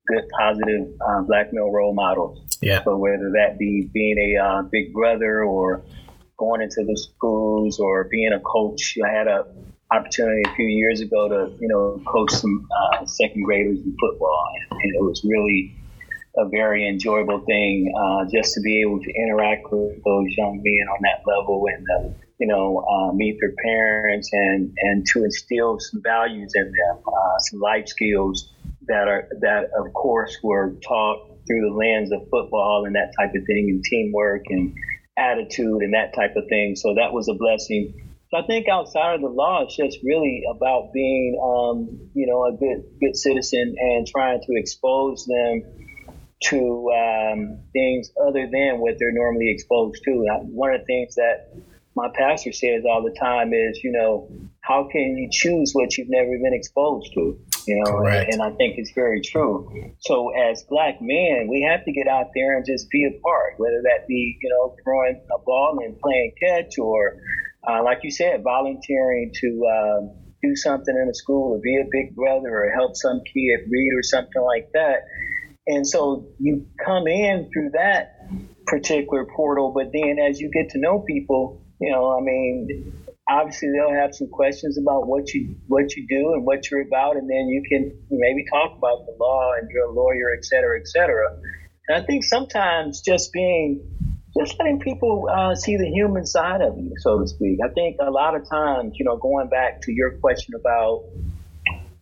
good, 0.07 0.25
positive 0.39 0.89
uh, 1.01 1.23
black 1.23 1.53
male 1.53 1.71
role 1.71 1.95
models. 1.95 2.59
Yeah. 2.63 2.83
So 2.85 2.97
whether 2.97 3.33
that 3.35 3.59
be 3.59 3.89
being 3.93 4.37
a 4.37 4.43
uh, 4.43 4.63
big 4.63 4.93
brother 4.93 5.43
or 5.45 5.83
going 6.39 6.63
into 6.63 6.85
the 6.87 6.97
schools 6.97 7.79
or 7.79 8.05
being 8.05 8.33
a 8.33 8.41
coach, 8.41 8.97
I 9.05 9.11
had 9.11 9.27
a 9.27 9.47
opportunity 9.93 10.43
a 10.47 10.55
few 10.55 10.67
years 10.67 11.01
ago 11.01 11.29
to 11.29 11.53
you 11.61 11.69
know 11.69 12.01
coach 12.07 12.31
some 12.31 12.69
uh, 12.71 13.05
second 13.07 13.43
graders 13.43 13.79
in 13.81 13.97
football, 14.01 14.49
and 14.71 14.95
it 14.95 15.03
was 15.03 15.25
really 15.25 15.77
a 16.37 16.49
very 16.49 16.89
enjoyable 16.89 17.41
thing 17.41 17.93
uh, 17.99 18.25
just 18.33 18.55
to 18.55 18.61
be 18.61 18.81
able 18.81 19.01
to 19.01 19.11
interact 19.11 19.65
with 19.71 20.03
those 20.05 20.27
young 20.37 20.61
men 20.63 20.87
on 20.89 20.99
that 21.03 21.23
level 21.27 21.65
and 21.67 21.87
uh, 21.97 22.09
you 22.39 22.47
know 22.47 22.79
uh, 22.79 23.13
meet 23.13 23.37
their 23.41 23.53
parents 23.65 24.31
and 24.33 24.73
and 24.79 25.07
to 25.07 25.25
instill 25.25 25.79
some 25.81 26.01
values 26.03 26.53
in 26.55 26.65
them, 26.65 27.03
uh, 27.07 27.39
some 27.39 27.61
life 27.61 27.89
skills 27.89 28.53
that 28.87 29.09
are 29.09 29.29
that 29.41 29.71
of 29.79 29.93
course 29.93 30.39
were 30.43 30.75
taught 30.87 31.31
through 31.47 31.69
the 31.69 31.75
lens 31.75 32.13
of 32.13 32.21
football 32.31 32.85
and 32.87 32.95
that 32.95 33.13
type 33.19 33.35
of 33.35 33.45
thing 33.47 33.67
and 33.69 33.83
teamwork 33.83 34.43
and 34.51 34.75
attitude 35.19 35.83
and 35.83 35.95
that 35.95 36.15
type 36.15 36.37
of 36.37 36.45
thing. 36.49 36.77
So 36.77 36.95
that 36.95 37.13
was 37.13 37.29
a 37.29 37.35
blessing. 37.35 37.93
So 38.31 38.39
I 38.39 38.47
think 38.47 38.69
outside 38.69 39.17
of 39.17 39.21
the 39.23 39.29
law, 39.29 39.65
it's 39.65 39.77
just 39.77 39.99
really 40.05 40.45
about 40.49 40.93
being, 40.93 41.37
um, 41.43 42.09
you 42.15 42.27
know, 42.29 42.47
a 42.47 42.53
good 42.53 42.85
good 43.01 43.17
citizen 43.17 43.75
and 43.77 44.07
trying 44.07 44.41
to 44.41 44.53
expose 44.55 45.27
them 45.27 45.63
to 46.45 46.91
um, 46.91 47.59
things 47.73 48.11
other 48.21 48.49
than 48.51 48.79
what 48.79 48.95
they're 48.99 49.13
normally 49.13 49.51
exposed 49.51 50.03
to. 50.05 50.27
One 50.43 50.75
of 50.75 50.81
the 50.81 50.87
things 50.87 51.15
that 51.17 51.53
my 51.97 52.09
pastor 52.15 52.53
says 52.53 52.85
all 52.89 53.03
the 53.03 53.15
time 53.19 53.53
is, 53.53 53.81
you 53.83 53.93
know, 53.93 54.29
how 54.61 54.89
can 54.91 55.17
you 55.17 55.29
choose 55.31 55.73
what 55.73 55.97
you've 55.99 56.09
never 56.09 56.31
been 56.31 56.55
exposed 56.55 57.13
to? 57.15 57.39
You 57.67 57.83
know, 57.85 57.99
and, 58.07 58.33
and, 58.33 58.43
I 58.43 58.51
think 58.57 58.79
it's 58.79 58.93
very 58.93 59.21
true. 59.21 59.93
So 60.01 60.31
as 60.31 60.65
black 60.65 60.99
men, 61.01 61.49
we 61.51 61.67
have 61.69 61.85
to 61.85 61.93
get 61.93 62.09
out 62.09 62.29
there 62.35 62.57
and 62.57 62.65
just 62.65 62.89
be 62.91 63.05
a 63.05 63.21
part, 63.21 63.55
whether 63.59 63.83
that 63.83 64.07
be, 64.09 64.39
you 64.41 64.49
know, 64.49 64.77
throwing 64.83 65.21
a 65.35 65.39
ball 65.45 65.79
and 65.85 65.99
playing 65.99 66.33
catch 66.41 66.79
or, 66.79 67.17
uh, 67.69 67.83
like 67.85 67.99
you 68.03 68.11
said, 68.11 68.43
volunteering 68.43 69.33
to 69.41 69.67
uh, 69.67 70.01
do 70.43 70.57
something 70.57 70.97
in 70.97 71.09
a 71.09 71.15
school 71.15 71.55
or 71.57 71.61
be 71.61 71.77
a 71.77 71.85
big 71.91 72.15
brother 72.15 72.65
or 72.65 72.71
help 72.71 72.97
some 72.97 73.21
kid 73.27 73.61
read 73.69 73.93
or 73.95 74.03
something 74.03 74.43
like 74.43 74.71
that. 74.73 75.05
And 75.73 75.87
so 75.87 76.27
you 76.39 76.67
come 76.85 77.07
in 77.07 77.49
through 77.53 77.71
that 77.75 78.17
particular 78.67 79.25
portal, 79.37 79.73
but 79.75 79.93
then 79.93 80.19
as 80.19 80.41
you 80.41 80.51
get 80.51 80.71
to 80.71 80.79
know 80.79 81.01
people, 81.01 81.63
you 81.81 81.91
know, 81.93 82.05
I 82.19 82.21
mean, 82.21 82.93
obviously 83.29 83.69
they'll 83.71 83.95
have 84.03 84.15
some 84.15 84.29
questions 84.29 84.79
about 84.79 85.07
what 85.07 85.33
you 85.33 85.57
what 85.69 85.95
you 85.95 86.07
do 86.09 86.33
and 86.35 86.45
what 86.45 86.71
you're 86.71 86.83
about, 86.83 87.17
and 87.17 87.29
then 87.31 87.49
you 87.49 87.63
can 87.69 87.83
maybe 88.11 88.45
talk 88.51 88.77
about 88.77 89.07
the 89.07 89.15
law 89.19 89.53
and 89.59 89.69
you're 89.71 89.87
a 89.87 89.93
lawyer, 89.93 90.35
et 90.37 90.45
cetera, 90.45 90.79
et 90.81 90.89
cetera. 90.89 91.27
And 91.89 92.03
I 92.03 92.07
think 92.07 92.25
sometimes 92.25 93.01
just 93.01 93.33
being 93.33 93.81
just 94.39 94.59
letting 94.59 94.79
people 94.79 95.29
uh, 95.29 95.55
see 95.55 95.77
the 95.77 95.89
human 95.89 96.25
side 96.25 96.61
of 96.61 96.79
you, 96.79 96.93
so 96.99 97.19
to 97.21 97.27
speak. 97.27 97.59
I 97.65 97.69
think 97.69 97.97
a 98.01 98.11
lot 98.11 98.37
of 98.37 98.49
times, 98.49 98.95
you 98.99 99.05
know, 99.05 99.17
going 99.17 99.49
back 99.49 99.83
to 99.83 99.93
your 99.93 100.19
question 100.19 100.55
about, 100.55 101.05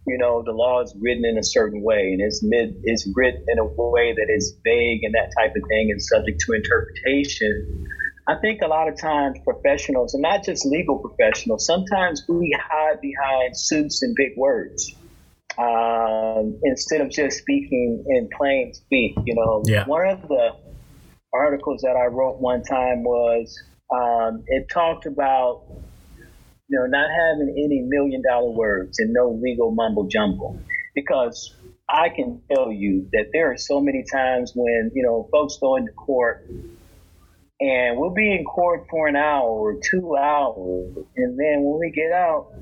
you 0.09 0.19
know, 0.19 0.43
the 0.43 0.53
law 0.53 0.83
is 0.83 0.95
written 1.01 1.25
in 1.25 1.39
a 1.39 1.43
certain 1.43 1.83
way 1.83 2.13
and 2.13 2.21
it's 2.21 2.43
mid, 2.43 2.77
it's 2.85 3.09
written 3.15 3.45
in 3.49 3.59
a 3.59 3.65
way 3.65 4.13
that 4.13 4.27
is 4.29 4.57
vague 4.65 5.05
and 5.05 5.15
that 5.15 5.33
type 5.39 5.55
of 5.57 5.63
thing 5.69 5.91
and 5.91 6.03
subject 6.03 6.41
to 6.47 6.53
interpretation. 6.53 7.87
I 8.27 8.37
think 8.37 8.61
a 8.61 8.67
lot 8.67 8.89
of 8.89 9.01
times 9.01 9.39
professionals, 9.43 10.13
and 10.13 10.23
not 10.23 10.45
just 10.45 10.67
legal 10.67 10.99
professionals, 10.99 11.65
sometimes 11.65 12.23
we 12.29 12.55
hide 12.61 13.01
behind 13.01 13.57
suits 13.57 14.03
and 14.03 14.15
big 14.15 14.37
words 14.37 14.95
um, 15.57 16.59
instead 16.63 17.01
of 17.01 17.11
just 17.11 17.39
speaking 17.39 18.05
in 18.07 18.29
plain 18.37 18.75
speak. 18.75 19.17
You 19.25 19.35
know, 19.35 19.63
yeah. 19.65 19.85
one 19.87 20.09
of 20.09 20.29
the 20.29 20.51
articles 21.33 21.81
that 21.83 21.97
I 21.97 22.07
wrote 22.07 22.39
one 22.39 22.63
time 22.63 23.03
was 23.03 23.59
um, 23.91 24.45
it 24.47 24.69
talked 24.69 25.07
about 25.07 25.65
you 26.69 26.79
know 26.79 26.87
not 26.87 27.09
having 27.11 27.51
any 27.57 27.81
million 27.81 28.23
dollar 28.23 28.51
words 28.51 28.99
and 28.99 29.13
no 29.13 29.31
legal 29.43 29.71
mumble 29.71 30.07
jumble 30.07 30.61
because 30.95 31.55
I 31.89 32.11
can 32.11 32.43
tell 32.53 32.71
you 32.71 33.09
that 33.13 33.31
there 33.33 33.51
are 33.53 33.57
so 33.57 33.81
many 33.81 34.05
times 34.05 34.53
when 34.55 34.91
you 34.95 35.03
know 35.03 35.29
folks 35.33 35.59
go 35.59 35.77
into 35.77 35.93
court 35.93 36.47
and 37.61 37.99
we'll 37.99 38.15
be 38.15 38.35
in 38.35 38.45
court 38.45 38.87
for 38.89 39.09
an 39.09 39.17
hour 39.17 39.49
or 39.49 39.75
two 39.75 40.17
hours. 40.17 40.97
And 41.17 41.39
then 41.39 41.63
when 41.63 41.81
we 41.81 41.91
get 41.91 42.13
out, 42.13 42.53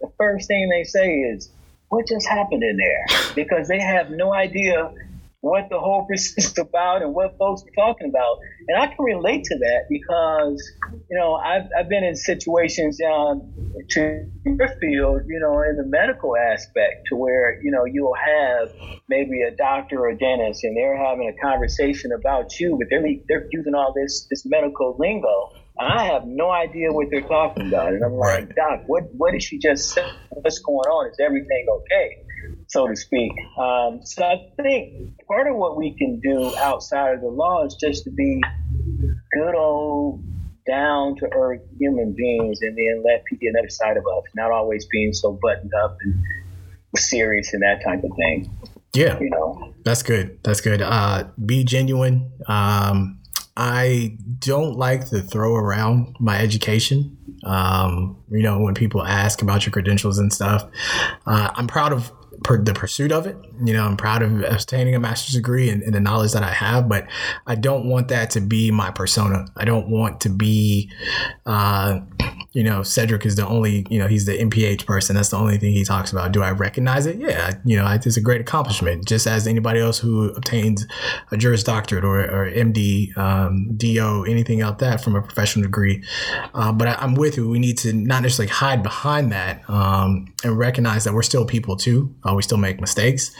the 0.00 0.10
first 0.16 0.48
thing 0.48 0.70
they 0.70 0.84
say 0.84 1.16
is, 1.16 1.50
What 1.88 2.06
just 2.06 2.26
happened 2.26 2.62
in 2.62 2.76
there? 2.76 3.34
Because 3.34 3.68
they 3.68 3.80
have 3.80 4.10
no 4.10 4.32
idea 4.32 4.92
what 5.42 5.68
the 5.70 5.78
whole 5.78 6.06
is 6.08 6.54
about 6.58 7.02
and 7.02 7.12
what 7.12 7.36
folks 7.36 7.62
are 7.62 7.74
talking 7.74 8.08
about. 8.08 8.38
And 8.68 8.78
I 8.78 8.86
can 8.86 9.04
relate 9.04 9.42
to 9.44 9.58
that 9.58 9.86
because, 9.90 10.62
you 11.10 11.18
know, 11.18 11.34
I've, 11.34 11.68
I've 11.76 11.88
been 11.88 12.04
in 12.04 12.14
situations 12.14 13.00
um, 13.02 13.52
to 13.90 14.30
your 14.46 14.68
field, 14.80 15.22
you 15.26 15.40
know, 15.40 15.62
in 15.68 15.76
the 15.76 15.84
medical 15.84 16.36
aspect 16.36 17.08
to 17.08 17.16
where, 17.16 17.60
you 17.60 17.72
know, 17.72 17.84
you'll 17.84 18.14
have 18.14 18.72
maybe 19.08 19.42
a 19.42 19.50
doctor 19.50 19.98
or 19.98 20.10
a 20.10 20.16
dentist 20.16 20.62
and 20.62 20.76
they're 20.76 20.96
having 20.96 21.28
a 21.28 21.42
conversation 21.42 22.12
about 22.12 22.60
you, 22.60 22.78
but 22.78 22.86
they're, 22.88 23.02
they're 23.28 23.48
using 23.50 23.74
all 23.74 23.92
this, 23.92 24.28
this 24.30 24.46
medical 24.46 24.96
lingo. 24.96 25.50
And 25.76 25.92
I 25.92 26.04
have 26.04 26.22
no 26.24 26.52
idea 26.52 26.92
what 26.92 27.08
they're 27.10 27.26
talking 27.26 27.66
about. 27.66 27.94
And 27.94 28.04
I'm 28.04 28.12
like, 28.12 28.38
right. 28.38 28.54
Doc, 28.54 28.82
what, 28.86 29.04
what 29.16 29.32
did 29.32 29.42
she 29.42 29.58
just 29.58 29.90
say? 29.90 30.08
What's 30.30 30.60
going 30.60 30.86
on? 30.86 31.10
Is 31.10 31.18
everything 31.18 31.66
okay? 31.68 32.21
So 32.72 32.88
to 32.88 32.96
speak. 32.96 33.32
Um, 33.58 34.00
so 34.02 34.24
I 34.24 34.50
think 34.60 35.18
part 35.28 35.46
of 35.46 35.56
what 35.56 35.76
we 35.76 35.94
can 35.94 36.20
do 36.20 36.56
outside 36.56 37.14
of 37.14 37.20
the 37.20 37.28
law 37.28 37.66
is 37.66 37.74
just 37.74 38.04
to 38.04 38.10
be 38.10 38.42
good 39.34 39.54
old 39.54 40.24
down 40.66 41.16
to 41.16 41.28
earth 41.34 41.60
human 41.78 42.14
beings 42.16 42.60
and 42.62 42.76
then 42.76 43.04
let 43.04 43.24
people 43.26 43.48
the 43.52 43.58
other 43.58 43.68
side 43.68 43.98
of 43.98 44.04
us, 44.06 44.24
not 44.34 44.50
always 44.50 44.86
being 44.86 45.12
so 45.12 45.38
buttoned 45.42 45.72
up 45.84 45.98
and 46.00 46.14
serious 46.96 47.52
and 47.52 47.62
that 47.62 47.82
type 47.84 48.02
of 48.02 48.10
thing. 48.16 48.50
Yeah. 48.94 49.18
You 49.20 49.28
know. 49.28 49.74
That's 49.84 50.02
good. 50.02 50.38
That's 50.42 50.62
good. 50.62 50.80
Uh, 50.80 51.24
be 51.44 51.64
genuine. 51.64 52.32
Um, 52.46 53.18
I 53.54 54.16
don't 54.38 54.78
like 54.78 55.10
to 55.10 55.20
throw 55.20 55.56
around 55.56 56.16
my 56.18 56.38
education. 56.38 57.18
Um, 57.44 58.22
you 58.30 58.42
know, 58.42 58.60
when 58.60 58.74
people 58.74 59.02
ask 59.02 59.42
about 59.42 59.66
your 59.66 59.72
credentials 59.72 60.18
and 60.18 60.32
stuff, 60.32 60.64
uh, 61.26 61.50
I'm 61.54 61.66
proud 61.66 61.92
of 61.92 62.10
per, 62.42 62.62
the 62.62 62.74
pursuit 62.74 63.12
of 63.12 63.26
it. 63.26 63.36
You 63.64 63.72
know, 63.72 63.84
I'm 63.84 63.96
proud 63.96 64.22
of 64.22 64.42
obtaining 64.44 64.94
a 64.94 65.00
master's 65.00 65.34
degree 65.34 65.68
and, 65.70 65.82
and, 65.82 65.94
the 65.94 66.00
knowledge 66.00 66.32
that 66.32 66.42
I 66.42 66.52
have, 66.52 66.88
but 66.88 67.06
I 67.46 67.54
don't 67.54 67.88
want 67.88 68.08
that 68.08 68.30
to 68.30 68.40
be 68.40 68.70
my 68.70 68.90
persona. 68.90 69.46
I 69.56 69.64
don't 69.64 69.88
want 69.88 70.20
to 70.22 70.28
be, 70.28 70.90
uh, 71.46 72.00
you 72.52 72.62
know, 72.62 72.82
Cedric 72.82 73.24
is 73.24 73.36
the 73.36 73.46
only, 73.46 73.86
you 73.88 73.98
know, 73.98 74.06
he's 74.06 74.26
the 74.26 74.36
MPH 74.36 74.84
person. 74.84 75.16
That's 75.16 75.30
the 75.30 75.38
only 75.38 75.58
thing 75.58 75.72
he 75.72 75.84
talks 75.84 76.12
about. 76.12 76.32
Do 76.32 76.42
I 76.42 76.50
recognize 76.50 77.06
it? 77.06 77.16
Yeah, 77.16 77.52
you 77.64 77.76
know, 77.76 77.86
it's 77.86 78.16
a 78.16 78.20
great 78.20 78.40
accomplishment, 78.40 79.06
just 79.06 79.26
as 79.26 79.46
anybody 79.46 79.80
else 79.80 79.98
who 79.98 80.30
obtains 80.30 80.86
a 81.30 81.36
Juris 81.36 81.62
Doctorate 81.62 82.04
or, 82.04 82.20
or 82.20 82.50
MD, 82.50 83.16
um, 83.16 83.74
DO, 83.76 84.24
anything 84.28 84.60
out 84.60 84.78
that 84.80 85.02
from 85.02 85.16
a 85.16 85.22
professional 85.22 85.62
degree. 85.64 86.02
Uh, 86.54 86.72
but 86.72 86.88
I, 86.88 87.04
am 87.04 87.14
with 87.14 87.36
you. 87.36 87.48
We 87.48 87.58
need 87.58 87.78
to 87.78 87.92
not 87.92 88.22
necessarily 88.22 88.52
hide 88.52 88.82
behind 88.82 89.32
that 89.32 89.68
um, 89.68 90.26
and 90.44 90.58
recognize 90.58 91.04
that 91.04 91.14
we're 91.14 91.22
still 91.22 91.46
people 91.46 91.76
too. 91.76 92.14
Uh, 92.22 92.31
Uh, 92.32 92.34
we 92.34 92.42
still 92.42 92.58
make 92.58 92.80
mistakes. 92.80 93.34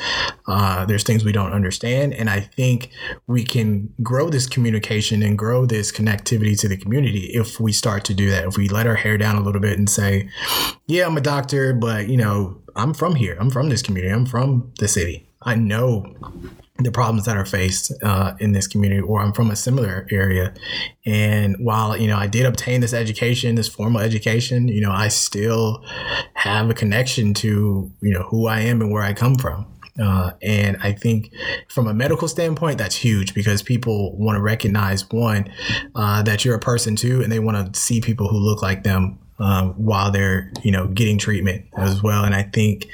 Uh, 0.46 0.84
there's 0.84 1.02
things 1.02 1.24
we 1.24 1.32
don't 1.32 1.52
understand. 1.52 2.14
And 2.14 2.28
I 2.28 2.40
think 2.40 2.90
we 3.26 3.44
can 3.44 3.92
grow 4.02 4.28
this 4.28 4.46
communication 4.46 5.22
and 5.22 5.38
grow 5.38 5.66
this 5.66 5.90
connectivity 5.90 6.58
to 6.60 6.68
the 6.68 6.76
community 6.76 7.30
if 7.32 7.58
we 7.58 7.72
start 7.72 8.04
to 8.04 8.14
do 8.14 8.30
that. 8.30 8.44
If 8.44 8.56
we 8.56 8.68
let 8.68 8.86
our 8.86 8.96
hair 8.96 9.18
down 9.18 9.36
a 9.36 9.42
little 9.42 9.60
bit 9.60 9.78
and 9.78 9.88
say, 9.88 10.28
yeah, 10.86 11.06
I'm 11.06 11.16
a 11.16 11.20
doctor, 11.20 11.72
but, 11.72 12.08
you 12.08 12.16
know, 12.16 12.60
I'm 12.76 12.94
from 12.94 13.14
here. 13.14 13.36
I'm 13.40 13.50
from 13.50 13.68
this 13.68 13.82
community. 13.82 14.12
I'm 14.12 14.26
from 14.26 14.72
the 14.78 14.88
city. 14.88 15.28
I 15.42 15.54
know 15.54 16.14
the 16.82 16.92
problems 16.92 17.24
that 17.26 17.36
are 17.36 17.44
faced 17.44 17.92
uh, 18.02 18.34
in 18.38 18.52
this 18.52 18.66
community, 18.66 19.00
or 19.00 19.20
I'm 19.20 19.32
from 19.32 19.50
a 19.50 19.56
similar 19.56 20.06
area. 20.10 20.54
And 21.04 21.56
while 21.58 21.96
you 21.96 22.06
know 22.06 22.16
I 22.16 22.26
did 22.26 22.46
obtain 22.46 22.80
this 22.80 22.92
education, 22.92 23.54
this 23.54 23.68
formal 23.68 24.00
education, 24.00 24.68
you 24.68 24.80
know 24.80 24.92
I 24.92 25.08
still 25.08 25.84
have 26.34 26.70
a 26.70 26.74
connection 26.74 27.34
to 27.34 27.90
you 28.00 28.14
know 28.14 28.22
who 28.24 28.46
I 28.46 28.60
am 28.60 28.80
and 28.80 28.92
where 28.92 29.02
I 29.02 29.12
come 29.12 29.36
from. 29.36 29.66
Uh, 30.00 30.30
and 30.40 30.78
I 30.82 30.92
think 30.92 31.32
from 31.68 31.86
a 31.86 31.92
medical 31.92 32.26
standpoint, 32.26 32.78
that's 32.78 32.96
huge 32.96 33.34
because 33.34 33.62
people 33.62 34.16
want 34.16 34.36
to 34.36 34.40
recognize 34.40 35.08
one 35.10 35.52
uh, 35.94 36.22
that 36.22 36.44
you're 36.44 36.54
a 36.54 36.60
person 36.60 36.96
too, 36.96 37.22
and 37.22 37.30
they 37.30 37.38
want 37.38 37.74
to 37.74 37.78
see 37.78 38.00
people 38.00 38.28
who 38.28 38.38
look 38.38 38.62
like 38.62 38.84
them 38.84 39.18
um, 39.38 39.72
while 39.74 40.10
they're 40.10 40.50
you 40.62 40.70
know 40.70 40.86
getting 40.88 41.18
treatment 41.18 41.66
as 41.76 42.02
well. 42.02 42.24
And 42.24 42.34
I 42.34 42.44
think 42.44 42.86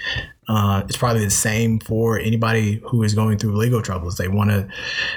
uh, 0.48 0.82
it's 0.86 0.96
probably 0.96 1.24
the 1.24 1.30
same 1.30 1.78
for 1.78 2.18
anybody 2.18 2.80
who 2.84 3.02
is 3.02 3.14
going 3.14 3.38
through 3.38 3.56
legal 3.56 3.82
troubles. 3.82 4.16
They 4.16 4.28
want 4.28 4.50
to 4.50 4.66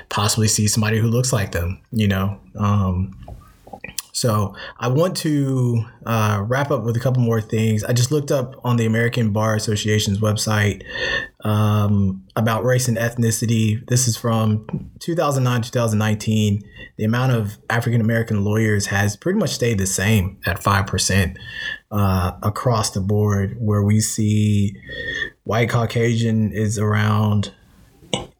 possibly 0.09 0.47
see 0.47 0.67
somebody 0.67 0.99
who 0.99 1.07
looks 1.07 1.31
like 1.31 1.53
them, 1.53 1.79
you 1.91 2.07
know. 2.07 2.39
Um, 2.55 3.17
so 4.11 4.55
I 4.79 4.87
want 4.87 5.15
to 5.17 5.85
uh, 6.05 6.43
wrap 6.47 6.71
up 6.71 6.83
with 6.83 6.95
a 6.97 6.99
couple 6.99 7.21
more 7.21 7.41
things. 7.41 7.83
I 7.83 7.93
just 7.93 8.11
looked 8.11 8.31
up 8.31 8.59
on 8.63 8.77
the 8.77 8.85
American 8.85 9.31
Bar 9.31 9.55
Association's 9.55 10.19
website 10.19 10.83
um, 11.43 12.23
about 12.35 12.63
race 12.63 12.87
and 12.87 12.97
ethnicity. 12.97 13.85
This 13.87 14.07
is 14.07 14.17
from 14.17 14.91
2009 14.99 15.61
2019. 15.61 16.63
The 16.97 17.03
amount 17.05 17.31
of 17.31 17.57
African 17.69 18.01
American 18.01 18.43
lawyers 18.43 18.87
has 18.87 19.15
pretty 19.15 19.39
much 19.39 19.51
stayed 19.51 19.77
the 19.77 19.87
same 19.87 20.39
at 20.45 20.61
five 20.61 20.87
percent 20.87 21.37
uh, 21.89 22.33
across 22.43 22.91
the 22.91 23.01
board, 23.01 23.55
where 23.59 23.83
we 23.83 23.99
see 23.99 24.75
white 25.43 25.69
Caucasian 25.69 26.51
is 26.51 26.77
around 26.77 27.53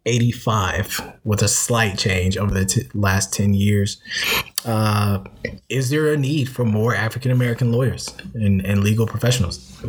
85 0.05 1.17
with 1.23 1.41
a 1.41 1.47
slight 1.47 1.97
change 1.97 2.37
over 2.37 2.53
the 2.53 2.65
t- 2.65 2.89
last 2.93 3.33
10 3.33 3.53
years. 3.53 4.01
Uh, 4.65 5.23
is 5.69 5.89
there 5.89 6.13
a 6.13 6.17
need 6.17 6.45
for 6.49 6.65
more 6.65 6.95
African 6.95 7.31
American 7.31 7.71
lawyers 7.71 8.13
and, 8.33 8.65
and 8.65 8.83
legal 8.83 9.07
professionals? 9.07 9.81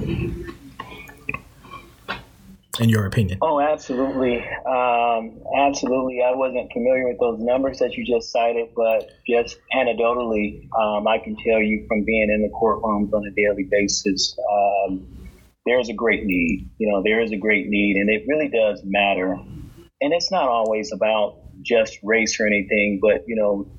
in 2.80 2.88
your 2.88 3.04
opinion? 3.06 3.38
Oh, 3.42 3.60
absolutely. 3.60 4.38
Um, 4.66 5.38
absolutely. 5.58 6.22
I 6.22 6.34
wasn't 6.34 6.72
familiar 6.72 7.08
with 7.08 7.18
those 7.20 7.38
numbers 7.38 7.78
that 7.80 7.94
you 7.96 8.04
just 8.04 8.32
cited, 8.32 8.70
but 8.74 9.10
just 9.28 9.58
anecdotally, 9.74 10.68
um, 10.78 11.06
I 11.06 11.18
can 11.18 11.36
tell 11.36 11.60
you 11.60 11.84
from 11.86 12.04
being 12.04 12.30
in 12.30 12.42
the 12.42 12.48
courtrooms 12.48 13.12
on 13.12 13.26
a 13.26 13.30
daily 13.32 13.68
basis, 13.70 14.36
um, 14.50 15.06
there's 15.66 15.88
a 15.88 15.92
great 15.92 16.24
need. 16.24 16.70
You 16.78 16.90
know, 16.90 17.02
there 17.04 17.20
is 17.20 17.30
a 17.32 17.36
great 17.36 17.68
need, 17.68 17.96
and 17.96 18.08
it 18.08 18.24
really 18.26 18.48
does 18.48 18.82
matter. 18.84 19.32
And 19.32 20.12
it's 20.12 20.32
not 20.32 20.48
always 20.48 20.92
about 20.92 21.38
just 21.62 21.98
race 22.02 22.40
or 22.40 22.46
anything, 22.46 22.98
but, 23.00 23.22
you 23.28 23.36
know, 23.36 23.70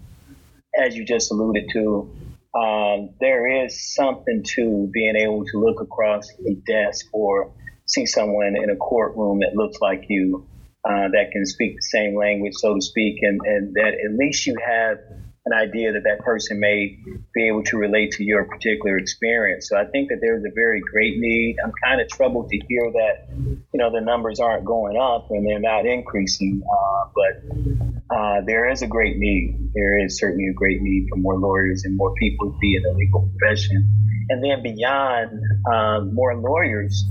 as 0.75 0.95
you 0.95 1.05
just 1.05 1.31
alluded 1.31 1.69
to, 1.73 2.15
um, 2.55 3.09
there 3.19 3.65
is 3.65 3.93
something 3.95 4.43
to 4.55 4.89
being 4.93 5.15
able 5.15 5.45
to 5.45 5.59
look 5.59 5.81
across 5.81 6.29
a 6.47 6.53
desk 6.67 7.07
or 7.11 7.51
see 7.85 8.05
someone 8.05 8.55
in 8.55 8.69
a 8.69 8.75
courtroom 8.75 9.39
that 9.39 9.55
looks 9.55 9.79
like 9.81 10.05
you, 10.09 10.47
uh, 10.85 11.09
that 11.11 11.31
can 11.31 11.45
speak 11.45 11.75
the 11.75 11.81
same 11.81 12.15
language, 12.15 12.53
so 12.55 12.75
to 12.75 12.81
speak, 12.81 13.17
and, 13.21 13.39
and 13.45 13.73
that 13.73 13.93
at 13.93 14.17
least 14.17 14.45
you 14.45 14.55
have 14.65 14.97
an 15.45 15.53
idea 15.53 15.91
that 15.91 16.03
that 16.03 16.19
person 16.19 16.59
may 16.59 16.97
be 17.33 17.47
able 17.47 17.63
to 17.63 17.77
relate 17.77 18.11
to 18.11 18.23
your 18.23 18.45
particular 18.45 18.97
experience. 18.97 19.67
So 19.67 19.77
I 19.77 19.85
think 19.85 20.09
that 20.09 20.19
there's 20.21 20.43
a 20.45 20.51
very 20.55 20.79
great 20.79 21.17
need. 21.17 21.57
I'm 21.63 21.73
kind 21.83 21.99
of 21.99 22.07
troubled 22.07 22.49
to 22.49 22.57
hear 22.69 22.91
that, 22.91 23.27
you 23.37 23.59
know, 23.73 23.91
the 23.91 23.99
numbers 23.99 24.39
aren't 24.39 24.63
going 24.63 24.97
up 24.97 25.31
and 25.31 25.45
they're 25.45 25.59
not 25.59 25.85
increasing, 25.85 26.63
uh, 26.63 27.05
but 27.13 27.92
uh, 28.13 28.41
there 28.45 28.69
is 28.69 28.81
a 28.81 28.87
great 28.87 29.17
need. 29.17 29.71
There 29.73 30.05
is 30.05 30.19
certainly 30.19 30.47
a 30.47 30.53
great 30.53 30.81
need 30.81 31.07
for 31.09 31.17
more 31.17 31.37
lawyers 31.37 31.83
and 31.83 31.97
more 31.97 32.13
people 32.15 32.51
to 32.51 32.57
be 32.59 32.75
in 32.75 32.83
the 32.83 32.93
legal 32.97 33.29
profession. 33.37 33.89
And 34.29 34.43
then 34.43 34.61
beyond 34.61 35.41
uh, 35.71 36.01
more 36.11 36.35
lawyers, 36.35 37.03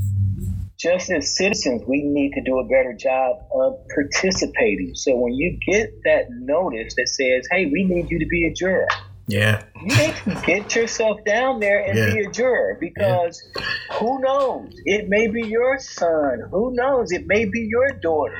just 0.78 1.10
as 1.10 1.36
citizens, 1.36 1.82
we 1.86 2.02
need 2.02 2.32
to 2.32 2.42
do 2.42 2.58
a 2.58 2.64
better 2.64 2.94
job 2.98 3.36
of 3.54 3.74
participating. 3.94 4.94
So 4.94 5.16
when 5.16 5.34
you 5.34 5.58
get 5.66 5.90
that 6.04 6.26
notice 6.30 6.94
that 6.96 7.08
says, 7.08 7.46
hey, 7.50 7.66
we 7.66 7.84
need 7.84 8.10
you 8.10 8.18
to 8.18 8.26
be 8.26 8.46
a 8.46 8.52
juror. 8.52 8.88
Yeah. 9.28 9.62
You 9.76 9.96
need 9.96 10.14
to 10.24 10.42
get 10.44 10.74
yourself 10.74 11.24
down 11.24 11.60
there 11.60 11.84
and 11.84 11.96
yeah. 11.96 12.12
be 12.12 12.20
a 12.26 12.30
juror 12.30 12.76
because 12.80 13.42
yeah. 13.56 13.62
who 13.98 14.20
knows? 14.20 14.72
It 14.84 15.08
may 15.08 15.28
be 15.28 15.46
your 15.46 15.78
son. 15.78 16.42
Who 16.50 16.74
knows? 16.74 17.12
It 17.12 17.26
may 17.26 17.44
be 17.44 17.60
your 17.60 17.88
daughter. 18.00 18.38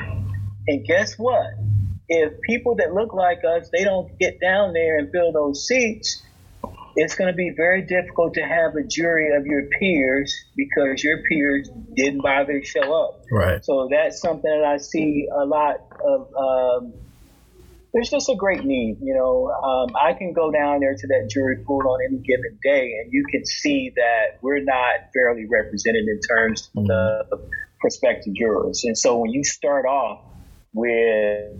And 0.66 0.84
guess 0.84 1.18
what? 1.18 1.46
If 2.14 2.40
people 2.42 2.76
that 2.76 2.92
look 2.92 3.14
like 3.14 3.38
us, 3.38 3.70
they 3.72 3.84
don't 3.84 4.18
get 4.18 4.38
down 4.38 4.74
there 4.74 4.98
and 4.98 5.10
fill 5.10 5.32
those 5.32 5.66
seats, 5.66 6.22
it's 6.94 7.14
going 7.14 7.32
to 7.32 7.36
be 7.36 7.50
very 7.56 7.82
difficult 7.82 8.34
to 8.34 8.42
have 8.42 8.74
a 8.76 8.82
jury 8.82 9.34
of 9.34 9.46
your 9.46 9.62
peers 9.78 10.34
because 10.54 11.02
your 11.02 11.22
peers 11.22 11.70
didn't 11.96 12.20
bother 12.20 12.60
to 12.60 12.66
show 12.66 12.92
up. 12.92 13.22
Right. 13.30 13.64
So 13.64 13.88
that's 13.90 14.20
something 14.20 14.50
that 14.50 14.64
I 14.64 14.76
see 14.76 15.26
a 15.32 15.44
lot 15.46 15.76
of. 16.04 16.34
Um, 16.36 16.92
there's 17.94 18.08
just 18.08 18.28
a 18.30 18.34
great 18.34 18.64
need, 18.64 18.98
you 19.02 19.14
know. 19.14 19.50
Um, 19.50 19.94
I 19.96 20.14
can 20.14 20.32
go 20.32 20.50
down 20.50 20.80
there 20.80 20.94
to 20.94 21.06
that 21.08 21.28
jury 21.30 21.58
pool 21.58 21.82
on 21.86 22.00
any 22.06 22.18
given 22.18 22.58
day, 22.62 22.92
and 23.02 23.12
you 23.12 23.24
can 23.30 23.44
see 23.44 23.92
that 23.96 24.38
we're 24.42 24.62
not 24.62 25.10
fairly 25.14 25.46
represented 25.46 26.06
in 26.08 26.20
terms 26.20 26.70
mm-hmm. 26.76 26.90
of 27.32 27.40
prospective 27.80 28.34
jurors. 28.34 28.84
And 28.84 28.96
so 28.96 29.18
when 29.18 29.30
you 29.30 29.44
start 29.44 29.84
off 29.84 30.20
with 30.72 31.52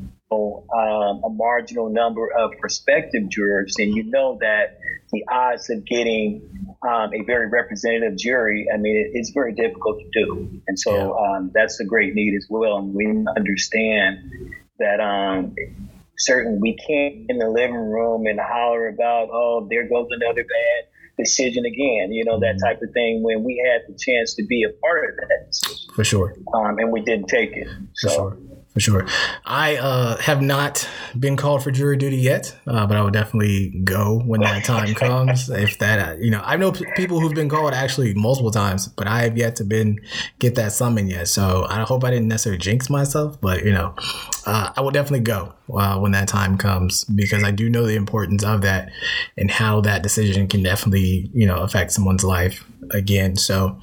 um, 0.73 1.23
a 1.25 1.31
marginal 1.31 1.91
number 1.91 2.29
of 2.33 2.53
prospective 2.61 3.29
jurors, 3.29 3.75
then 3.79 3.93
you 3.93 4.05
know 4.05 4.39
that 4.41 4.79
the 5.13 5.25
odds 5.31 5.71
of 5.71 5.85
getting 5.85 6.43
um, 6.83 7.11
a 7.15 7.23
very 7.25 7.49
representative 7.49 8.17
jury, 8.17 8.67
I 8.73 8.77
mean, 8.79 8.97
it, 8.97 9.11
it's 9.17 9.31
very 9.31 9.55
difficult 9.55 10.01
to 10.01 10.25
do. 10.25 10.61
And 10.67 10.79
so 10.79 10.93
yeah. 10.93 11.37
um, 11.37 11.51
that's 11.55 11.81
a 11.81 11.85
great 11.85 12.15
need 12.15 12.35
as 12.37 12.47
well. 12.49 12.79
And 12.79 12.95
we 12.95 13.07
understand 13.37 14.19
that 14.79 15.01
um, 15.01 15.55
certain 16.19 16.61
we 16.61 16.77
can't 16.77 17.27
in 17.29 17.39
the 17.39 17.49
living 17.49 17.77
room 17.77 18.27
and 18.27 18.41
holler 18.41 18.89
about, 18.89 19.29
oh, 19.33 19.67
there 19.71 19.89
goes 19.89 20.09
another 20.11 20.43
bad 20.43 20.89
decision 21.19 21.65
again, 21.67 22.11
you 22.11 22.25
know, 22.25 22.41
that 22.41 22.57
mm-hmm. 22.57 22.67
type 22.67 22.81
of 22.83 22.93
thing 22.93 23.23
when 23.23 23.45
we 23.45 23.63
had 23.71 23.83
the 23.87 23.99
chance 23.99 24.35
to 24.35 24.45
be 24.45 24.65
a 24.65 24.73
part 24.81 25.11
of 25.11 25.17
that 25.17 25.47
decision. 25.47 25.95
For 25.95 26.05
sure. 26.05 26.35
Um, 26.55 26.79
and 26.79 26.91
we 26.91 27.03
didn't 27.03 27.29
take 27.29 27.53
it. 27.53 27.69
So. 27.95 28.09
For 28.09 28.15
sure 28.15 28.39
for 28.73 28.81
sure. 28.81 29.07
I 29.45 29.77
uh, 29.77 30.17
have 30.19 30.41
not 30.41 30.89
been 31.19 31.37
called 31.37 31.63
for 31.63 31.71
jury 31.71 31.97
duty 31.97 32.17
yet, 32.17 32.57
uh, 32.67 32.87
but 32.87 32.97
I 32.97 33.03
would 33.03 33.13
definitely 33.13 33.69
go 33.85 34.21
when 34.25 34.41
that 34.41 34.65
time 34.65 34.95
comes. 34.95 35.51
if 35.51 35.79
that, 35.79 35.99
uh, 35.99 36.17
you 36.19 36.31
know, 36.31 36.41
I 36.43 36.57
know 36.57 36.73
p- 36.73 36.87
people 36.97 37.21
who've 37.21 37.35
been 37.35 37.49
called 37.51 37.75
actually 37.75 38.15
multiple 38.15 38.51
times, 38.51 38.89
but 38.89 39.07
I 39.07 39.23
have 39.23 39.37
yet 39.37 39.57
to 39.57 39.65
been 39.65 40.01
get 40.39 40.55
that 40.55 40.73
summon 40.73 41.09
yet. 41.09 41.29
So 41.29 41.67
I 41.69 41.83
hope 41.83 42.03
I 42.05 42.11
didn't 42.11 42.29
necessarily 42.29 42.59
jinx 42.59 42.89
myself, 42.89 43.41
but 43.41 43.65
you 43.65 43.73
know, 43.73 43.95
uh, 44.47 44.73
I 44.77 44.81
will 44.81 44.91
definitely 44.91 45.21
go 45.21 45.53
uh, 45.73 45.99
when 45.99 46.13
that 46.13 46.29
time 46.29 46.59
comes 46.59 47.05
because 47.05 47.45
I 47.45 47.51
do 47.51 47.69
know 47.69 47.87
the 47.87 47.97
importance 47.97 48.43
of 48.45 48.63
that 48.63 48.91
and 49.37 49.51
how 49.51 49.81
that 49.83 50.03
decision 50.03 50.49
can 50.49 50.63
definitely, 50.63 51.31
you 51.33 51.47
know, 51.47 51.59
affect 51.63 51.93
someone's 51.93 52.25
life 52.25 52.65
again. 52.91 53.37
So, 53.37 53.79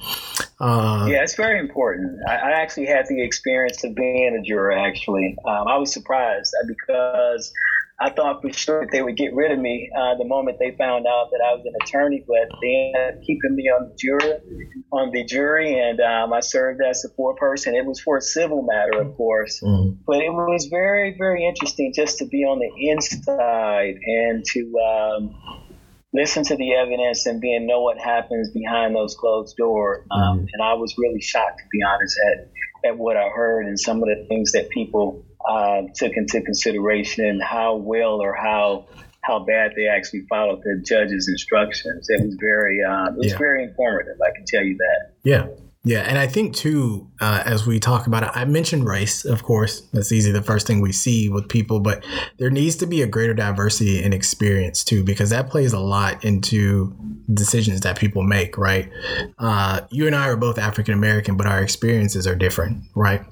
uh, 0.60 1.06
yeah, 1.08 1.22
it's 1.22 1.34
very 1.34 1.58
important. 1.58 2.20
I, 2.28 2.36
I, 2.36 2.50
actually 2.52 2.86
had 2.86 3.06
the 3.08 3.22
experience 3.22 3.82
of 3.84 3.94
being 3.94 4.36
a 4.36 4.42
juror. 4.42 4.72
Actually, 4.72 5.36
um, 5.46 5.68
I 5.68 5.76
was 5.78 5.92
surprised 5.92 6.54
because 6.66 7.52
I 8.02 8.08
thought 8.08 8.40
for 8.40 8.50
sure 8.50 8.86
they 8.90 9.02
would 9.02 9.16
get 9.16 9.34
rid 9.34 9.52
of 9.52 9.58
me 9.58 9.90
uh, 9.94 10.14
the 10.16 10.24
moment 10.24 10.56
they 10.58 10.74
found 10.78 11.06
out 11.06 11.28
that 11.32 11.40
I 11.46 11.52
was 11.52 11.66
an 11.66 11.74
attorney, 11.82 12.24
but 12.26 12.48
they 12.62 12.92
ended 12.94 13.14
up 13.14 13.22
keeping 13.22 13.54
me 13.54 13.64
on 13.64 13.90
the 13.90 13.94
jury, 13.94 14.32
on 14.90 15.10
the 15.12 15.22
jury, 15.22 15.78
and 15.78 16.00
um, 16.00 16.32
I 16.32 16.40
served 16.40 16.80
as 16.80 17.04
a 17.04 17.10
foreperson. 17.10 17.74
It 17.74 17.84
was 17.84 18.00
for 18.00 18.16
a 18.16 18.22
civil 18.22 18.62
matter, 18.62 19.02
of 19.02 19.14
course, 19.16 19.60
mm-hmm. 19.62 20.00
but 20.06 20.16
it 20.16 20.32
was 20.32 20.68
very, 20.70 21.14
very 21.18 21.46
interesting 21.46 21.92
just 21.94 22.18
to 22.18 22.26
be 22.26 22.38
on 22.38 22.58
the 22.58 22.90
inside 22.90 23.96
and 24.02 24.44
to. 24.46 24.72
Um, 24.80 25.34
listen 26.12 26.42
to 26.42 26.56
the 26.56 26.74
evidence 26.74 27.24
and 27.26 27.40
then 27.40 27.68
know 27.68 27.82
what 27.82 27.96
happens 27.96 28.50
behind 28.50 28.96
those 28.96 29.14
closed 29.14 29.56
doors. 29.56 30.04
Um, 30.10 30.38
mm-hmm. 30.38 30.46
And 30.52 30.60
I 30.60 30.74
was 30.74 30.96
really 30.98 31.20
shocked, 31.20 31.58
to 31.58 31.64
be 31.70 31.78
honest, 31.86 32.18
at, 32.32 32.90
at 32.90 32.98
what 32.98 33.16
I 33.16 33.28
heard 33.28 33.66
and 33.66 33.78
some 33.78 33.98
of 33.98 34.08
the 34.08 34.26
things 34.28 34.50
that 34.52 34.70
people 34.70 35.24
uh, 35.48 35.82
took 35.94 36.12
into 36.16 36.40
consideration 36.42 37.40
how 37.40 37.76
well 37.76 38.20
or 38.20 38.34
how 38.34 38.86
how 39.22 39.38
bad 39.38 39.72
they 39.76 39.86
actually 39.86 40.22
followed 40.28 40.62
the 40.62 40.82
judge's 40.84 41.28
instructions. 41.28 42.08
It 42.08 42.24
was 42.24 42.36
very 42.40 42.82
uh, 42.82 43.08
it 43.08 43.16
was 43.16 43.32
yeah. 43.32 43.38
very 43.38 43.64
informative. 43.64 44.16
I 44.20 44.34
can 44.34 44.44
tell 44.46 44.62
you 44.62 44.76
that. 44.78 45.12
Yeah. 45.22 45.46
Yeah, 45.82 46.00
and 46.00 46.18
I 46.18 46.26
think 46.26 46.54
too, 46.54 47.10
uh, 47.22 47.42
as 47.46 47.66
we 47.66 47.80
talk 47.80 48.06
about 48.06 48.22
it, 48.22 48.30
I 48.34 48.44
mentioned 48.44 48.86
race, 48.86 49.24
of 49.24 49.42
course. 49.42 49.80
That's 49.94 50.12
easy, 50.12 50.30
the 50.30 50.42
first 50.42 50.66
thing 50.66 50.82
we 50.82 50.92
see 50.92 51.30
with 51.30 51.48
people, 51.48 51.80
but 51.80 52.04
there 52.36 52.50
needs 52.50 52.76
to 52.76 52.86
be 52.86 53.00
a 53.00 53.06
greater 53.06 53.32
diversity 53.32 54.02
in 54.02 54.12
experience 54.12 54.84
too, 54.84 55.02
because 55.02 55.30
that 55.30 55.48
plays 55.48 55.72
a 55.72 55.80
lot 55.80 56.22
into 56.22 56.94
decisions 57.32 57.80
that 57.80 57.98
people 57.98 58.22
make, 58.22 58.58
right? 58.58 58.90
Uh, 59.38 59.80
you 59.90 60.06
and 60.06 60.14
I 60.14 60.28
are 60.28 60.36
both 60.36 60.58
African 60.58 60.92
American, 60.92 61.38
but 61.38 61.46
our 61.46 61.62
experiences 61.62 62.26
are 62.26 62.36
different, 62.36 62.84
right? 62.94 63.22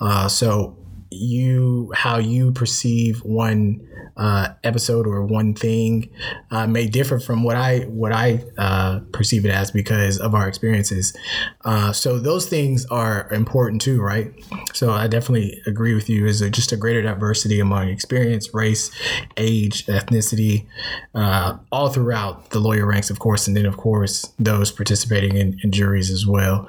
Uh, 0.00 0.26
so 0.26 0.78
you 1.10 1.92
how 1.94 2.18
you 2.18 2.52
perceive 2.52 3.18
one 3.24 3.86
uh, 4.16 4.48
episode 4.64 5.06
or 5.06 5.24
one 5.24 5.54
thing 5.54 6.10
uh, 6.50 6.66
may 6.66 6.86
differ 6.86 7.18
from 7.18 7.42
what 7.42 7.56
I 7.56 7.80
what 7.80 8.12
I 8.12 8.44
uh, 8.58 9.00
perceive 9.12 9.44
it 9.44 9.50
as 9.50 9.70
because 9.70 10.18
of 10.18 10.34
our 10.34 10.48
experiences. 10.48 11.16
Uh, 11.64 11.92
so 11.92 12.18
those 12.18 12.46
things 12.46 12.86
are 12.86 13.28
important 13.32 13.82
too, 13.82 14.00
right? 14.00 14.32
So 14.72 14.92
I 14.92 15.06
definitely 15.06 15.60
agree 15.66 15.94
with 15.94 16.08
you. 16.08 16.26
Is 16.26 16.40
just 16.50 16.72
a 16.72 16.76
greater 16.76 17.02
diversity 17.02 17.60
among 17.60 17.88
experience, 17.88 18.52
race, 18.54 18.90
age, 19.36 19.86
ethnicity, 19.86 20.66
uh, 21.14 21.56
all 21.72 21.90
throughout 21.90 22.50
the 22.50 22.60
lawyer 22.60 22.86
ranks, 22.86 23.10
of 23.10 23.18
course, 23.18 23.46
and 23.46 23.56
then 23.56 23.66
of 23.66 23.76
course 23.76 24.32
those 24.38 24.70
participating 24.70 25.36
in, 25.36 25.58
in 25.62 25.72
juries 25.72 26.10
as 26.10 26.26
well. 26.26 26.68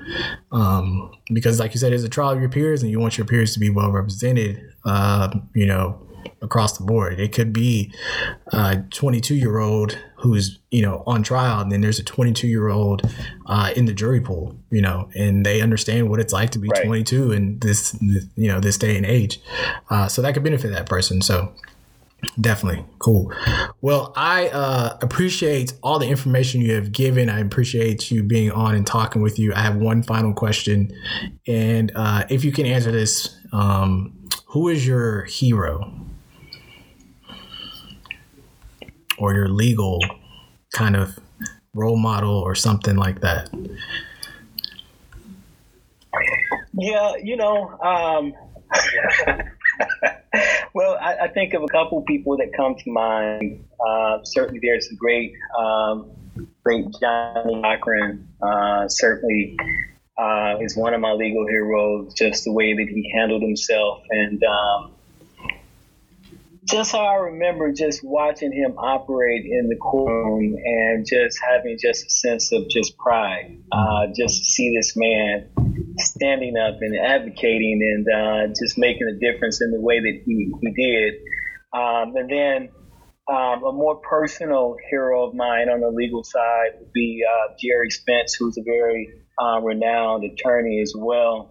Um, 0.51 1.11
because, 1.33 1.59
like 1.59 1.73
you 1.73 1.79
said, 1.79 1.93
it's 1.93 2.03
a 2.03 2.09
trial 2.09 2.31
of 2.31 2.39
your 2.39 2.49
peers, 2.49 2.81
and 2.81 2.91
you 2.91 2.99
want 2.99 3.17
your 3.17 3.27
peers 3.27 3.53
to 3.53 3.59
be 3.59 3.69
well 3.69 3.91
represented. 3.91 4.61
Uh, 4.83 5.29
you 5.53 5.65
know 5.65 5.99
across 6.41 6.77
the 6.77 6.83
board. 6.83 7.19
It 7.19 7.33
could 7.33 7.53
be 7.53 7.91
a 8.47 8.77
22 8.89 9.35
year 9.35 9.59
old 9.59 9.97
who's 10.21 10.59
you 10.69 10.81
know 10.81 11.03
on 11.07 11.23
trial, 11.23 11.61
and 11.61 11.71
then 11.71 11.81
there's 11.81 11.99
a 11.99 12.03
22 12.03 12.47
year 12.47 12.69
old 12.69 13.01
uh, 13.47 13.71
in 13.75 13.85
the 13.85 13.93
jury 13.93 14.21
pool, 14.21 14.55
you 14.69 14.81
know, 14.81 15.09
and 15.15 15.45
they 15.45 15.61
understand 15.61 16.09
what 16.09 16.19
it's 16.19 16.33
like 16.33 16.51
to 16.51 16.59
be 16.59 16.69
right. 16.69 16.85
22 16.85 17.31
in 17.31 17.59
this 17.59 17.97
you 18.01 18.47
know 18.47 18.59
this 18.59 18.77
day 18.77 18.95
and 18.95 19.05
age. 19.05 19.41
Uh, 19.89 20.07
so 20.07 20.21
that 20.21 20.33
could 20.33 20.43
benefit 20.43 20.71
that 20.71 20.87
person. 20.87 21.21
So. 21.21 21.53
Definitely 22.39 22.85
cool. 22.99 23.33
Well, 23.81 24.13
I 24.15 24.49
uh, 24.49 24.95
appreciate 25.01 25.73
all 25.81 25.97
the 25.97 26.07
information 26.07 26.61
you 26.61 26.75
have 26.75 26.91
given. 26.91 27.31
I 27.31 27.39
appreciate 27.39 28.11
you 28.11 28.21
being 28.21 28.51
on 28.51 28.75
and 28.75 28.85
talking 28.85 29.23
with 29.23 29.39
you. 29.39 29.51
I 29.55 29.61
have 29.61 29.77
one 29.77 30.03
final 30.03 30.31
question, 30.31 30.91
and 31.47 31.91
uh, 31.95 32.25
if 32.29 32.45
you 32.45 32.51
can 32.51 32.67
answer 32.67 32.91
this, 32.91 33.35
um, 33.51 34.29
who 34.45 34.69
is 34.69 34.85
your 34.85 35.23
hero? 35.23 35.91
Or 39.21 39.35
your 39.35 39.47
legal 39.47 39.99
kind 40.73 40.95
of 40.95 41.17
role 41.73 41.95
model 41.95 42.33
or 42.33 42.55
something 42.55 42.97
like 42.97 43.21
that? 43.21 43.49
Yeah, 46.73 47.13
you 47.21 47.37
know, 47.37 47.69
um, 47.79 48.33
well, 50.73 50.97
I, 50.99 51.25
I, 51.25 51.27
think 51.29 51.53
of 51.53 51.63
a 51.63 51.67
couple 51.67 52.01
people 52.03 52.37
that 52.37 52.51
come 52.55 52.75
to 52.75 52.89
mind. 52.89 53.65
Uh, 53.85 54.19
certainly, 54.23 54.59
there's 54.61 54.89
a 54.91 54.95
great, 54.95 55.33
um, 55.57 56.11
great 56.63 56.85
Johnnie 56.99 57.61
Cochran. 57.61 58.27
Uh, 58.41 58.87
certainly, 58.87 59.57
uh, 60.17 60.57
is 60.61 60.75
one 60.75 60.93
of 60.93 61.01
my 61.01 61.11
legal 61.11 61.45
heroes. 61.47 62.13
Just 62.13 62.45
the 62.45 62.51
way 62.51 62.73
that 62.73 62.87
he 62.89 63.11
handled 63.13 63.41
himself 63.41 64.03
and 64.09 64.41
um, 64.43 64.91
just 66.71 66.93
how 66.93 67.05
I 67.05 67.15
remember 67.15 67.73
just 67.73 68.01
watching 68.03 68.53
him 68.53 68.77
operate 68.77 69.45
in 69.45 69.67
the 69.67 69.75
courtroom 69.75 70.55
and 70.55 71.05
just 71.05 71.37
having 71.41 71.77
just 71.79 72.05
a 72.05 72.09
sense 72.09 72.51
of 72.53 72.69
just 72.69 72.97
pride. 72.97 73.57
Uh, 73.71 74.07
just 74.15 74.39
to 74.39 74.45
see 74.45 74.73
this 74.75 74.93
man 74.95 75.49
standing 75.97 76.55
up 76.57 76.77
and 76.79 76.97
advocating 76.97 77.79
and 77.81 78.07
uh, 78.07 78.53
just 78.57 78.77
making 78.77 79.07
a 79.07 79.19
difference 79.19 79.61
in 79.61 79.71
the 79.71 79.81
way 79.81 79.99
that 79.99 80.21
he, 80.25 80.53
he 80.61 80.71
did. 80.71 81.13
Um, 81.73 82.15
and 82.15 82.29
then 82.29 82.69
um, 83.29 83.63
a 83.63 83.71
more 83.71 83.97
personal 83.97 84.77
hero 84.89 85.27
of 85.27 85.35
mine 85.35 85.69
on 85.69 85.81
the 85.81 85.89
legal 85.89 86.23
side 86.23 86.71
would 86.79 86.93
be 86.93 87.23
uh, 87.27 87.53
Gerry 87.59 87.89
Spence, 87.89 88.33
who's 88.33 88.57
a 88.57 88.63
very 88.63 89.13
uh, 89.41 89.59
renowned 89.61 90.23
attorney 90.23 90.81
as 90.81 90.93
well. 90.97 91.49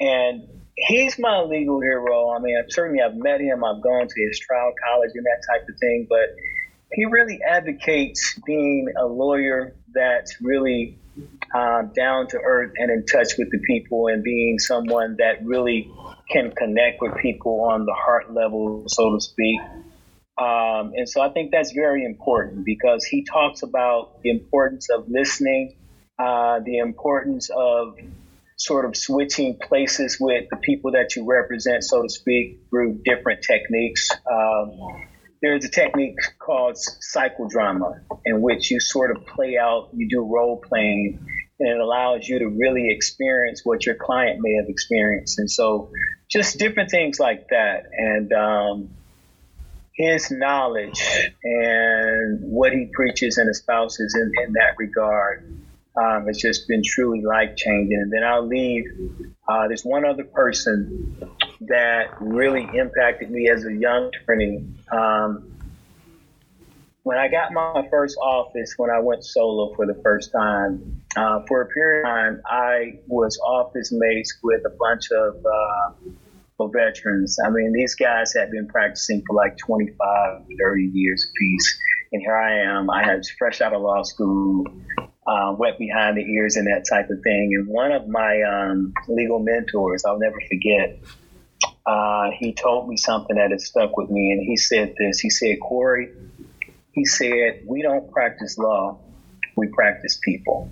And 0.00 0.61
he's 0.76 1.18
my 1.18 1.42
legal 1.42 1.80
hero. 1.80 2.30
I 2.30 2.38
mean, 2.38 2.56
certainly 2.68 3.02
I've 3.02 3.16
met 3.16 3.40
him, 3.40 3.64
I've 3.64 3.82
gone 3.82 4.08
to 4.08 4.26
his 4.28 4.38
trial 4.38 4.72
college 4.86 5.10
and 5.14 5.24
that 5.24 5.42
type 5.52 5.68
of 5.68 5.78
thing, 5.78 6.06
but 6.08 6.34
he 6.92 7.06
really 7.06 7.40
advocates 7.42 8.38
being 8.44 8.92
a 8.98 9.06
lawyer 9.06 9.74
that's 9.94 10.40
really 10.40 10.98
uh, 11.54 11.82
down 11.94 12.28
to 12.28 12.38
earth 12.38 12.72
and 12.76 12.90
in 12.90 13.04
touch 13.06 13.34
with 13.38 13.50
the 13.50 13.58
people 13.66 14.08
and 14.08 14.22
being 14.22 14.58
someone 14.58 15.16
that 15.18 15.44
really 15.44 15.90
can 16.30 16.50
connect 16.50 17.00
with 17.00 17.16
people 17.16 17.62
on 17.62 17.84
the 17.84 17.94
heart 17.94 18.32
level, 18.32 18.84
so 18.88 19.14
to 19.14 19.20
speak. 19.20 19.60
Um, 20.38 20.92
and 20.96 21.08
so 21.08 21.20
I 21.20 21.28
think 21.28 21.50
that's 21.50 21.72
very 21.72 22.04
important 22.04 22.64
because 22.64 23.04
he 23.04 23.24
talks 23.24 23.62
about 23.62 24.22
the 24.22 24.30
importance 24.30 24.88
of 24.90 25.08
listening, 25.08 25.76
uh, 26.18 26.60
the 26.64 26.78
importance 26.78 27.50
of 27.54 27.98
sort 28.62 28.84
of 28.84 28.96
switching 28.96 29.58
places 29.58 30.18
with 30.20 30.44
the 30.50 30.56
people 30.56 30.92
that 30.92 31.16
you 31.16 31.24
represent, 31.24 31.82
so 31.82 32.02
to 32.02 32.08
speak, 32.08 32.60
through 32.70 33.00
different 33.04 33.42
techniques. 33.42 34.08
Um, 34.30 34.70
there's 35.42 35.64
a 35.64 35.68
technique 35.68 36.14
called 36.38 36.76
psychodrama, 36.76 38.00
in 38.24 38.40
which 38.40 38.70
you 38.70 38.78
sort 38.78 39.10
of 39.10 39.26
play 39.26 39.58
out, 39.58 39.88
you 39.92 40.08
do 40.08 40.20
role 40.20 40.62
playing, 40.68 41.18
and 41.58 41.68
it 41.68 41.80
allows 41.80 42.28
you 42.28 42.38
to 42.38 42.48
really 42.48 42.90
experience 42.90 43.62
what 43.64 43.84
your 43.84 43.96
client 43.96 44.38
may 44.40 44.54
have 44.60 44.68
experienced. 44.68 45.40
And 45.40 45.50
so, 45.50 45.90
just 46.30 46.58
different 46.58 46.90
things 46.90 47.18
like 47.18 47.48
that. 47.48 47.86
And 47.92 48.32
um, 48.32 48.90
his 49.96 50.30
knowledge 50.30 51.02
and 51.42 52.40
what 52.42 52.72
he 52.72 52.88
preaches 52.92 53.38
and 53.38 53.50
espouses 53.50 54.14
in, 54.14 54.46
in 54.46 54.52
that 54.52 54.74
regard 54.78 55.61
um, 55.96 56.28
it's 56.28 56.40
just 56.40 56.68
been 56.68 56.82
truly 56.84 57.22
life 57.22 57.54
changing. 57.56 57.98
And 57.98 58.12
then 58.12 58.24
I'll 58.24 58.46
leave. 58.46 58.84
Uh, 59.46 59.68
there's 59.68 59.84
one 59.84 60.04
other 60.04 60.24
person 60.24 61.18
that 61.62 62.20
really 62.20 62.68
impacted 62.74 63.30
me 63.30 63.48
as 63.48 63.64
a 63.66 63.72
young 63.72 64.10
attorney. 64.14 64.64
Um, 64.90 65.48
when 67.02 67.18
I 67.18 67.28
got 67.28 67.52
my 67.52 67.86
first 67.90 68.16
office, 68.16 68.74
when 68.76 68.90
I 68.90 69.00
went 69.00 69.24
solo 69.24 69.74
for 69.74 69.86
the 69.86 70.00
first 70.02 70.30
time, 70.32 71.02
uh, 71.16 71.40
for 71.48 71.62
a 71.62 71.66
period 71.66 72.06
of 72.06 72.06
time, 72.06 72.42
I 72.46 73.00
was 73.08 73.38
office 73.38 73.90
mates 73.92 74.38
with 74.42 74.62
a 74.64 74.70
bunch 74.70 75.10
of, 75.10 75.44
uh, 75.44 76.10
of 76.60 76.72
veterans. 76.72 77.38
I 77.44 77.50
mean, 77.50 77.72
these 77.72 77.96
guys 77.96 78.32
had 78.32 78.50
been 78.50 78.68
practicing 78.68 79.22
for 79.26 79.34
like 79.34 79.58
25, 79.58 80.42
30 80.58 80.90
years 80.94 81.28
apiece. 81.28 81.78
And 82.12 82.22
here 82.22 82.36
I 82.36 82.78
am. 82.78 82.88
I 82.88 83.04
had 83.04 83.22
fresh 83.38 83.60
out 83.60 83.72
of 83.72 83.82
law 83.82 84.02
school 84.02 84.66
uh, 85.26 85.54
wet 85.56 85.78
behind 85.78 86.16
the 86.16 86.22
ears 86.22 86.56
and 86.56 86.66
that 86.66 86.84
type 86.88 87.10
of 87.10 87.22
thing. 87.22 87.54
And 87.54 87.66
one 87.66 87.92
of 87.92 88.08
my 88.08 88.42
um, 88.42 88.92
legal 89.08 89.38
mentors, 89.38 90.04
I'll 90.04 90.18
never 90.18 90.40
forget, 90.48 90.98
uh, 91.86 92.30
he 92.32 92.52
told 92.52 92.88
me 92.88 92.96
something 92.96 93.36
that 93.36 93.50
has 93.50 93.66
stuck 93.66 93.96
with 93.96 94.10
me. 94.10 94.32
And 94.32 94.42
he 94.42 94.56
said 94.56 94.94
this 94.98 95.20
He 95.20 95.30
said, 95.30 95.58
Corey, 95.60 96.10
he 96.92 97.04
said, 97.04 97.62
we 97.66 97.82
don't 97.82 98.10
practice 98.10 98.58
law, 98.58 98.98
we 99.56 99.68
practice 99.68 100.18
people. 100.22 100.70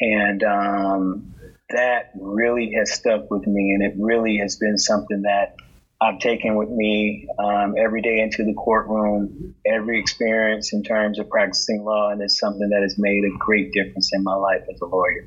And 0.00 0.42
um, 0.44 1.34
that 1.70 2.10
really 2.14 2.72
has 2.72 2.92
stuck 2.92 3.30
with 3.30 3.46
me. 3.46 3.72
And 3.72 3.82
it 3.82 3.94
really 3.98 4.38
has 4.38 4.56
been 4.56 4.78
something 4.78 5.22
that 5.22 5.56
I've 6.00 6.18
taken 6.18 6.56
with 6.56 6.68
me 6.68 7.26
um, 7.38 7.74
every 7.78 8.02
day 8.02 8.20
into 8.20 8.44
the 8.44 8.52
courtroom, 8.52 9.54
every 9.64 9.98
experience 9.98 10.72
in 10.72 10.82
terms 10.82 11.18
of 11.18 11.30
practicing 11.30 11.84
law, 11.84 12.10
and 12.10 12.20
it's 12.20 12.38
something 12.38 12.68
that 12.68 12.82
has 12.82 12.98
made 12.98 13.24
a 13.24 13.30
great 13.38 13.72
difference 13.72 14.10
in 14.12 14.22
my 14.22 14.34
life 14.34 14.62
as 14.72 14.80
a 14.82 14.86
lawyer. 14.86 15.26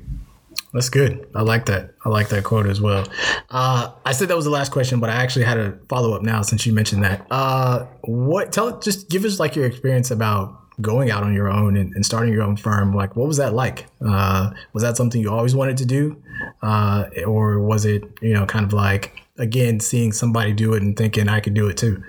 That's 0.72 0.88
good. 0.88 1.28
I 1.34 1.42
like 1.42 1.66
that. 1.66 1.94
I 2.04 2.08
like 2.08 2.28
that 2.28 2.44
quote 2.44 2.66
as 2.66 2.80
well. 2.80 3.04
Uh, 3.50 3.92
I 4.04 4.12
said 4.12 4.28
that 4.28 4.36
was 4.36 4.44
the 4.44 4.52
last 4.52 4.70
question, 4.70 5.00
but 5.00 5.10
I 5.10 5.14
actually 5.14 5.44
had 5.44 5.58
a 5.58 5.78
follow 5.88 6.12
up 6.14 6.22
now 6.22 6.42
since 6.42 6.64
you 6.64 6.72
mentioned 6.72 7.02
that. 7.02 7.26
Uh, 7.30 7.86
what? 8.02 8.52
Tell 8.52 8.78
just 8.78 9.08
give 9.08 9.24
us 9.24 9.40
like 9.40 9.56
your 9.56 9.66
experience 9.66 10.12
about 10.12 10.59
going 10.80 11.10
out 11.10 11.22
on 11.22 11.34
your 11.34 11.48
own 11.48 11.76
and, 11.76 11.94
and 11.94 12.04
starting 12.04 12.32
your 12.32 12.42
own 12.42 12.56
firm. 12.56 12.94
Like, 12.94 13.16
what 13.16 13.28
was 13.28 13.36
that 13.36 13.54
like? 13.54 13.86
Uh, 14.04 14.50
was 14.72 14.82
that 14.82 14.96
something 14.96 15.20
you 15.20 15.30
always 15.30 15.54
wanted 15.54 15.76
to 15.78 15.86
do, 15.86 16.22
uh, 16.62 17.04
or 17.26 17.60
was 17.60 17.84
it 17.84 18.04
you 18.20 18.34
know 18.34 18.46
kind 18.46 18.64
of 18.64 18.72
like 18.72 19.20
again 19.38 19.80
seeing 19.80 20.12
somebody 20.12 20.52
do 20.52 20.74
it 20.74 20.82
and 20.82 20.96
thinking 20.96 21.28
I 21.28 21.40
could 21.40 21.54
do 21.54 21.68
it 21.68 21.76
too? 21.76 22.02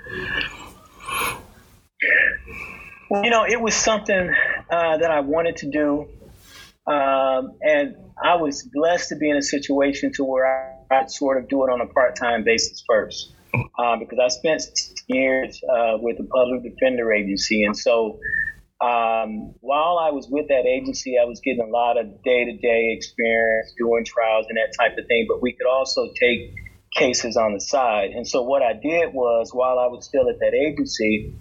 You 3.12 3.30
know, 3.30 3.46
it 3.46 3.60
was 3.60 3.76
something 3.76 4.34
uh, 4.70 4.98
that 4.98 5.12
I 5.12 5.20
wanted 5.20 5.58
to 5.58 5.70
do, 5.70 6.08
um, 6.88 7.58
and 7.62 7.96
I 8.24 8.36
was 8.36 8.64
blessed 8.74 9.10
to 9.10 9.16
be 9.18 9.30
in 9.30 9.36
a 9.36 9.42
situation 9.42 10.14
to 10.14 10.24
where 10.24 10.46
I, 10.90 11.06
sort 11.08 11.42
of 11.42 11.50
do 11.50 11.64
it 11.64 11.70
on 11.70 11.82
a 11.82 11.88
part-time 11.88 12.44
basis 12.44 12.84
first, 12.88 13.34
uh, 13.54 13.98
because 13.98 14.20
I 14.20 14.28
spent 14.28 14.64
years 15.08 15.62
uh, 15.64 15.98
with 15.98 16.18
the 16.18 16.24
Public 16.24 16.64
Defender 16.64 17.12
Agency, 17.12 17.64
and 17.64 17.76
so 17.76 18.20
um, 18.82 19.54
while 19.62 20.00
I 20.00 20.10
was 20.10 20.28
with 20.30 20.48
that 20.48 20.66
agency, 20.66 21.16
I 21.22 21.26
was 21.26 21.40
getting 21.40 21.62
a 21.62 21.70
lot 21.70 22.00
of 22.00 22.24
day 22.24 22.46
to 22.46 22.58
day 22.58 22.94
experience 22.98 23.74
doing 23.78 24.04
trials 24.06 24.48
and 24.50 24.58
that 24.58 24.74
type 24.76 24.98
of 24.98 25.06
thing, 25.08 25.28
but 25.30 25.42
we 25.42 25.54
could 25.54 25.70
also 25.70 26.10
take 26.20 26.56
cases 26.92 27.38
on 27.38 27.54
the 27.54 27.62
side. 27.62 28.10
And 28.12 28.28
so 28.28 28.42
what 28.42 28.64
I 28.64 28.74
did 28.74 29.14
was 29.14 29.52
while 29.54 29.78
I 29.78 29.86
was 29.86 30.06
still 30.06 30.28
at 30.30 30.40
that 30.40 30.54
agency, 30.54 31.32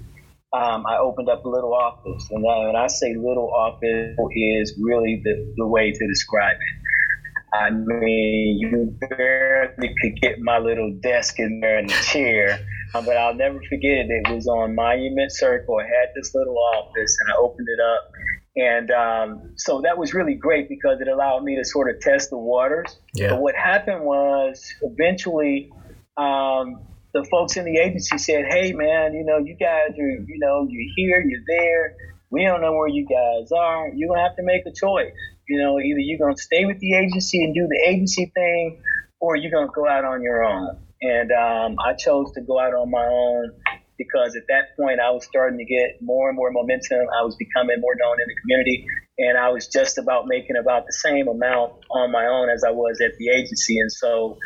um, 0.52 0.84
I 0.86 0.98
opened 0.98 1.30
up 1.30 1.44
a 1.44 1.48
little 1.48 1.72
office. 1.72 2.28
And 2.30 2.44
when 2.44 2.76
I 2.76 2.88
say 2.88 3.14
little 3.16 3.50
office 3.54 4.18
is 4.36 4.78
really 4.78 5.22
the, 5.24 5.54
the 5.56 5.66
way 5.66 5.92
to 5.92 6.06
describe 6.08 6.56
it. 6.56 7.56
I 7.56 7.70
mean, 7.70 8.58
you 8.60 8.96
barely 9.08 9.94
could 10.00 10.20
get 10.20 10.38
my 10.40 10.58
little 10.58 10.92
desk 11.02 11.38
in 11.38 11.60
there 11.60 11.78
and 11.78 11.88
the 11.88 11.94
chair. 11.94 12.60
Um, 12.94 13.04
but 13.06 13.16
I'll 13.16 13.34
never 13.34 13.60
forget 13.68 14.06
it. 14.06 14.06
It 14.10 14.34
was 14.34 14.46
on 14.46 14.74
Monument 14.74 15.32
Circle. 15.32 15.78
I 15.78 15.84
had 15.84 16.10
this 16.14 16.34
little 16.34 16.56
office 16.58 17.16
and 17.20 17.32
I 17.32 17.36
opened 17.36 17.68
it 17.68 17.80
up. 17.80 18.12
And 18.56 18.90
um, 18.90 19.52
so 19.56 19.80
that 19.82 19.96
was 19.96 20.12
really 20.12 20.34
great 20.34 20.68
because 20.68 21.00
it 21.00 21.08
allowed 21.08 21.44
me 21.44 21.56
to 21.56 21.64
sort 21.64 21.94
of 21.94 22.00
test 22.00 22.30
the 22.30 22.38
waters. 22.38 22.98
Yeah. 23.14 23.30
But 23.30 23.40
what 23.40 23.54
happened 23.54 24.02
was 24.02 24.74
eventually 24.82 25.70
um, 26.16 26.80
the 27.14 27.24
folks 27.30 27.56
in 27.56 27.64
the 27.64 27.78
agency 27.78 28.18
said, 28.18 28.46
hey, 28.48 28.72
man, 28.72 29.14
you 29.14 29.24
know, 29.24 29.38
you 29.38 29.54
guys 29.54 29.96
are, 29.98 30.10
you 30.10 30.38
know, 30.38 30.66
you're 30.68 30.92
here, 30.96 31.24
you're 31.26 31.42
there. 31.46 31.96
We 32.30 32.44
don't 32.44 32.60
know 32.60 32.72
where 32.72 32.88
you 32.88 33.06
guys 33.06 33.50
are. 33.52 33.88
You're 33.94 34.08
going 34.08 34.18
to 34.18 34.24
have 34.24 34.36
to 34.36 34.42
make 34.42 34.62
a 34.66 34.72
choice. 34.72 35.12
You 35.48 35.60
know, 35.60 35.80
either 35.80 35.98
you're 35.98 36.18
going 36.18 36.36
to 36.36 36.42
stay 36.42 36.64
with 36.64 36.78
the 36.78 36.94
agency 36.94 37.42
and 37.42 37.54
do 37.54 37.66
the 37.66 37.88
agency 37.88 38.30
thing, 38.34 38.82
or 39.18 39.34
you're 39.34 39.50
going 39.50 39.66
to 39.66 39.72
go 39.74 39.88
out 39.88 40.04
on 40.04 40.22
your 40.22 40.44
own. 40.44 40.78
And 41.02 41.30
um, 41.32 41.76
I 41.84 41.94
chose 41.94 42.32
to 42.34 42.42
go 42.42 42.60
out 42.60 42.74
on 42.74 42.90
my 42.90 43.06
own 43.06 43.52
because 43.96 44.34
at 44.34 44.44
that 44.48 44.76
point 44.76 44.98
I 45.00 45.10
was 45.10 45.24
starting 45.24 45.58
to 45.58 45.64
get 45.64 46.00
more 46.00 46.28
and 46.28 46.36
more 46.36 46.50
momentum. 46.50 47.04
I 47.12 47.22
was 47.22 47.36
becoming 47.36 47.80
more 47.80 47.94
known 48.00 48.16
in 48.20 48.26
the 48.28 48.36
community, 48.40 48.86
and 49.18 49.36
I 49.36 49.50
was 49.50 49.68
just 49.68 49.98
about 49.98 50.24
making 50.26 50.56
about 50.56 50.86
the 50.86 50.92
same 50.92 51.28
amount 51.28 51.72
on 51.90 52.10
my 52.10 52.24
own 52.24 52.48
as 52.48 52.64
I 52.64 52.70
was 52.70 53.00
at 53.00 53.12
the 53.18 53.28
agency. 53.28 53.78
And 53.78 53.92
so 53.92 54.38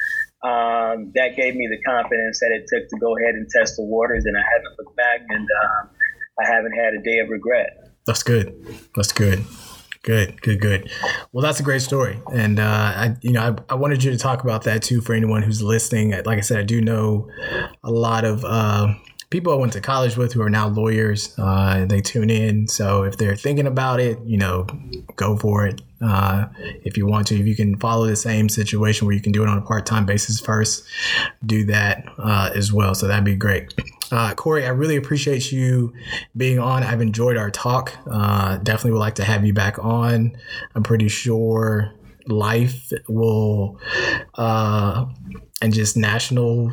um, 0.43 1.13
that 1.15 1.37
gave 1.37 1.55
me 1.55 1.69
the 1.71 1.81
confidence 1.87 2.41
that 2.41 2.51
it 2.51 2.67
took 2.67 2.89
to 2.91 2.99
go 2.99 3.17
ahead 3.17 3.35
and 3.35 3.49
test 3.49 3.77
the 3.77 3.85
waters, 3.85 4.25
and 4.27 4.37
I 4.37 4.43
haven't 4.43 4.75
looked 4.79 4.97
back, 4.97 5.21
and 5.29 5.47
um, 5.63 5.91
I 6.43 6.47
haven't 6.47 6.73
had 6.73 6.95
a 6.95 7.03
day 7.03 7.19
of 7.21 7.31
regret. 7.31 7.95
That's 8.07 8.23
good. 8.23 8.55
That's 8.95 9.13
good. 9.13 9.45
Good, 10.05 10.43
good, 10.43 10.61
good. 10.61 10.91
Well, 11.33 11.43
that's 11.43 11.61
a 11.61 11.63
great 11.63 11.81
story, 11.81 12.21
and 12.31 12.61
uh, 12.61 12.63
I, 12.63 13.17
you 13.23 13.33
know, 13.33 13.41
I, 13.41 13.73
I, 13.73 13.75
wanted 13.75 14.05
you 14.05 14.11
to 14.11 14.19
talk 14.19 14.45
about 14.45 14.65
that 14.65 14.83
too 14.83 15.01
for 15.01 15.15
anyone 15.15 15.43
who's 15.43 15.63
listening. 15.63 16.11
Like 16.11 16.37
I 16.37 16.43
said, 16.43 16.59
I 16.59 16.63
do 16.63 16.83
know 16.83 17.31
a 17.83 17.91
lot 17.91 18.27
of 18.27 18.45
uh, 18.45 18.93
people 19.31 19.55
I 19.55 19.57
went 19.57 19.73
to 19.73 19.81
college 19.81 20.19
with 20.19 20.35
who 20.35 20.43
are 20.43 20.51
now 20.51 20.69
lawyers. 20.69 21.35
Uh, 21.39 21.87
they 21.87 22.03
tune 22.03 22.29
in, 22.29 22.69
so 22.69 23.05
if 23.05 23.17
they're 23.17 23.35
thinking 23.35 23.67
about 23.67 23.99
it, 23.99 24.19
you 24.27 24.37
know, 24.37 24.67
go 25.17 25.39
for 25.39 25.67
it. 25.67 25.81
Uh, 26.05 26.49
if 26.85 26.99
you 26.99 27.07
want 27.07 27.29
to, 27.29 27.41
if 27.41 27.47
you 27.47 27.57
can 27.57 27.79
follow 27.79 28.07
the 28.07 28.15
same 28.15 28.51
situation 28.51 29.07
where 29.07 29.17
you 29.17 29.23
can 29.23 29.33
do 29.33 29.43
it 29.43 29.49
on 29.49 29.57
a 29.57 29.63
part 29.63 29.87
time 29.87 30.05
basis 30.05 30.39
first, 30.39 30.85
do 31.47 31.65
that 31.65 32.05
uh, 32.19 32.51
as 32.55 32.71
well. 32.75 32.95
So 32.95 33.09
that'd 33.09 33.25
be 33.25 33.37
great. 33.37 33.73
Uh, 34.11 34.35
Corey, 34.35 34.65
I 34.65 34.71
really 34.71 34.97
appreciate 34.97 35.51
you 35.53 35.93
being 36.37 36.59
on. 36.59 36.83
I've 36.83 37.01
enjoyed 37.01 37.37
our 37.37 37.51
talk. 37.51 37.93
Uh, 38.11 38.59
definitely 38.59 38.93
would 38.93 38.99
like 38.99 39.17
to 39.17 39.25
have 39.25 39.45
you 39.45 39.53
back 39.53 39.79
on. 39.79 40.37
I'm 40.75 40.83
pretty 40.83 41.09
sure 41.09 41.93
life 42.27 42.91
will 43.09 43.79
uh, 44.35 45.07
and 45.61 45.75
just 45.75 45.97
national 45.97 46.73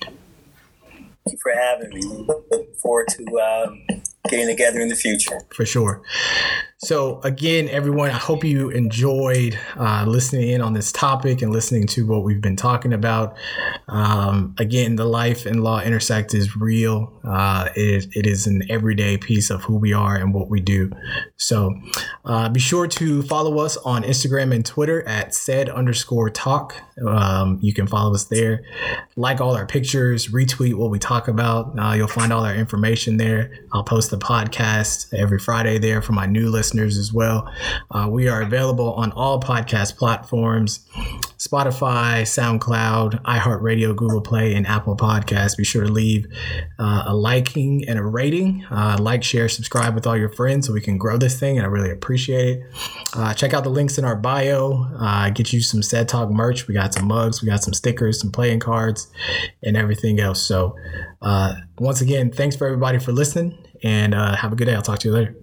Thank 0.00 0.16
you 1.26 1.38
for 1.40 1.52
having 1.52 1.90
me. 1.90 2.02
Look 2.50 2.76
forward 2.78 3.06
to 3.10 3.24
um, 3.40 3.80
getting 4.28 4.48
together 4.48 4.80
in 4.80 4.88
the 4.88 4.96
future. 4.96 5.38
For 5.54 5.64
sure. 5.64 6.02
So, 6.84 7.20
again, 7.22 7.68
everyone, 7.68 8.10
I 8.10 8.18
hope 8.18 8.42
you 8.42 8.70
enjoyed 8.70 9.56
uh, 9.76 10.04
listening 10.04 10.48
in 10.48 10.60
on 10.60 10.72
this 10.72 10.90
topic 10.90 11.40
and 11.40 11.52
listening 11.52 11.86
to 11.88 12.04
what 12.04 12.24
we've 12.24 12.40
been 12.40 12.56
talking 12.56 12.92
about. 12.92 13.36
Um, 13.86 14.56
again, 14.58 14.96
the 14.96 15.04
life 15.04 15.46
and 15.46 15.62
law 15.62 15.80
intersect 15.80 16.34
is 16.34 16.56
real. 16.56 17.20
Uh, 17.22 17.68
it, 17.76 18.08
it 18.16 18.26
is 18.26 18.48
an 18.48 18.62
everyday 18.68 19.16
piece 19.16 19.48
of 19.48 19.62
who 19.62 19.76
we 19.76 19.92
are 19.92 20.16
and 20.16 20.34
what 20.34 20.50
we 20.50 20.58
do. 20.58 20.90
So, 21.36 21.72
uh, 22.24 22.48
be 22.48 22.58
sure 22.58 22.88
to 22.88 23.22
follow 23.22 23.60
us 23.60 23.76
on 23.76 24.02
Instagram 24.02 24.52
and 24.52 24.66
Twitter 24.66 25.06
at 25.06 25.36
said 25.36 25.68
underscore 25.68 26.30
talk. 26.30 26.74
Um, 27.06 27.60
you 27.62 27.72
can 27.72 27.86
follow 27.86 28.12
us 28.12 28.24
there. 28.24 28.64
Like 29.14 29.40
all 29.40 29.54
our 29.54 29.66
pictures, 29.66 30.32
retweet 30.32 30.74
what 30.74 30.90
we 30.90 30.98
talk 30.98 31.28
about. 31.28 31.78
Uh, 31.78 31.92
you'll 31.92 32.08
find 32.08 32.32
all 32.32 32.44
our 32.44 32.56
information 32.56 33.18
there. 33.18 33.52
I'll 33.70 33.84
post 33.84 34.10
the 34.10 34.18
podcast 34.18 35.14
every 35.14 35.38
Friday 35.38 35.78
there 35.78 36.02
for 36.02 36.10
my 36.10 36.26
new 36.26 36.50
listeners 36.50 36.71
listeners 36.72 36.96
as 36.96 37.12
well. 37.12 37.52
Uh, 37.90 38.08
we 38.10 38.28
are 38.28 38.40
available 38.40 38.94
on 38.94 39.12
all 39.12 39.40
podcast 39.40 39.96
platforms 39.96 40.86
Spotify, 41.38 42.22
SoundCloud, 42.22 43.20
iHeartRadio, 43.24 43.96
Google 43.96 44.20
Play, 44.20 44.54
and 44.54 44.64
Apple 44.64 44.96
Podcasts. 44.96 45.56
Be 45.56 45.64
sure 45.64 45.84
to 45.84 45.90
leave 45.90 46.26
uh, 46.78 47.04
a 47.06 47.14
liking 47.14 47.84
and 47.88 47.98
a 47.98 48.02
rating. 48.02 48.64
Uh, 48.70 48.96
like, 49.00 49.24
share, 49.24 49.48
subscribe 49.48 49.96
with 49.96 50.06
all 50.06 50.16
your 50.16 50.28
friends 50.28 50.68
so 50.68 50.72
we 50.72 50.80
can 50.80 50.98
grow 50.98 51.18
this 51.18 51.40
thing, 51.40 51.58
and 51.58 51.66
I 51.66 51.68
really 51.68 51.90
appreciate 51.90 52.58
it. 52.58 52.62
Uh, 53.14 53.34
check 53.34 53.54
out 53.54 53.64
the 53.64 53.70
links 53.70 53.98
in 53.98 54.04
our 54.04 54.14
bio. 54.14 54.86
Uh, 54.96 55.30
get 55.30 55.52
you 55.52 55.60
some 55.60 55.82
Said 55.82 56.08
Talk 56.08 56.30
merch. 56.30 56.68
We 56.68 56.74
got 56.74 56.94
some 56.94 57.08
mugs, 57.08 57.42
we 57.42 57.48
got 57.48 57.64
some 57.64 57.74
stickers, 57.74 58.20
some 58.20 58.30
playing 58.30 58.60
cards, 58.60 59.10
and 59.64 59.76
everything 59.76 60.20
else. 60.20 60.40
So, 60.40 60.76
uh, 61.22 61.54
once 61.78 62.00
again, 62.00 62.30
thanks 62.30 62.54
for 62.54 62.66
everybody 62.68 63.00
for 63.00 63.10
listening, 63.10 63.58
and 63.82 64.14
uh, 64.14 64.36
have 64.36 64.52
a 64.52 64.56
good 64.56 64.66
day. 64.66 64.76
I'll 64.76 64.82
talk 64.82 65.00
to 65.00 65.08
you 65.08 65.14
later. 65.14 65.34